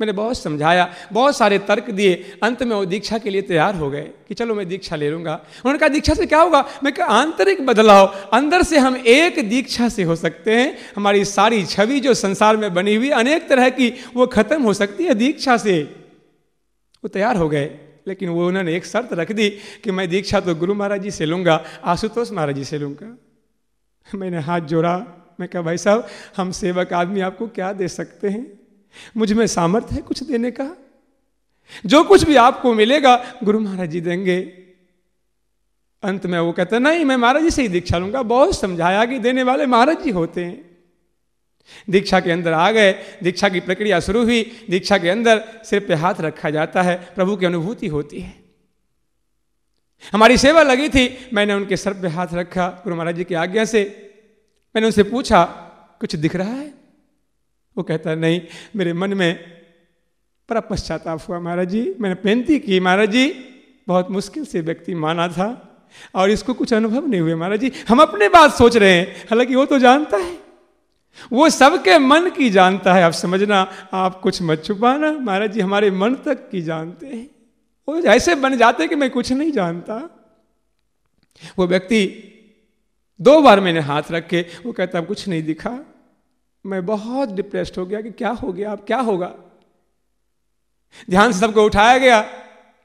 मैंने 0.00 0.12
बहुत 0.12 0.38
समझाया, 0.38 0.94
बहुत 1.12 1.36
सारे 1.36 1.58
तर्क 1.58 1.90
दिए। 1.90 2.38
अंत 2.42 2.62
में 2.62 2.76
वो 2.76 2.84
दीक्षा 2.84 3.18
के 3.18 3.30
लिए 3.30 3.42
तैयार 3.42 3.74
हो 3.74 3.90
गए 3.90 4.10
कि 4.28 4.34
चलो 4.34 4.54
मैं 4.54 4.68
दीक्षा 4.68 4.96
ले 4.96 5.10
लूँगा। 5.10 5.34
उन्होंने 5.34 5.78
कहा, 5.78 5.88
दीक्षा 5.88 6.14
से 6.14 6.26
क्या 6.26 6.40
होगा? 6.40 6.68
मैं 6.84 6.92
कहा 6.92 7.06
आंतरिक 7.06 7.66
बदलाव? 7.66 8.06
अंदर 8.32 8.62
से 8.62 8.78
हम 8.78 8.96
एक 8.96 9.48
दीक्षा 9.48 9.88
से 9.88 10.02
हो 10.02 10.16
सकते 10.16 10.56
हैं। 10.56 10.78
हमारी 10.96 11.24
सारी 11.24 11.66
छवि 11.66 12.00
जो 12.00 12.14
संसार 12.14 12.56
में 12.56 12.74
बनी 12.74 12.94
हुई 12.94 13.10
अनेक 13.10 13.48
तरह 13.48 13.70
की, 13.70 13.94
वो 14.14 14.26
खत्म 14.26 14.62
हो 14.62 14.74
सकती 14.74 15.04
है 15.04 15.14
दीक्षा 15.14 15.56
से। 15.56 15.82
वो 17.04 17.08
तैयार 17.08 17.36
हो 17.36 17.48
गए। 17.48 17.78
लेकिन 18.08 18.28
वो 18.28 18.48
उन्होंने 18.48 18.74
एक 18.76 18.84
शर्त 18.86 19.12
रख 19.12 19.32
दी 19.32 19.50
कि 19.84 19.90
मैं 19.90 20.08
दीक्षा 20.08 20.40
तो 20.40 20.54
गुरु 20.54 20.74
महाराज 20.74 21.02
जी 21.02 21.10
से 21.10 21.26
लूँगा, 21.26 21.64
आशुतोष 21.84 22.32
महाराज 22.32 22.54
जी 22.54 22.64
से 22.64 22.78
लूँगा। 22.78 23.16
मैंने 24.18 24.38
हाथ 24.38 24.60
जोड़ा, 24.60 24.96
मैं 25.40 25.48
कहा, 25.48 25.62
भाई 25.62 25.78
साहब, 25.78 26.06
हम 26.36 26.50
सेवक 26.50 26.92
आदमी 26.92 27.20
आपको 27.20 27.48
क्या 27.48 27.72
दे 27.72 27.88
सकते 27.88 28.28
हैं? 28.28 28.58
मुझमें 29.16 29.46
सामर्थ्य 29.46 29.94
है 29.94 30.02
कुछ 30.02 30.22
देने 30.22 30.50
का? 30.50 30.76
जो 31.86 32.04
कुछ 32.04 32.24
भी 32.24 32.36
आपको 32.36 32.74
मिलेगा, 32.74 33.24
गुरु 33.44 33.60
महाराज 33.60 33.90
जी 33.90 34.00
देंगे। 34.00 34.40
अंत 36.02 36.26
में 36.26 36.38
वो 36.40 36.52
कहते, 36.52 36.78
नहीं, 36.78 37.04
मैं 37.04 37.16
महाराज 37.16 37.42
जी 37.42 37.50
से 37.50 37.62
ही 37.62 37.68
दीक्षा 37.68 37.98
लूँगा। 37.98 38.22
बहुत 38.22 38.58
समझाया 38.58 39.04
कि 39.04 39.18
देने 39.18 39.42
वाले 39.42 39.66
महाराज 39.66 40.02
जी 40.02 40.10
होते 40.10 40.44
हैं। 40.44 40.73
दीक्षा 41.90 42.20
के 42.20 42.30
अंदर 42.30 42.52
आ 42.52 42.70
गए, 42.70 42.92
दीक्षा 43.22 43.48
की 43.48 43.60
प्रक्रिया 43.60 44.00
शुरू 44.00 44.24
हुई, 44.24 44.66
दीक्षा 44.70 44.98
के 44.98 45.08
अंदर 45.08 45.44
सिर 45.64 45.80
पे 45.80 45.94
हाथ 45.94 46.14
रखा 46.20 46.50
जाता 46.50 46.82
है, 46.82 47.08
प्रभु 47.14 47.36
की 47.36 47.46
अनुभूति 47.46 47.86
होती 47.86 48.20
है। 48.20 48.44
हमारी 50.12 50.36
सेवा 50.36 50.62
लगी 50.62 50.88
थी, 50.88 51.30
मैंने 51.32 51.54
उनके 51.54 51.76
सर 51.76 51.92
पे 51.92 52.08
हाथ 52.08 52.26
रखा, 52.34 52.68
गुरु 52.68 52.96
महाराज 52.96 53.16
जी 53.16 53.24
की 53.24 53.34
आज्ञा 53.34 53.64
से। 53.64 54.10
मैंने 54.76 54.86
उनसे 54.86 55.02
पूछा, 55.02 55.44
कुछ 56.00 56.16
दिख 56.16 56.36
रहा 56.36 56.52
है? 56.52 56.74
वो 57.76 57.82
कहता, 57.82 58.14
नहीं, 58.14 58.40
मेरे 58.76 58.92
मन 58.92 59.14
में 59.14 59.44
बड़ा 60.50 60.60
पश्चाताप 60.60 61.20
हुआ 61.28 61.38
महाराज 61.38 61.68
जी, 61.68 61.94
मैंने 62.00 62.14
पेंती 62.14 62.58
की 62.58 62.80
महाराज 62.80 63.10
जी, 63.10 63.28
बहुत 63.88 64.10
मुश्किल 64.10 64.44
से 64.44 64.60
व्यक्ति 64.60 64.94
माना 64.94 65.28
था 65.28 65.70
और 66.14 66.30
इसको 66.30 66.54
कुछ 66.54 66.74
अनुभव 66.74 67.06
नहीं 67.06 67.20
हुए 67.20 67.34
महाराज 67.34 67.60
जी। 67.60 67.72
हम 67.88 68.02
अपने 68.02 68.28
बात 68.28 68.52
सोच 68.54 68.76
रहे 68.76 68.92
हैं, 68.92 69.16
हालाँकि 69.16 69.54
वो 69.54 69.64
तो 69.64 69.78
जानता 69.78 70.16
है। 70.16 70.43
वो 71.32 71.50
सबके 71.50 71.98
मन 71.98 72.30
की 72.30 72.50
जानता 72.50 72.94
है। 72.94 73.02
आप 73.02 73.12
समझना, 73.12 73.72
आप 73.92 74.20
कुछ 74.20 74.42
मत 74.42 74.64
छुपाना। 74.64 75.10
महाराज 75.10 75.52
जी, 75.52 75.60
हमारे 75.60 75.90
मन 75.90 76.14
तक 76.14 76.50
की 76.50 76.62
जानते 76.62 77.06
हैं। 77.06 77.30
वो 77.88 77.98
ऐसे 77.98 78.34
बन 78.34 78.56
जाते 78.56 78.88
कि 78.88 78.94
मैं 78.94 79.10
कुछ 79.10 79.32
नहीं 79.32 79.52
जानता। 79.52 79.94
वो 81.58 81.66
व्यक्ति 81.66 82.30
दो 83.20 83.40
बार 83.40 83.60
मैंने 83.60 83.80
हाथ 83.80 84.02
रखे 84.10 84.46
वो 84.66 84.72
कहता 84.72 85.00
कुछ 85.00 85.28
नहीं 85.28 85.42
दिखा। 85.42 85.78
मैं 86.66 86.86
बहुत 86.86 87.28
डिप्रेस्ड 87.28 87.78
हो 87.78 87.86
गया 87.86 88.00
कि 88.00 88.10
क्या 88.10 88.30
हो 88.30 88.52
गया? 88.52 88.72
अब 88.72 88.84
क्या 88.86 88.98
होगा? 88.98 89.34
ध्यान 91.10 91.32
से 91.32 91.38
सबको 91.38 91.64
उठाया 91.64 91.98
गया। 91.98 92.28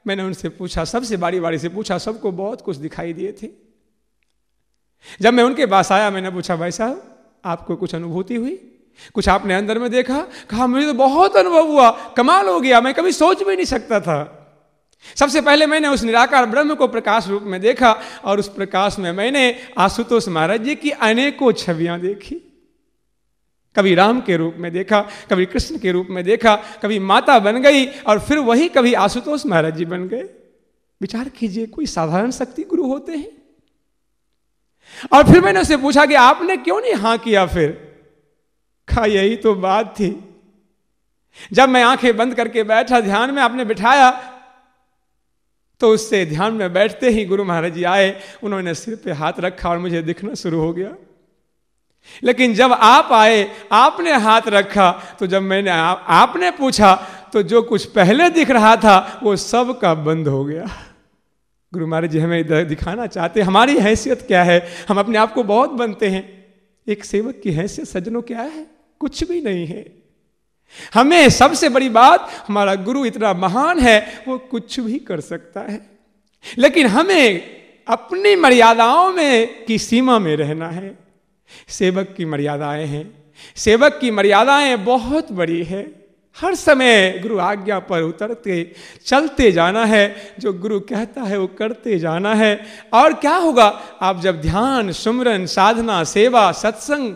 मैंने 0.06 0.22
उनसे 0.22 0.48
पूछा, 0.48 0.84
सबसे 0.84 1.16
बारी 1.16 1.40
बारी 1.40 1.58
से 1.58 1.68
पूछा, 1.68 1.98
सबको 1.98 2.30
बहुत 2.32 2.60
कुछ 2.60 2.76
दिखाई 2.76 3.12
दिए 3.12 3.32
थे। 3.42 3.48
जब 5.20 5.34
मैं 5.34 5.44
उनके 5.44 5.66
पास 5.66 5.92
आया, 5.92 6.10
मैंने 6.10 6.30
पूछा, 6.30 6.56
भाई 6.56 6.70
साहब 6.70 7.09
आपको 7.44 7.76
कुछ 7.76 7.94
अनुभूति 7.94 8.34
हुई? 8.34 8.66
कुछ 9.14 9.28
आपने 9.28 9.54
अंदर 9.54 9.78
में 9.78 9.90
देखा? 9.90 10.26
कहा, 10.50 10.66
मुझे 10.66 10.86
तो 10.86 10.92
बहुत 10.92 11.36
अनुभव 11.36 11.68
हुआ। 11.68 11.90
कमाल 11.90 12.48
हो 12.48 12.60
गया, 12.60 12.80
मैं 12.80 12.94
कभी 12.94 13.12
सोच 13.12 13.42
भी 13.42 13.54
नहीं 13.54 13.64
सकता 13.64 14.00
था। 14.00 14.36
सबसे 15.16 15.40
पहले 15.40 15.66
मैंने 15.66 15.88
उस 15.88 16.02
निराकार 16.02 16.46
ब्रह्म 16.46 16.74
को 16.74 16.88
प्रकाश 16.88 17.28
रूप 17.28 17.42
में 17.42 17.60
देखा 17.60 17.96
और 18.24 18.38
उस 18.38 18.48
प्रकाश 18.48 18.98
में 18.98 19.12
मैंने 19.12 19.56
आशुतोष 19.78 20.28
महाराज 20.28 20.60
जी 20.60 20.74
की 20.74 20.90
अनेकों 20.90 21.52
छवियाँ 21.52 22.00
देखी। 22.00 22.34
कभी 23.76 23.94
राम 23.94 24.20
के 24.20 24.36
रूप 24.36 24.54
में 24.56 24.72
देखा, 24.72 25.00
कभी 25.00 25.46
कृष्ण 25.46 25.78
के 25.78 25.92
रूप 25.92 26.06
में 26.10 26.24
देखा, 26.24 26.56
कभी 26.56 26.98
माता 26.98 27.38
बन 27.38 27.62
गई 27.62 27.86
और 27.86 28.20
फिर 28.20 28.38
वही 28.38 28.68
कभी 28.68 28.94
आशुतोष 28.94 29.46
महाराज 29.46 29.76
जी 29.76 29.84
बन 29.84 30.08
गए। 30.08 30.28
विचार 31.00 31.28
कीजिए, 31.28 31.66
कोई 31.66 31.86
साधारण 31.86 32.30
शक्ति 32.30 32.62
गुरु 32.62 32.86
होते 32.86 33.12
हैं? 33.12 33.39
और 35.12 35.32
फिर 35.32 35.40
मैंने 35.40 35.60
उससे 35.60 35.76
पूछा 35.76 36.06
कि 36.06 36.14
आपने 36.14 36.56
क्यों 36.56 36.80
नहीं 36.80 36.94
हाँ 36.94 37.16
किया 37.18 37.46
फिर? 37.46 37.70
कहा 38.88 39.04
यही 39.06 39.36
तो 39.36 39.54
बात 39.54 39.94
थी। 40.00 40.10
जब 41.52 41.68
मैं 41.68 41.82
आँखें 41.84 42.16
बंद 42.16 42.34
करके 42.34 42.62
बैठा 42.62 43.00
ध्यान 43.00 43.30
में 43.30 43.42
आपने 43.42 43.64
बिठाया 43.64 44.10
तो 45.80 45.88
उससे 45.88 46.24
ध्यान 46.26 46.54
में 46.54 46.72
बैठते 46.72 47.10
ही 47.10 47.24
गुरु 47.24 47.44
महाराज 47.44 47.72
जी 47.72 47.84
आए। 47.84 48.08
उन्होंने 48.42 48.74
सिर 48.74 48.96
पे 48.96 49.12
हाथ 49.12 49.32
रखा 49.40 49.68
और 49.70 49.78
मुझे 49.78 50.02
दिखना 50.02 50.34
शुरू 50.34 50.60
हो 50.60 50.72
गया। 50.72 50.94
लेकिन 52.22 52.54
जब 52.54 52.72
आप 52.72 53.12
आए 53.12 53.46
आपने 53.72 54.12
हाथ 54.16 54.48
रखा 54.48 54.90
तो 55.18 55.26
जब 55.26 55.42
मैंने 55.42 55.70
आ, 55.70 55.90
आपने 55.92 56.50
पूछा 56.50 56.94
तो 57.32 57.42
जो 57.42 57.62
कुछ 57.62 57.84
पहले 57.86 58.28
दिख 58.30 58.50
रहा 58.50 58.76
था 58.76 59.20
वो 59.22 59.36
सब 59.36 59.78
का 59.80 59.94
बंद 59.94 60.28
हो 60.28 60.44
गया। 60.44 60.66
गुरु 61.74 61.86
महाराज 61.86 62.10
जी 62.10 62.18
हमें 62.18 62.68
दिखाना 62.68 63.06
चाहते 63.06 63.40
हमारी 63.40 63.78
हैसियत 63.78 64.22
क्या 64.22 64.42
है? 64.42 64.68
हम 64.88 64.98
अपने 64.98 65.18
आप 65.18 65.32
को 65.32 65.42
बहुत 65.42 65.70
बनते 65.70 66.08
हैं। 66.08 66.46
एक 66.88 67.04
सेवक 67.04 67.40
की 67.42 67.52
हैसियत 67.52 67.88
सज्जनों 67.88 68.22
क्या 68.22 68.40
है? 68.40 68.66
कुछ 69.00 69.28
भी 69.28 69.40
नहीं 69.40 69.66
है। 69.66 69.92
हमें 70.94 71.28
सबसे 71.28 71.68
बड़ी 71.68 71.88
बात, 71.88 72.44
हमारा 72.48 72.74
गुरु 72.74 73.04
इतना 73.04 73.32
महान 73.32 73.78
है, 73.78 74.24
वो 74.28 74.38
कुछ 74.38 74.80
भी 74.80 74.98
कर 74.98 75.20
सकता 75.20 75.60
है। 75.60 75.90
लेकिन 76.58 76.86
हमें 76.86 77.42
अपनी 77.88 78.36
मर्यादाओं 78.36 79.12
में 79.12 79.64
की 79.64 79.78
सीमा 79.78 80.18
में 80.18 80.36
रहना 80.36 80.68
है। 80.68 80.98
सेवक 81.68 82.14
की 82.16 82.24
मर्यादाएँ 82.24 82.86
हैं। 82.86 83.32
सेवक 83.56 83.98
की 84.00 84.10
मर्यादाएँ 84.10 84.76
बहुत 84.76 85.32
बड़ी 85.32 85.64
है। 85.64 85.99
हर 86.36 86.54
समय 86.54 87.18
गुरु 87.22 87.38
आज्ञा 87.38 87.78
पर 87.78 88.02
उतरते, 88.02 88.72
चलते 89.06 89.52
जाना 89.52 89.84
है। 89.84 90.34
जो 90.38 90.52
गुरु 90.52 90.80
कहता 90.80 91.22
है, 91.22 91.38
वो 91.38 91.46
करते 91.46 91.98
जाना 91.98 92.34
है। 92.34 92.60
और 92.92 93.12
क्या 93.12 93.34
होगा? 93.36 93.66
आप 94.00 94.20
जब 94.20 94.40
ध्यान, 94.40 94.92
सुमरन, 94.92 95.46
साधना, 95.46 96.04
सेवा, 96.04 96.52
सत्संग, 96.52 97.14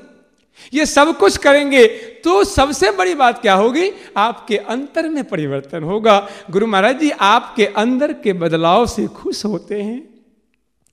ये 0.74 0.86
सब 0.86 1.18
कुछ 1.18 1.36
करेंगे 1.36 1.86
तो 2.24 2.44
सबसे 2.44 2.90
बड़ी 2.90 3.14
बात 3.14 3.40
क्या 3.42 3.54
होगी? 3.54 3.90
आपके 4.16 4.56
अंतर 4.56 5.08
में 5.08 5.24
परिवर्तन 5.24 5.82
होगा। 5.82 6.28
गुरु 6.50 6.66
महाराज 6.66 7.00
जी, 7.00 7.10
आपके 7.10 7.66
अंदर 7.66 8.12
के 8.12 8.32
बदलाव 8.32 8.86
से 8.86 9.06
खुश 9.06 9.44
होते 9.44 9.82
हैं। 9.82 10.08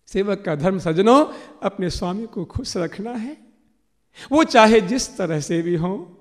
सेवक 0.07 0.41
का 0.41 0.55
धर्म 0.55 0.79
सजनों, 0.79 1.25
अपने 1.63 1.89
स्वामी 1.89 2.25
को 2.25 2.45
खुश 2.45 2.77
रखना 2.77 3.11
है। 3.11 3.37
वो 4.31 4.43
चाहे 4.43 4.81
जिस 4.81 5.17
तरह 5.17 5.39
से 5.39 5.61
भी 5.61 5.75
हो 5.75 6.20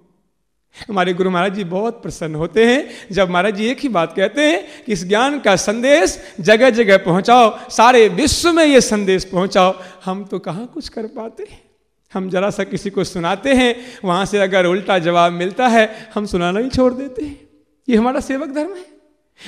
हमारे 0.88 1.14
गुरु 1.14 1.30
महाराज 1.30 1.54
जी 1.54 1.64
बहुत 1.64 2.02
प्रसन्न 2.02 2.34
होते 2.34 2.66
हैं। 2.66 2.88
जब 3.12 3.30
महाराज 3.30 3.56
जी 3.56 3.66
एक 3.66 3.80
ही 3.80 3.88
बात 3.88 4.16
कहते 4.16 4.40
हैं 4.40 4.66
कि 4.86 4.92
इस 4.92 5.04
ज्ञान 5.04 5.40
का 5.40 5.56
संदेश 5.56 6.34
जगह 6.40 6.70
जगह 6.70 6.96
पहुंचाओ, 6.96 7.58
सारे 7.70 8.08
विश्व 8.08 8.52
में 8.52 8.64
ये 8.64 8.80
संदेश 8.80 9.24
पहुंचाओ, 9.24 9.74
हम 10.04 10.24
तो 10.24 10.38
कहाँ 10.38 10.70
कुछ 10.74 10.88
कर 10.88 11.02
पाते 11.02 11.46
हैं? 11.50 11.62
हम 12.14 12.30
जरा 12.30 12.50
सा 12.50 12.64
किसी 12.64 12.90
को 12.90 13.04
सुनाते 13.04 13.54
हैं, 13.54 13.76
वहाँ 14.04 14.26
से 14.26 14.38
अगर 14.38 14.66
उल्टा 14.66 14.98
जवाब 14.98 15.32
मिलता 15.32 15.68
है, 15.68 16.10
हम 16.14 16.26
सुनाना 16.26 16.60
ही 16.60 16.68
छोड़ 16.68 16.94
देते 16.94 17.24
हैं। 17.24 17.40
ये 17.88 17.96
हमारा 17.96 18.20
सेवक 18.20 18.48
धर्म 18.48 18.74
है। 18.74 19.00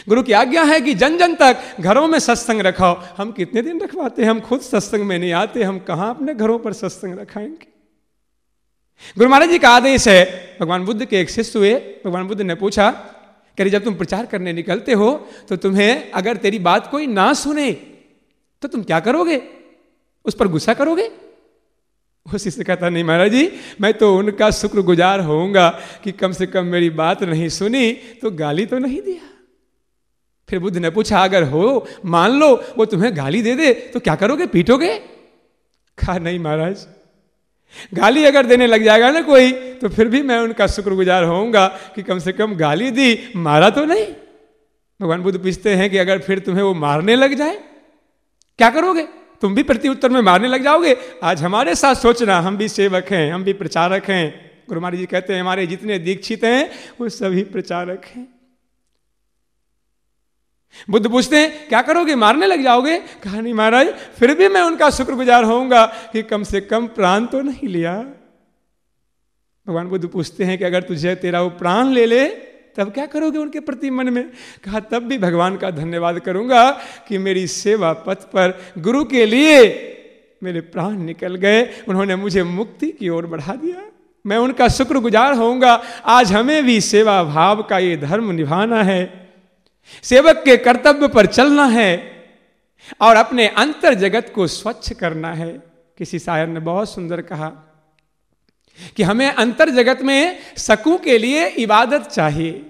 गुरु 0.09 0.23
की 0.23 0.33
आज्ञा 0.33 0.63
है 0.63 0.81
कि 0.81 0.95
जन 0.95 1.19
जन 1.19 1.35
तक 1.35 1.57
घरों 1.81 2.09
में 2.09 2.19
सत्संग 2.19 2.61
रखाओ। 2.61 3.03
हम 3.17 3.33
कितने 3.33 3.63
दिन 3.63 3.81
रखवाते 3.81 4.23
हैं? 4.23 4.31
हम 4.31 4.41
खुद 4.41 4.61
सत्संग 4.61 5.01
में 5.01 5.19
नहीं 5.19 5.33
आते, 5.33 5.63
हम 5.63 5.79
कहाँ 5.79 6.11
अपने 6.11 6.35
घरों 6.35 6.59
पर 6.59 6.73
सत्संग 6.73 7.19
रखाएँगे? 7.19 7.72
गुरु 9.03 9.29
महाराज 9.31 9.51
जी 9.51 9.59
का 9.59 9.71
आदेश 9.71 10.07
है, 10.09 10.57
भगवान 10.61 10.85
बुद्ध 10.85 11.05
के 11.05 11.21
एक 11.21 11.31
शिष्य 11.31 11.59
हुए, 11.59 11.75
भगवान 12.05 12.27
बुद्ध 12.29 12.41
ने 12.43 12.55
पूछा, 12.55 12.91
कह 13.59 13.69
जब 13.69 13.85
तुम 13.85 13.95
प्रचार 13.95 14.27
करने 14.27 14.53
निकलते 14.53 14.93
हो 14.93 15.11
तो 15.49 15.57
तुम्हें 15.57 16.11
अगर 16.13 16.37
तेरी 16.37 16.59
बात 16.61 16.91
कोई 16.91 17.07
ना 17.07 17.33
सुने 17.35 17.73
तो 18.63 18.69
तुम 18.69 18.83
क्या 18.83 19.01
करोगे? 19.01 19.41
उस 20.25 20.35
पर 20.35 20.49
गुस्सा 20.49 20.75
करोगे? 20.75 21.07
वो 22.27 22.39
शिष्य 22.39 22.65
कहता, 22.65 22.89
नहीं 22.89 23.05
महाराज 23.05 23.31
जी, 23.31 23.51
मैं 23.81 23.93
तो 23.95 24.17
उनका 24.17 24.51
शुक्रगुजार 24.53 25.21
होऊँगा 25.21 25.69
कि 26.05 26.13
कम 26.13 26.33
से 26.33 26.47
कम 26.47 26.67
मेरी 26.67 26.91
बात 26.93 27.23
नहीं 27.25 27.49
सुनी 27.49 27.93
तो 28.23 28.31
गाली 28.33 28.67
तो 28.67 28.79
नहीं 28.79 29.01
दिया। 29.03 29.29
फिर 30.49 30.59
बुद्ध 30.59 30.77
ने 30.79 30.91
पूछा, 30.91 31.19
अगर 31.19 31.43
हो, 31.45 31.87
मान 32.05 32.31
लो, 32.31 32.55
वो 32.79 32.85
तुम्हें 32.87 33.17
गाली 33.17 33.43
दे 33.43 33.55
दे 33.55 33.73
तो 33.93 34.01
क्या 34.01 34.15
करोगे? 34.17 34.47
पीटोगे? 34.47 34.99
कहा, 34.99 36.19
नहीं 36.19 36.39
महाराज 36.39 36.87
गाली 37.95 38.25
अगर 38.25 38.47
देने 38.47 38.67
लग 38.67 38.85
जाएगा 38.85 39.11
ना 39.11 39.23
कोई 39.23 39.53
तो 39.53 39.89
फिर 39.89 40.09
भी 40.09 40.23
मैं 40.23 40.39
उनका 40.39 40.67
शुक्रगुजार 40.67 41.25
होऊँगा 41.25 41.67
कि 41.95 42.03
कम 42.03 42.19
से 42.19 42.33
कम 42.33 42.55
गाली 42.55 42.91
दी। 42.91 43.19
मारा 43.37 43.71
तो 43.71 43.85
नहीं। 43.85 44.07
भगवान 45.01 45.23
बुद्ध 45.23 45.39
पूछते 45.39 45.75
हैं 45.75 45.91
कि 45.91 45.99
अगर 45.99 46.19
फिर 46.19 46.39
तुम्हें 46.39 46.63
वो 46.63 46.75
मारने 46.75 47.17
लग 47.17 47.35
जाए, 47.35 47.59
क्या 48.59 48.71
करोगे? 48.71 49.03
तुम 49.43 49.55
भी 49.55 49.63
प्रति 49.63 49.89
उत्तर 49.89 50.09
में 50.09 50.21
मारने 50.21 50.49
लग 50.49 50.63
जाओगे। 50.63 50.97
आज 51.25 51.43
हमारे 51.43 51.75
साथ 51.75 51.95
सोचना, 51.95 52.39
हम 52.41 52.57
भी 52.57 52.69
सेवक 52.69 53.07
हैं, 53.11 53.33
हम 53.33 53.45
भी 53.45 53.53
प्रचारक 53.53 54.11
हैं। 54.11 54.51
गुरु 54.69 54.81
महाराज 54.81 54.99
जी 54.99 55.07
कहते 55.07 55.33
हैं, 55.33 55.41
हमारे 55.41 55.67
जितने 55.67 55.99
दीक्षित 55.99 56.45
हैं, 56.45 56.71
वो 57.01 57.09
सभी 57.09 57.43
प्रचारक 57.43 58.05
हैं। 58.05 58.42
बुद्ध 60.91 61.11
पूछते 61.11 61.37
हैं, 61.37 61.69
क्या 61.69 61.83
करोगे? 61.83 62.15
मारने 62.15 62.47
लग 62.47 62.63
जाओगे? 62.63 62.97
कहा, 62.97 63.41
नहीं 63.41 63.55
महाराज, 63.55 63.89
फिर 63.93 64.35
भी 64.35 64.49
मैं 64.49 64.63
उनका 64.63 64.91
शुक्रगुजार 64.91 65.45
होऊँगा 65.45 65.87
कि 65.87 66.23
कम 66.23 66.43
से 66.43 66.61
कम 66.61 66.87
प्राण 66.87 67.27
तो 67.27 67.41
नहीं 67.41 67.69
लिया। 67.69 68.05
भगवान 69.69 69.87
बुद्ध 69.87 70.09
पूछते 70.09 70.45
हैं 70.45 70.59
कि 70.59 70.65
अगर 70.65 70.83
तुझे 70.83 71.15
तेरा 71.15 71.43
वो 71.43 71.51
प्राण 71.51 71.87
ले 71.87 72.07
ले, 72.07 72.29
तब 72.77 72.91
क्या 72.91 73.07
करोगे 73.07 73.39
उनके 73.39 73.61
प्रति 73.61 73.91
मन 73.91 74.09
में? 74.09 74.31
कहा, 74.65 74.81
तब 74.81 74.99
भी 74.99 75.19
भगवान 75.19 75.57
का 75.57 75.71
धन्यवाद 75.71 76.19
करूँगा 76.19 76.71
कि 77.09 77.19
मेरी 77.19 77.47
सेवा 77.47 77.93
पथ 77.93 78.17
पर 78.17 78.61
गुरु 78.79 79.05
के 79.05 79.27
लिए 79.27 79.89
मेरे 80.43 80.61
प्राण 80.61 80.99
निकल 80.99 81.35
गए। 81.35 81.63
उन्होंने 81.89 82.17
मुझे 82.17 82.43
मुक्ति 82.43 82.91
की 82.91 83.09
ओर 83.09 83.27
बढ़ा 83.27 83.55
दिया। 83.55 83.83
मैं 84.27 84.37
उनका 84.37 84.69
शुक्रगुजार 84.69 85.35
होऊँगा। 85.35 85.83
आज 86.05 86.33
हमें 86.33 86.65
भी 86.65 86.81
सेवा 86.81 87.25
भाव 87.25 87.63
का 87.63 87.79
ये 87.79 87.97
धर्म 87.97 88.31
निभाना 88.31 88.83
है। 88.83 89.22
सेवक 90.03 90.43
के 90.45 90.57
कर्तव्य 90.57 91.09
पर 91.09 91.27
चलना 91.27 91.67
है 91.67 91.91
और 93.01 93.17
अपने 93.17 93.47
अंतर 93.49 93.95
जगत 93.95 94.33
को 94.35 94.47
स्वच्छ 94.47 94.93
करना 94.93 95.33
है। 95.35 95.53
किसी 95.99 96.19
शायर 96.19 96.47
ने 96.47 96.61
बहुत 96.61 96.91
सुंदर 96.91 97.21
कहा 97.21 97.49
कि 98.97 99.03
हमें 99.03 99.27
अंतर 99.27 99.71
जगत 99.71 100.03
में 100.03 100.39
सकू 100.57 100.97
के 100.97 101.19
लिए 101.19 101.47
इबादत 101.47 102.03
चाहिए। 102.03 102.65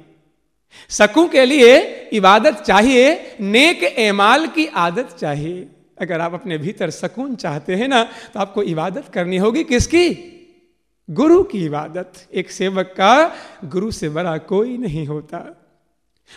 सकू 0.88 1.26
के 1.28 1.44
लिए 1.44 1.76
इबादत 2.12 2.62
चाहिए, 2.62 3.36
नेक 3.40 3.82
एमाल 3.82 4.46
की 4.46 4.66
आदत 4.66 5.16
चाहिए। 5.20 5.68
अगर 6.00 6.20
आप 6.20 6.34
अपने 6.34 6.58
भीतर 6.58 6.90
सकून 6.90 7.34
चाहते 7.36 7.74
हैं 7.74 7.88
ना 7.88 8.02
तो 8.34 8.40
आपको 8.40 8.62
इबादत 8.62 9.08
करनी 9.14 9.36
होगी 9.36 9.64
किसकी? 9.64 10.08
गुरु 11.08 11.42
की 11.42 11.64
इबादत। 11.64 12.12
एक 12.34 12.50
सेवक 12.50 12.94
का 12.96 13.36
गुरु 13.64 13.90
से 13.90 14.08
बड़ा 14.08 14.36
कोई 14.38 14.76
नहीं 14.78 15.06
होता। 15.06 15.61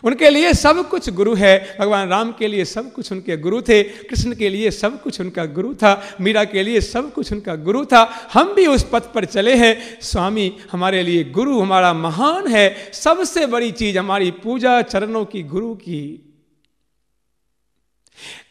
उनके 0.03 0.29
लिए 0.29 0.53
सब 0.53 0.89
कुछ 0.89 1.09
गुरु 1.09 1.35
है। 1.35 1.77
भगवान 1.79 2.09
राम 2.09 2.31
के 2.31 2.47
लिए 2.47 2.65
सब 2.65 2.93
कुछ 2.93 3.11
उनके 3.11 3.37
गुरु 3.37 3.61
थे। 3.61 3.83
कृष्ण 3.83 4.35
के 4.35 4.49
लिए 4.49 4.71
सब 4.71 5.01
कुछ 5.01 5.21
उनका 5.21 5.45
गुरु 5.45 5.75
था। 5.75 6.17
मीरा 6.21 6.43
के 6.43 6.63
लिए 6.63 6.81
सब 6.81 7.13
कुछ 7.13 7.31
उनका 7.31 7.55
गुरु 7.55 7.85
था। 7.85 8.29
हम 8.33 8.53
भी 8.53 8.67
उस 8.67 8.85
पथ 8.91 9.13
पर 9.13 9.25
चले 9.25 9.55
हैं। 9.55 9.97
स्वामी, 10.01 10.57
हमारे 10.71 11.03
लिए 11.03 11.23
गुरु 11.23 11.59
हमारा 11.59 11.93
महान 11.93 12.47
है। 12.47 12.91
सबसे 12.93 13.45
बड़ी 13.45 13.71
चीज़ 13.71 13.99
हमारी 13.99 14.31
पूजा 14.31 14.81
चरणों 14.81 15.25
की 15.25 15.43
गुरु 15.43 15.75
की। 15.75 16.21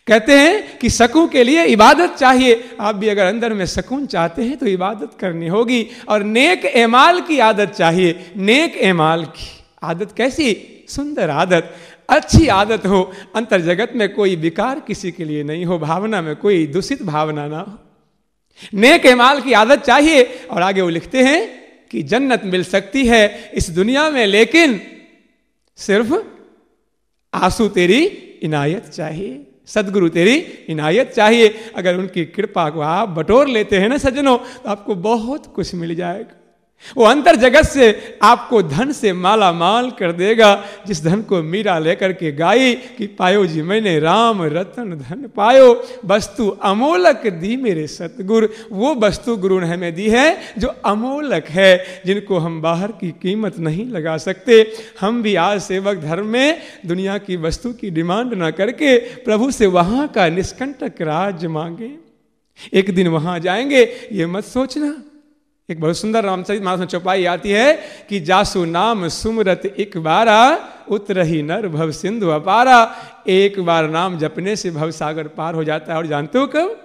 कहते 0.07 0.32
हैं 0.32 0.78
कि 0.78 0.90
सकून 0.90 1.28
के 1.28 1.45
लिए 1.45 1.64
इबादत 1.64 2.14
चाहिए। 2.18 2.70
आप 2.80 2.95
भी 2.95 3.09
अगर 3.09 3.26
अंदर 3.26 3.55
में 3.55 3.66
सकून 3.66 4.07
चाहते 4.07 4.42
हैं 4.42 4.57
तो 4.57 4.66
इबादत 4.66 5.11
करनी 5.20 5.49
होगी। 5.49 5.86
और 6.09 6.22
नेक 6.22 6.64
एमाल 6.64 7.20
की 7.20 7.38
आदत 7.38 7.68
चाहिए। 7.68 8.32
नेक 8.36 8.76
एमाल 8.76 9.24
की 9.24 9.64
आदत 9.82 10.12
कैसी? 10.16 10.74
सुंदर 10.89 11.30
आदत, 11.30 11.74
अच्छी 12.09 12.47
आदत 12.49 12.87
हो 12.87 13.12
अंतर 13.35 13.61
जगत 13.61 13.93
में 13.95 14.12
कोई 14.14 14.37
विकार 14.37 14.80
किसी 14.80 15.11
के 15.12 15.24
लिए 15.24 15.43
नहीं 15.43 15.64
हो, 15.64 15.78
भावना 15.78 16.20
में 16.22 16.37
कोई 16.37 16.66
दूषित 16.66 17.03
भावना 17.03 17.47
ना 17.47 17.61
हो। 17.61 17.78
नेक 18.74 19.07
माल 19.07 19.41
की 19.41 19.53
आदत 19.53 19.82
चाहिए, 19.82 20.22
और 20.51 20.62
आगे 20.62 20.80
वो 20.80 20.89
लिखते 20.89 21.22
हैं 21.22 21.41
कि 21.91 22.03
जन्नत 22.03 22.43
मिल 22.45 22.64
सकती 22.64 23.07
है 23.07 23.51
इस 23.55 23.70
दुनिया 23.70 24.11
में, 24.11 24.26
लेकिन 24.26 24.80
सिर्फ़ 25.78 26.14
आँसू 27.32 27.68
तेरी 27.68 28.05
इनायत 28.43 28.87
चाहिए, 28.87 29.41
सदगुरु 29.66 30.09
तेरी 30.09 30.37
इनायत 30.68 31.12
चाहिए। 31.12 31.55
अगर 31.76 31.97
उनकी 31.97 32.24
कृपा 32.24 32.68
को 32.70 32.80
आप 32.80 33.09
बटोर 33.09 33.49
लेते 33.49 33.78
हैं 33.78 33.89
ना 33.89 33.99
सज्जनों 33.99 34.37
तो 34.39 34.70
आपको 34.70 34.95
बहुत 34.95 35.47
कुछ 35.55 35.74
मिल 35.74 35.95
जाएगा। 35.95 36.41
वो 36.97 37.05
अंतर 37.05 37.37
जगत 37.37 37.62
से 37.62 38.18
आपको 38.22 38.62
धन 38.62 38.93
से 38.93 39.12
माला 39.12 39.53
माल 39.53 39.91
कर 39.91 40.12
देगा, 40.12 40.64
जिस 40.87 41.03
धन 41.05 41.22
को 41.22 41.43
मीरा 41.43 41.78
लेकर 41.78 42.12
के 42.12 42.32
गाई 42.32 42.74
कि 42.74 43.07
पायो 43.07 43.47
जी 43.47 43.62
मैंने 43.62 43.99
राम 44.01 44.43
रतन 44.43 44.91
धन 44.91 45.28
पायो। 45.37 45.87
वस्तु 46.05 46.49
अमोलक 46.49 47.26
दी 47.26 47.57
मेरे 47.57 47.87
सतगुरु, 47.87 48.49
वो 48.72 48.95
वस्तु 48.95 49.37
गुरु 49.37 49.61
ने 49.61 49.66
हमें 49.66 49.95
दी 49.95 50.09
है 50.09 50.39
जो 50.59 50.68
अमोलक 50.68 51.45
है, 51.49 52.03
जिनको 52.07 52.39
हम 52.39 52.61
बाहर 52.62 52.93
की 52.93 53.11
कीमत 53.11 53.59
नहीं 53.59 53.87
लगा 53.87 54.16
सकते। 54.16 54.72
हम 55.01 55.22
भी 55.22 55.35
आज 55.35 55.62
सेवक 55.62 55.97
धर्म 55.97 56.26
में 56.26 56.61
दुनिया 56.87 57.18
की 57.18 57.37
वस्तु 57.37 57.72
की 57.72 57.91
डिमांड 57.91 58.35
ना 58.35 58.51
करके 58.51 58.99
प्रभु 58.99 59.51
से 59.51 59.66
वहाँ 59.66 60.09
का 60.09 60.28
निष्कंटक 60.28 61.03
राज 61.03 61.47
मांगे। 61.47 61.91
एक 62.72 62.95
दिन 62.95 63.09
वहाँ 63.09 63.39
जाएँगे, 63.41 64.09
ये 64.12 64.26
मत 64.26 64.45
सोचना। 64.45 65.03
एक 65.71 65.81
बहुत 65.81 65.97
सुंदर 65.97 66.25
रामचरित 66.25 66.62
मानस 66.62 66.81
में 66.81 66.87
चौपाई 66.87 67.25
आती 67.25 67.51
है 67.51 67.81
कि 68.09 68.21
जासु 68.21 68.65
नाम 68.65 69.09
सुमरत, 69.09 69.75
एक 69.79 69.97
बारा 69.97 70.69
उतरही 70.89 71.43
नर 71.43 71.69
भव 71.69 71.91
सिंधु 71.91 72.29
अपारा। 72.29 72.97
एक 73.29 73.61
बार 73.61 73.89
नाम 73.89 74.19
जपने 74.19 74.57
से 74.57 74.71
भव 74.71 74.91
सागर 74.91 75.29
पार 75.29 75.55
हो 75.55 75.65
जाता 75.65 75.93
है। 75.93 75.99
और 75.99 76.07
जानते 76.07 76.39
हो 76.39 76.47
कब? 76.47 76.81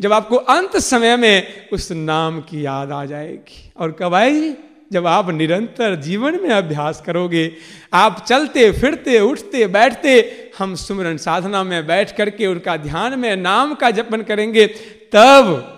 जब 0.00 0.12
आपको 0.12 0.36
अंत 0.36 0.76
समय 0.76 1.16
में 1.16 1.46
उस 1.72 1.92
नाम 1.92 2.40
की 2.40 2.66
याद 2.66 2.92
आ 2.92 3.04
जाएगी। 3.04 3.72
और 3.78 3.92
कब 3.92 4.14
आएगी? 4.14 4.54
जब 4.92 5.06
आप 5.06 5.30
निरंतर 5.30 5.96
जीवन 5.96 6.40
में 6.42 6.50
अभ्यास 6.50 7.02
करोगे। 7.06 7.52
आप 7.94 8.24
चलते, 8.28 8.72
फिरते, 8.72 9.20
उठते, 9.20 9.66
बैठते, 9.66 10.34
हम 10.58 10.74
सुमरन 10.74 11.16
साधना 11.16 11.64
में 11.64 11.86
बैठ 11.86 12.16
करके 12.16 12.46
उनका 12.46 12.76
ध्यान 12.76 13.18
में, 13.18 13.36
नाम 13.36 13.74
का 13.74 13.90
जपन 13.90 14.22
करेंगे। 14.22 14.66
तब 15.12 15.74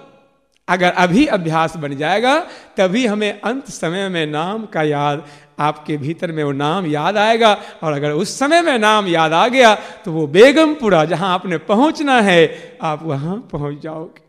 अगर 0.70 0.90
अभी 0.92 1.26
अभ्यास 1.28 1.76
बन 1.76 1.96
जाएगा, 1.96 2.38
तभी 2.76 3.06
हमें 3.06 3.40
अंत 3.40 3.70
समय 3.70 4.08
में 4.08 4.26
नाम 4.26 4.64
का 4.66 4.82
याद, 4.82 5.26
आपके 5.58 5.96
भीतर 5.96 6.32
में 6.32 6.42
वो 6.44 6.52
नाम 6.52 6.86
याद 6.86 7.16
आएगा। 7.16 7.52
और 7.82 7.92
अगर 7.92 8.10
उस 8.12 8.38
समय 8.38 8.62
में 8.62 8.78
नाम 8.78 9.06
याद 9.06 9.32
आ 9.32 9.46
गया 9.48 9.74
तो 10.04 10.12
वो 10.12 10.26
बेगमपुरा 10.28 11.04
जहाँ 11.04 11.32
आपने 11.34 11.58
पहुँचना 11.58 12.20
है, 12.20 12.78
आप 12.82 13.02
वहाँ 13.02 13.36
पहुँच 13.52 13.80
जाओगे। 13.82 14.28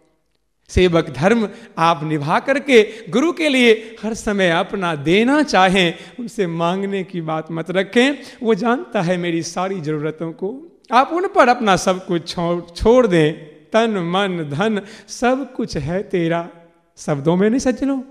सेवक 0.70 1.10
धर्म 1.10 1.48
आप 1.78 2.04
निभा 2.04 2.40
करके 2.40 2.84
गुरु 3.10 3.32
के 3.34 3.50
लिए 3.50 3.72
हर 4.04 4.14
समय 4.14 4.50
अपना 4.50 4.94
देना 4.96 5.42
चाहें, 5.44 5.94
उनसे 6.20 6.48
मांगने 6.48 7.04
की 7.04 7.22
बात 7.22 7.52
मत 7.52 7.72
रखें। 7.72 8.18
वो 8.44 8.56
जानता 8.56 9.02
है 9.02 9.18
मेरी 9.18 9.42
सारी 9.44 9.80
जरूरतों 9.82 10.32
को। 10.34 10.54
आप 10.92 11.10
उन 11.14 11.28
पर 11.28 11.50
अपना 11.50 11.76
सब 11.78 12.06
कुछ 12.06 12.36
छोड़ 12.76 13.08
दें। 13.08 13.61
तन, 13.74 13.90
मन, 13.90 14.50
धन, 14.50 14.82
सब 15.08 15.54
कुछ 15.54 15.78
है 15.78 16.04
तेरा। 16.04 16.50
शब्दों 16.98 17.36
में 17.36 17.50
नहीं 17.50 17.60
सज्जनों 17.60 18.02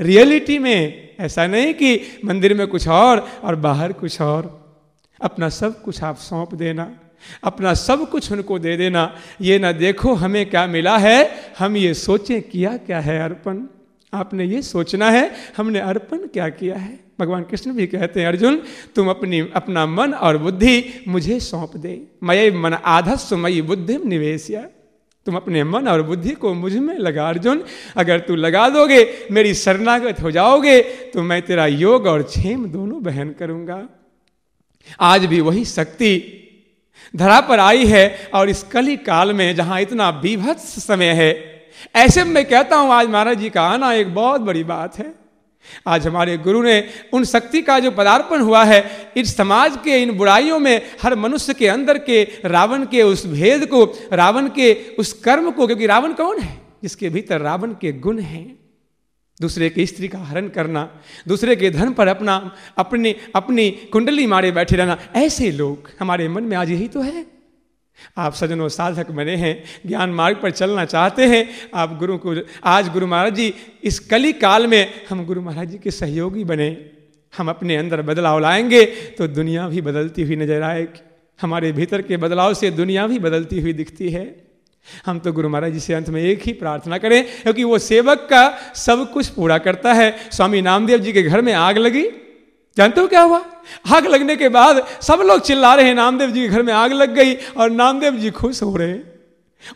रियलिटी 0.00 0.58
में 0.58 1.08
ऐसा 1.20 1.46
नहीं 1.46 1.74
कि 1.74 2.00
मंदिर 2.24 2.54
में 2.54 2.66
कुछ 2.66 2.88
और 2.88 3.28
और 3.44 3.56
बाहर 3.56 3.92
कुछ 3.92 4.20
और। 4.20 4.60
अपना 5.22 5.48
सब 5.48 5.82
कुछ 5.82 6.02
आप 6.02 6.16
सौंप 6.16 6.54
देना। 6.54 6.96
अपना 7.44 7.74
सब 7.74 8.10
कुछ 8.10 8.32
उनको 8.32 8.58
दे 8.58 8.76
देना। 8.76 9.16
ये 9.40 9.58
ना 9.58 9.72
देखो 9.72 10.14
हमें 10.14 10.50
क्या 10.50 10.66
मिला 10.66 10.98
है। 10.98 11.30
हम 11.58 11.76
ये 11.76 11.94
सोचें 11.94 12.42
किया 12.42 12.76
क्या 12.76 13.00
है 13.00 13.20
अर्पण। 13.20 13.66
आपने 14.14 14.44
ये 14.44 14.62
सोचना 14.62 15.10
है, 15.10 15.32
हमने 15.56 15.78
अर्पण 15.78 16.18
क्या 16.18 16.48
किया 16.48 16.76
है। 16.76 17.00
भगवान 17.20 17.42
कृष्ण 17.42 17.72
भी 17.72 17.86
कहते 17.86 18.20
हैं, 18.20 18.26
अर्जुन, 18.26 18.62
तुम 18.94 19.10
अपनी, 19.10 19.40
अपना 19.40 19.86
मन 19.86 20.14
और 20.14 20.38
बुद्धि 20.38 21.04
मुझे 21.08 21.40
सौंप 21.40 21.76
दे। 21.76 22.02
मय 22.24 22.50
मन 22.50 22.74
आधस्व 22.74 23.36
मई 23.36 23.62
बुद्धि 23.62 23.98
निवेश 24.04 24.50
तुम 25.26 25.36
अपने 25.36 25.62
मन 25.64 25.88
और 25.88 26.02
बुद्धि 26.02 26.30
को 26.32 26.52
मुझमें 26.54 26.96
लगा, 26.96 27.28
अर्जुन, 27.28 27.62
अगर 27.96 28.18
तू 28.20 28.34
लगा 28.36 28.68
दोगे, 28.68 29.28
मेरी 29.30 29.54
शरणागत 29.54 30.20
हो 30.22 30.30
जाओगे 30.30 30.80
तो 31.12 31.22
मैं 31.22 31.40
तेरा 31.42 31.66
योग 31.66 32.06
और 32.06 32.22
क्षेम 32.24 32.64
दोनों 32.66 33.02
बहन 33.02 33.30
करूँगा। 33.38 33.86
आज 35.00 35.24
भी 35.26 35.40
वही 35.40 35.64
शक्ति 35.66 36.36
धरा 37.14 37.40
पर 37.40 37.60
आई 37.60 37.86
है 37.86 38.30
और 38.34 38.48
इस 38.48 38.62
कली 38.62 38.96
काल 38.98 39.32
में 39.32 39.54
जहाँ 39.56 39.80
इतना 39.80 40.10
बीभत्स 40.20 40.84
समय 40.84 41.12
है, 41.12 41.32
ऐसे 41.96 42.24
में 42.24 42.44
कहता 42.44 42.76
हूँ, 42.76 42.92
आज 42.92 43.08
महाराज 43.08 43.38
जी 43.38 43.50
का 43.50 43.62
आना 43.64 43.92
एक 43.94 44.14
बहुत 44.14 44.40
बड़ी 44.40 44.64
बात 44.64 44.98
है। 44.98 45.12
आज 45.86 46.06
हमारे 46.06 46.38
गुरु 46.38 46.62
ने 46.62 46.88
उन 47.12 47.24
शक्ति 47.24 47.62
का 47.62 47.78
जो 47.78 47.90
पदार्पण 47.90 48.40
हुआ 48.40 48.64
है, 48.64 49.12
इस 49.16 49.36
समाज 49.36 49.78
के, 49.84 50.02
इन 50.02 50.10
बुराइयों 50.10 50.58
में, 50.58 50.80
हर 51.02 51.14
मनुष्य 51.14 51.54
के 51.54 51.68
अंदर 51.68 51.98
के, 51.98 52.28
रावण 52.44 52.84
के 52.84 53.02
उस 53.02 53.26
भेद 53.26 53.66
को, 53.66 53.84
रावण 54.12 54.48
के 54.48 54.76
उस 54.98 55.12
कर्म 55.12 55.50
को, 55.50 55.66
क्योंकि 55.66 55.86
रावण 55.86 56.12
कौन 56.12 56.38
है? 56.38 56.60
जिसके 56.82 57.08
भीतर 57.08 57.40
रावण 57.40 57.72
के 57.72 57.92
गुण 57.92 58.18
हैं। 58.18 58.58
दूसरे 59.40 59.70
की 59.70 59.86
स्त्री 59.86 60.08
का 60.08 60.18
हरण 60.18 60.48
करना, 60.48 61.00
दूसरे 61.28 61.56
के 61.56 61.70
धन 61.70 61.92
पर 61.92 62.08
अपना, 62.08 62.56
अपनी 62.78 63.16
अपनी 63.34 63.70
कुंडली 63.70 64.26
मारे 64.26 64.52
बैठे 64.52 64.76
रहना, 64.76 64.98
ऐसे 65.16 65.50
लोग 65.50 65.90
हमारे 66.00 66.28
मन 66.28 66.42
में 66.42 66.56
आज 66.56 66.70
यही 66.70 66.88
तो 66.88 67.00
है। 67.00 67.26
आप 68.16 68.34
सजनों 68.34 68.68
साधक 68.68 69.10
बने 69.10 69.36
हैं, 69.36 69.62
ज्ञान 69.86 70.10
मार्ग 70.10 70.36
पर 70.36 70.50
चलना 70.50 70.84
चाहते 70.84 71.26
हैं, 71.26 71.48
आप 71.74 71.96
गुरु 71.98 72.16
को, 72.18 72.34
आज 72.64 72.88
गुरु 72.88 73.06
महाराज 73.06 73.34
जी, 73.34 73.52
इस 73.84 73.98
कली 74.00 74.32
काल 74.32 74.66
में 74.66 74.92
हम 75.10 75.24
गुरु 75.26 75.42
महाराज 75.42 75.68
जी 75.68 75.78
के 75.78 75.90
सहयोगी 75.90 76.44
बने। 76.44 76.76
हम 77.32 77.48
अपने 77.48 77.76
अंदर 77.76 78.02
बदलाव 78.02 78.38
लाएँगे 78.38 78.84
तो 79.18 79.26
दुनिया 79.28 79.68
भी 79.68 79.80
बदलती 79.80 80.22
हुई 80.22 80.36
नज़र 80.36 80.62
आएगी। 80.62 81.02
हमारे 81.40 81.72
भीतर 81.72 82.02
के 82.02 82.16
बदलाव 82.16 82.54
से 82.54 82.70
दुनिया 82.70 83.06
भी 83.06 83.18
बदलती 83.18 83.60
हुई 83.60 83.72
दिखती 83.72 84.08
है। 84.10 84.24
हम 85.06 85.18
तो 85.18 85.32
गुरु 85.32 85.48
महाराज 85.48 85.72
जी 85.72 85.80
से 85.80 85.94
अंत 85.94 86.08
में 86.08 86.20
एक 86.22 86.42
ही 86.42 86.52
प्रार्थना 86.52 86.98
करें, 86.98 87.22
क्योंकि 87.42 87.64
वो 87.64 87.78
सेवक 87.78 88.26
का 88.30 88.72
सब 88.74 89.10
कुछ 89.12 89.28
पूरा 89.28 89.58
करता 89.58 89.92
है। 89.92 90.14
स्वामी 90.32 90.60
नामदेव 90.62 90.98
जी 90.98 91.12
के 91.12 91.22
घर 91.22 91.40
में 91.40 91.52
आग 91.52 91.78
लगी। 91.78 92.04
जानते 92.76 93.00
हो 93.00 93.06
क्या 93.06 93.20
हुआ? 93.20 93.40
आग 93.94 94.06
लगने 94.06 94.36
के 94.36 94.48
बाद 94.48 94.86
सब 95.02 95.22
लोग 95.26 95.40
चिल्ला 95.40 95.74
रहे 95.74 95.84
हैं, 95.84 95.94
नामदेव 95.94 96.30
जी 96.30 96.42
के 96.42 96.48
घर 96.48 96.62
में 96.62 96.72
आग 96.72 96.92
लग 96.92 97.14
गई 97.14 97.34
और 97.34 97.70
नामदेव 97.70 98.14
जी 98.14 98.30
खुश 98.30 98.62
हो 98.62 98.76
रहे 98.76 98.92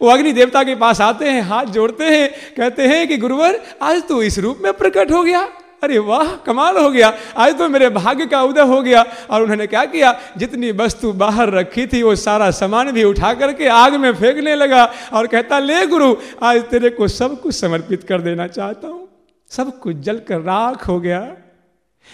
वो 0.03 0.09
अग्नि 0.09 0.33
देवता 0.33 0.63
के 0.63 0.75
पास 0.75 1.01
आते 1.01 1.29
हैं, 1.29 1.43
हाथ 1.43 1.65
जोड़ते 1.65 2.05
हैं, 2.05 2.31
कहते 2.57 2.83
हैं 2.83 3.09
कि 3.09 3.17
गुरुवर, 3.17 3.61
आज 3.83 4.03
तो 4.09 4.23
इस 4.23 4.39
रूप 4.39 4.59
में 4.65 4.73
प्रकट 4.73 5.13
हो 5.13 5.23
गया। 5.23 5.49
अरे 5.83 5.99
वाह, 5.99 6.37
कमाल 6.37 6.77
हो 6.77 6.91
गया। 6.91 7.15
आज 7.37 7.59
तो 7.59 7.69
मेरे 7.69 7.89
भाग्य 7.89 8.27
का 8.27 8.43
उदय 8.43 8.61
हो 8.61 8.83
गया। 8.83 9.05
और 9.31 9.43
उन्होंने 9.43 9.67
क्या 9.67 9.85
किया? 9.85 10.21
जितनी 10.37 10.73
वस्तु 10.73 11.13
बाहर 11.13 11.51
रखी 11.51 11.87
थी, 11.87 12.03
वो 12.03 12.17
सारा 12.17 12.51
सामान 12.51 12.91
भी 12.91 13.05
उठा 13.05 13.35
करके 13.35 13.69
आग 13.69 13.95
में 13.95 14.15
फेंकने 14.15 14.55
लगा 14.55 14.93
और 15.13 15.27
कहता, 15.27 15.59
ले 15.59 15.87
गुरु, 15.87 16.17
आज 16.43 16.63
तेरे 16.63 16.91
को 16.91 17.09
सब 17.09 17.41
कुछ 17.41 17.55
समर्पित 17.55 18.05
कर 18.05 18.21
देना 18.21 18.47
चाहता 18.47 18.89
हूँ। 18.89 19.09
सब 19.51 19.79
कुछ 19.79 19.97
जलकर 19.97 20.41
राख 20.41 20.89
हो 20.89 21.01
गया। 21.01 21.37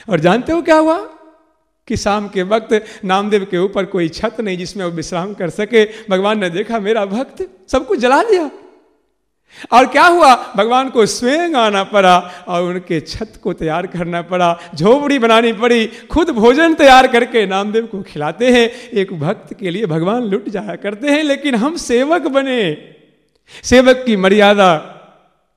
और 0.08 0.20
जानते 0.20 0.52
हो 0.52 0.62
क्या 0.62 0.76
हुआ? 0.76 0.98
कि 1.88 1.96
शाम 1.96 2.28
के 2.28 2.42
वक्त 2.42 2.84
नामदेव 3.04 3.44
के 3.50 3.58
ऊपर 3.58 3.84
कोई 3.84 4.08
छत 4.08 4.40
नहीं 4.40 4.58
जिसमें 4.58 4.84
वो 4.84 4.90
विश्राम 4.90 5.34
कर 5.34 5.50
सके। 5.50 5.84
भगवान 6.10 6.38
ने 6.38 6.50
देखा, 6.50 6.78
मेरा 6.78 7.04
भक्त 7.04 7.50
सब 7.72 7.86
कुछ 7.86 7.98
जला 7.98 8.22
दिया। 8.22 8.50
और 9.72 9.86
क्या 9.86 10.06
हुआ? 10.06 10.52
भगवान 10.56 10.90
को 10.90 11.06
स्वयं 11.06 11.54
आना 11.54 11.84
पड़ा 11.84 12.44
और 12.48 12.62
उनके 12.62 13.00
छत 13.00 13.32
को 13.42 13.52
तैयार 13.52 13.86
करना 13.86 14.22
पड़ा। 14.22 14.58
झोपड़ी 14.74 15.18
बनानी 15.18 15.52
पड़ी। 15.52 15.86
खुद 15.86 16.30
भोजन 16.30 16.74
तैयार 16.74 17.06
करके 17.06 17.46
नामदेव 17.46 17.86
को 17.86 18.02
खिलाते 18.02 18.50
हैं। 18.50 18.90
एक 18.98 19.12
भक्त 19.12 19.54
के 19.54 19.70
लिए 19.70 19.86
भगवान 19.86 20.22
लुट 20.22 20.48
जाया 20.48 20.76
करते 20.76 21.08
हैं, 21.08 21.22
लेकिन 21.22 21.54
हम 21.54 21.76
सेवक 21.76 22.22
बने। 22.22 22.94
सेवक 23.64 24.02
की 24.06 24.16
मर्यादा 24.16 24.96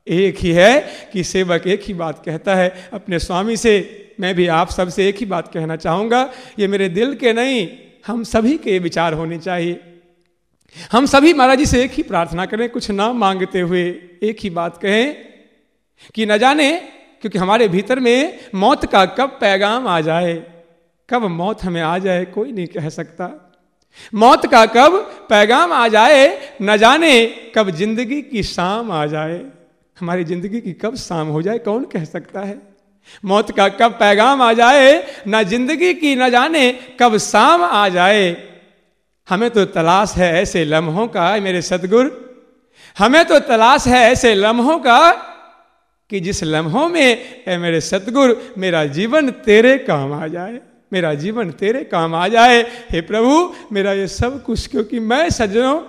एक 0.07 0.35
ही 0.37 0.51
है 0.51 0.89
कि 1.13 1.23
सेवक 1.23 1.67
एक 1.67 1.81
ही 1.83 1.93
बात 1.93 2.23
कहता 2.25 2.55
है 2.55 2.89
अपने 2.93 3.19
स्वामी 3.19 3.57
से 3.57 3.99
मैं 4.19 4.33
भी 4.35 4.47
आप 4.49 4.69
सबसे 4.69 5.07
एक 5.09 5.17
ही 5.17 5.25
बात 5.25 5.51
कहना 5.53 5.75
चाहूँगा, 5.75 6.29
ये 6.59 6.67
मेरे 6.67 6.89
दिल 6.89 7.15
के 7.15 7.33
नहीं, 7.33 7.67
हम 8.07 8.23
सभी 8.25 8.57
के 8.57 8.77
विचार 8.79 9.13
होने 9.13 9.37
चाहिए। 9.39 9.79
हम 10.91 11.05
सभी 11.05 11.33
महाराज 11.33 11.57
जी 11.57 11.65
से 11.65 11.83
एक 11.83 11.91
ही 11.91 12.03
प्रार्थना 12.03 12.45
करें, 12.45 12.67
कुछ 12.69 12.89
ना 12.91 13.11
मांगते 13.13 13.59
हुए 13.61 13.83
एक 14.23 14.37
ही 14.39 14.49
बात 14.49 14.77
कहें 14.77 15.15
कि 16.15 16.25
न 16.25 16.37
जाने, 16.37 16.71
क्योंकि 17.21 17.39
हमारे 17.39 17.67
भीतर 17.67 17.99
में 17.99 18.39
मौत 18.55 18.85
का 18.85 19.05
कब 19.05 19.37
पैगाम 19.41 19.87
आ 19.87 19.99
जाए, 20.01 20.33
कब 21.09 21.23
मौत 21.23 21.63
हमें 21.63 21.81
आ 21.81 21.97
जाए, 21.97 22.25
कोई 22.25 22.51
नहीं 22.51 22.67
कह 22.67 22.89
सकता। 22.89 23.29
मौत 24.13 24.45
का 24.45 24.65
कब 24.65 24.97
पैगाम 25.29 25.73
आ 25.73 25.87
जाए, 25.87 26.27
न 26.61 26.77
जाने 26.77 27.25
कब 27.55 27.69
ज़िंदगी 27.71 28.21
की 28.21 28.43
शाम 28.43 28.91
आ 28.91 29.05
जाए। 29.05 29.41
हमारी 29.97 30.23
ज़िंदगी 30.23 30.61
की 30.61 30.73
कब 30.73 30.95
शाम 30.95 31.27
हो 31.27 31.41
जाए, 31.41 31.57
कौन 31.59 31.83
कह 31.85 32.05
सकता 32.05 32.41
है? 32.41 32.61
मौत 33.25 33.51
का 33.51 33.67
कब 33.69 33.91
पैगाम 33.91 34.41
आ 34.41 34.51
जाए, 34.53 35.03
ना 35.27 35.43
ज़िंदगी 35.43 35.93
की 35.93 36.15
ना 36.15 36.29
जाने 36.29 36.71
कब 36.99 37.17
शाम 37.17 37.63
आ 37.63 37.87
जाए। 37.89 38.25
हमें 39.27 39.49
तो 39.49 39.65
तलाश 39.65 40.13
है 40.17 40.31
ऐसे 40.41 40.63
लम्हों 40.65 41.07
का 41.07 41.35
मेरे 41.39 41.61
सदगुर। 41.61 42.19
हमें 42.97 43.23
तो 43.25 43.39
तलाश 43.41 43.87
है 43.87 44.01
ऐसे 44.11 44.33
लम्हों 44.35 44.77
का 44.79 44.99
कि 46.11 46.19
जिस 46.19 46.43
लम्हों 46.43 46.87
में, 46.89 47.43
ए 47.47 47.57
मेरे 47.57 47.79
सतगुर 47.81 48.53
मेरा 48.57 48.83
जीवन 48.87 49.29
तेरे 49.41 49.77
काम 49.79 50.13
आ 50.13 50.27
जाए, 50.27 50.59
मेरा 50.91 51.13
जीवन 51.13 51.51
तेरे 51.51 51.83
काम 51.83 52.15
आ 52.15 52.27
जाए। 52.27 52.61
हे 52.91 53.01
प्रभु, 53.01 53.53
मेरा 53.71 53.93
ये 53.93 54.07
सब 54.07 54.43
कुछ 54.43 54.67
क्योंकि 54.67 54.99
मैं 54.99 55.29
सज्जनों 55.29 55.79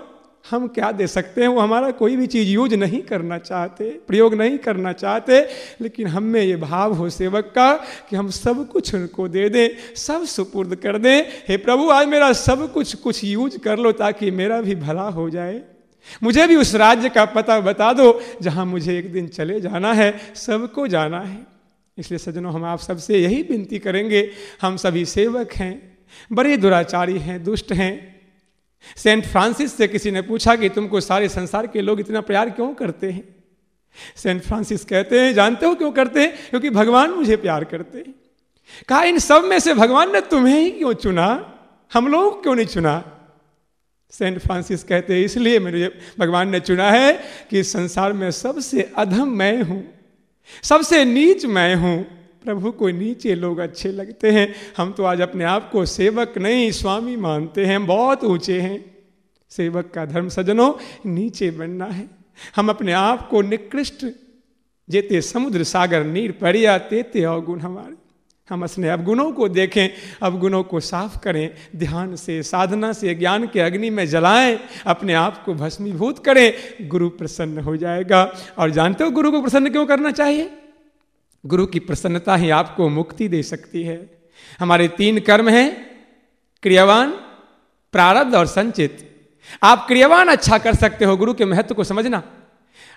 हम 0.51 0.69
क्या 0.69 0.93
दे 0.93 1.07
सकते 1.07 1.41
हैं? 1.41 1.49
वो 1.49 1.61
हमारा 1.61 1.91
कोई 1.91 2.17
भी 2.17 2.27
चीज़ 2.27 2.49
यूज़ 2.49 2.75
नहीं 2.75 3.01
करना 3.03 3.39
चाहते, 3.39 3.91
प्रयोग 3.91 4.35
नहीं 4.35 4.59
करना 4.59 4.93
चाहते, 4.93 5.49
लेकिन 5.81 6.07
हम 6.07 6.23
में 6.23 6.43
ये 6.43 6.57
भाव 6.57 6.93
हो 6.93 7.11
सेवक 7.11 7.45
का 7.45 7.75
कि 8.11 8.17
हम 8.17 8.31
सब 8.31 8.69
कुछ 8.69 8.95
उनको 8.95 9.29
दे 9.29 9.49
दें, 9.49 9.95
सब 9.97 10.25
सुपुर्द 10.25 10.77
कर 10.77 10.99
दें। 10.99 11.25
हे 11.49 11.57
प्रभु, 11.57 11.89
आज 11.89 12.07
मेरा 12.07 12.33
सब 12.33 12.73
कुछ 12.73 12.95
कुछ 12.95 13.25
यूज़ 13.25 13.59
कर 13.59 13.79
लो 13.79 13.93
ताकि 13.93 14.31
मेरा 14.31 14.61
भी 14.61 14.75
भला 14.75 15.03
हो 15.03 15.31
जाए। 15.31 15.63
मुझे 16.23 16.47
भी 16.47 16.57
उस 16.57 16.75
राज्य 16.75 17.09
का 17.09 17.25
पता 17.25 17.61
बता 17.61 17.93
दो 17.93 18.21
जहाँ 18.43 18.67
मुझे 18.67 18.99
एक 18.99 19.13
दिन 19.13 19.29
चले 19.29 19.61
जाना 19.61 19.93
है, 19.93 20.35
सबको 20.35 20.87
जाना 20.87 21.21
है। 21.21 21.47
इसलिए 21.99 22.19
सज्जनों, 22.19 22.53
हम 22.53 22.65
आप 22.65 22.79
सबसे 22.79 23.19
यही 23.19 23.43
विनती 23.43 23.79
करेंगे, 23.79 24.31
हम 24.63 24.77
सभी 24.77 25.05
सेवक 25.05 25.53
हैं, 25.53 25.99
बड़े 26.33 26.57
दुराचारी 26.57 27.19
हैं, 27.19 27.45
दुष्ट 27.45 27.73
हैं 27.73 28.14
सेंट 28.97 29.25
फ्रांसिस 29.27 29.77
से 29.77 29.89
किसी 29.89 30.11
ने 30.11 30.23
पूछा 30.23 30.57
कि 30.57 30.69
तुमको 30.69 31.01
सारे 31.01 31.29
संसार 31.29 31.67
के 31.67 31.81
लोग 31.81 32.01
इतना 32.01 32.21
प्यार 32.21 32.51
क्यों 32.51 32.73
करते 32.75 33.11
हैं? 33.11 33.25
सेंट 34.17 34.43
फ्रांसिस 34.43 34.85
कहते 34.85 35.21
हैं, 35.21 35.33
जानते 35.35 35.67
हो 35.67 35.75
क्यों 35.75 35.91
करते 35.93 36.21
हैं? 36.21 36.35
क्योंकि 36.51 36.71
भगवान 36.71 37.11
मुझे 37.11 37.37
प्यार 37.37 37.65
करते 37.65 37.99
हैं। 37.99 38.15
कहा, 38.89 39.03
इन 39.03 39.19
सब 39.19 39.45
में 39.45 39.59
से 39.61 39.75
भगवान 39.75 40.13
ने 40.13 40.21
तुम्हें 40.21 40.61
ही 40.61 40.71
क्यों 40.71 40.93
चुना? 40.95 41.27
हम 41.93 42.09
लोग 42.09 42.43
क्यों 42.43 42.55
नहीं 42.55 42.67
चुना? 42.67 43.03
सेंट 44.13 44.39
फ्रांसिस 44.39 44.83
कहते 44.85 45.15
हैं, 45.15 45.25
इसलिए 45.25 45.59
मेरे 45.59 45.91
भगवान 46.19 46.49
ने 46.49 46.61
चुना 46.61 46.91
है 46.91 47.13
कि 47.51 47.63
संसार 47.63 48.13
में 48.13 48.31
सबसे 48.31 48.93
अधम 48.97 49.29
मैं 49.29 49.63
हूँ, 49.63 49.83
सबसे 50.63 51.05
नीच 51.05 51.47
मैं 51.47 51.75
हूँ 51.75 52.24
प्रभु 52.45 52.71
को 52.71 52.89
नीचे 52.89 53.35
लोग 53.35 53.59
अच्छे 53.59 53.93
लगते 53.93 54.31
हैं। 54.31 54.55
हम 54.77 54.93
तो 54.93 55.05
आज 55.05 55.21
अपने 55.21 55.45
आप 55.45 55.71
को 55.71 55.87
सेवक 55.87 56.39
नहीं, 56.39 56.71
स्वामी 56.71 57.17
मानते 57.17 57.67
हैं। 57.67 57.87
बहुत 57.87 58.25
ऊँचे 58.25 58.61
हैं। 58.61 58.95
सेवक 59.51 59.91
का 59.95 60.05
धर्म 60.05 60.29
सजनों, 60.29 60.73
नीचे 61.11 61.51
बनना 61.51 61.85
है। 61.85 62.09
हम 62.57 62.69
अपने 62.69 62.93
आप 62.93 63.29
को 63.29 63.43
निकृष्ट, 63.43 64.07
जेते 64.91 65.21
समुद्र, 65.21 65.65
सागर, 65.65 66.05
नीर 66.05 66.33
परिया 66.33 66.79
तेते 66.79 67.23
अवगुण 67.23 67.61
हमारे। 67.61 67.95
हम 68.51 68.63
अपने 68.63 68.89
अवगुणों 68.89 69.33
को 69.33 69.49
देखें, 69.49 69.89
अवगुणों 70.23 70.63
को 70.63 70.81
साफ़ 70.81 71.19
करें, 71.19 71.51
ध्यान 71.77 72.17
से, 72.17 72.43
साधना 72.43 72.93
से, 72.93 73.15
ज्ञान 73.15 73.47
के 73.47 73.61
अग्नि 73.61 73.91
में 73.91 74.07
जलाएँ, 74.07 74.61
अपने 74.87 75.15
आप 75.15 75.45
को 75.45 75.55
भस्मीभूत 75.55 76.25
करें। 76.25 76.53
गुरु 76.89 77.09
प्रसन्न 77.09 77.59
हो 77.59 77.77
जाएगा। 77.77 78.35
और 78.59 78.71
जानते 78.71 79.05
हो 79.05 79.11
गुरु 79.11 79.31
को 79.31 79.43
प्रसन्न 79.43 79.71
क्यों 79.71 79.87
करना 79.87 80.11
चाहिए? 80.11 80.51
गुरु 81.47 81.67
की 81.67 81.79
प्रसन्नता 81.79 82.37
ही 82.37 82.51
आपको 82.51 82.89
मुक्ति 82.89 83.29
दे 83.29 83.43
सकती 83.43 83.83
है। 83.83 84.11
हमारे 84.61 84.89
तीन 84.89 85.21
कर्म 85.21 85.49
हैं, 85.49 85.87
क्रियावान, 86.63 87.11
प्रारब्ध 87.93 88.35
और 88.35 88.47
संचित। 88.47 89.11
आप 89.63 89.87
क्रियावान 89.89 90.29
अच्छा 90.29 90.59
कर 90.59 90.75
सकते 90.75 91.05
हो, 91.05 91.17
गुरु 91.17 91.35
के 91.35 91.45
महत्व 91.45 91.75
को 91.75 91.85
समझना। 91.85 92.23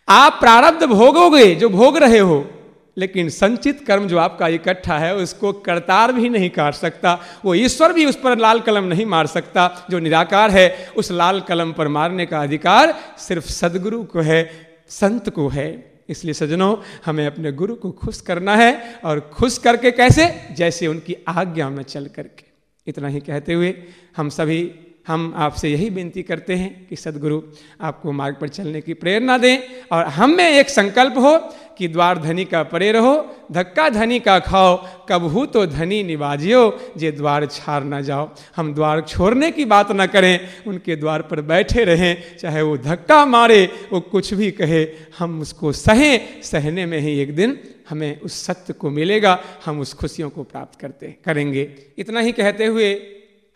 आप 0.09 0.37
प्रारब्ध 0.39 0.83
भोगोगे 0.83 1.55
जो 1.55 1.69
भोग 1.69 1.97
रहे 1.97 2.19
हो, 2.19 2.51
लेकिन 2.97 3.29
संचित 3.29 3.87
कर्म 3.87 4.07
जो 4.07 4.17
आपका 4.17 4.47
इकट्ठा 4.47 4.97
है, 4.97 5.15
उसको 5.15 5.53
करतार 5.53 6.11
भी 6.11 6.29
नहीं 6.29 6.49
काट 6.49 6.73
सकता। 6.73 7.19
वो 7.45 7.55
ईश्वर 7.55 7.93
भी 7.93 8.05
उस 8.05 8.15
पर 8.15 8.37
लाल 8.37 8.59
कलम 8.59 8.83
नहीं 8.83 9.05
मार 9.05 9.27
सकता। 9.27 9.87
जो 9.89 9.99
निराकार 9.99 10.51
है, 10.51 10.91
उस 10.97 11.11
लाल 11.11 11.41
कलम 11.41 11.73
पर 11.73 11.87
मारने 11.87 12.25
का 12.25 12.39
अधिकार 12.39 12.95
सिर्फ़ 13.17 13.45
सदगुरु 13.45 14.03
को 14.03 14.19
है, 14.19 14.49
संत 14.89 15.29
को 15.29 15.47
है। 15.47 15.96
इसलिए 16.09 16.33
सजनों 16.33 16.77
हमें 17.05 17.25
अपने 17.27 17.51
गुरु 17.51 17.75
को 17.75 17.91
खुश 17.91 18.21
करना 18.21 18.55
है 18.55 18.99
और 19.05 19.19
खुश 19.19 19.57
करके 19.57 19.91
कैसे? 19.91 20.47
जैसे 20.51 20.87
उनकी 20.87 21.15
आज्ञा 21.27 21.69
में 21.69 21.83
चल 21.83 22.07
करके। 22.07 22.45
इतना 22.87 23.07
ही 23.07 23.19
कहते 23.19 23.53
हुए 23.53 23.83
हम 24.17 24.29
सभी, 24.29 24.71
हम 25.07 25.33
आपसे 25.35 25.69
यही 25.69 25.89
विनती 25.89 26.23
करते 26.23 26.55
हैं 26.55 26.87
कि 26.87 26.95
सदगुरु 26.95 27.41
आपको 27.81 28.11
मार्ग 28.11 28.35
पर 28.35 28.47
चलने 28.47 28.81
की 28.81 28.93
प्रेरणा 28.93 29.37
दें 29.37 29.57
और 29.91 30.05
हम 30.05 30.35
में 30.35 30.49
एक 30.49 30.69
संकल्प 30.69 31.13
हो 31.17 31.53
कि 31.77 31.87
द्वार 31.87 32.17
धनी 32.17 32.45
का 32.45 32.63
परे 32.63 32.91
रहो, 32.91 33.15
धक्का 33.51 33.87
धनी 33.89 34.19
का 34.19 34.37
खाओ 34.39 34.75
कबहू 35.09 35.45
तो 35.45 35.65
धनी 35.65 36.03
निवाजियो, 36.03 36.79
जे 36.97 37.11
द्वार 37.11 37.45
छार 37.45 37.83
ना 37.83 38.01
जाओ। 38.01 38.29
हम 38.55 38.73
द्वार 38.73 39.01
छोड़ने 39.01 39.51
की 39.51 39.65
बात 39.65 39.91
ना 39.91 40.05
करें, 40.05 40.39
उनके 40.67 40.95
द्वार 40.95 41.21
पर 41.21 41.41
बैठे 41.41 41.83
रहें, 41.83 42.37
चाहे 42.37 42.61
वो 42.61 42.77
धक्का 42.77 43.25
मारे, 43.25 43.63
वो 43.93 43.99
कुछ 44.01 44.33
भी 44.33 44.51
कहे, 44.51 44.87
हम 45.19 45.39
उसको 45.41 45.71
सहें, 45.71 46.41
सहने 46.43 46.85
में 46.85 46.99
ही 46.99 47.19
एक 47.19 47.35
दिन 47.35 47.59
हमें 47.89 48.19
उस 48.21 48.43
सत्य 48.45 48.73
को 48.73 48.89
मिलेगा, 48.89 49.39
हम 49.65 49.79
उस 49.79 49.93
खुशियों 49.93 50.29
को 50.29 50.43
प्राप्त 50.43 50.79
करते, 50.79 51.15
करेंगे। 51.25 51.69
इतना 51.97 52.19
ही 52.19 52.31
कहते 52.31 52.65
हुए 52.65 52.93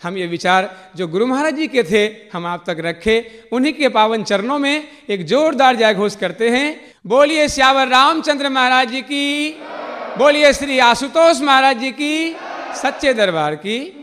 हम 0.03 0.17
ये 0.17 0.27
विचार 0.27 0.69
जो 0.95 1.07
गुरु 1.07 1.25
महाराज 1.27 1.55
जी 1.55 1.67
के 1.67 1.83
थे, 1.83 2.05
हम 2.33 2.45
आप 2.45 2.63
तक 2.67 2.77
रखे। 2.79 3.47
उन्हीं 3.53 3.73
के 3.73 3.89
पावन 3.89 4.23
चरणों 4.23 4.57
में 4.59 4.87
एक 5.09 5.25
जोरदार 5.25 5.75
जय 5.75 5.93
घोष 5.93 6.15
करते 6.15 6.49
हैं। 6.49 6.93
बोलिए 7.07 7.47
श्यावर 7.49 7.87
रामचंद्र 7.87 8.49
महाराज 8.49 8.89
जी 8.89 9.01
की, 9.01 9.51
बोलिए 10.17 10.53
श्री 10.53 10.79
आशुतोष 10.79 11.41
महाराज 11.41 11.79
जी 11.79 11.91
की, 11.91 12.35
सच्चे 12.75 13.13
दरबार 13.13 13.55
की। 13.55 14.00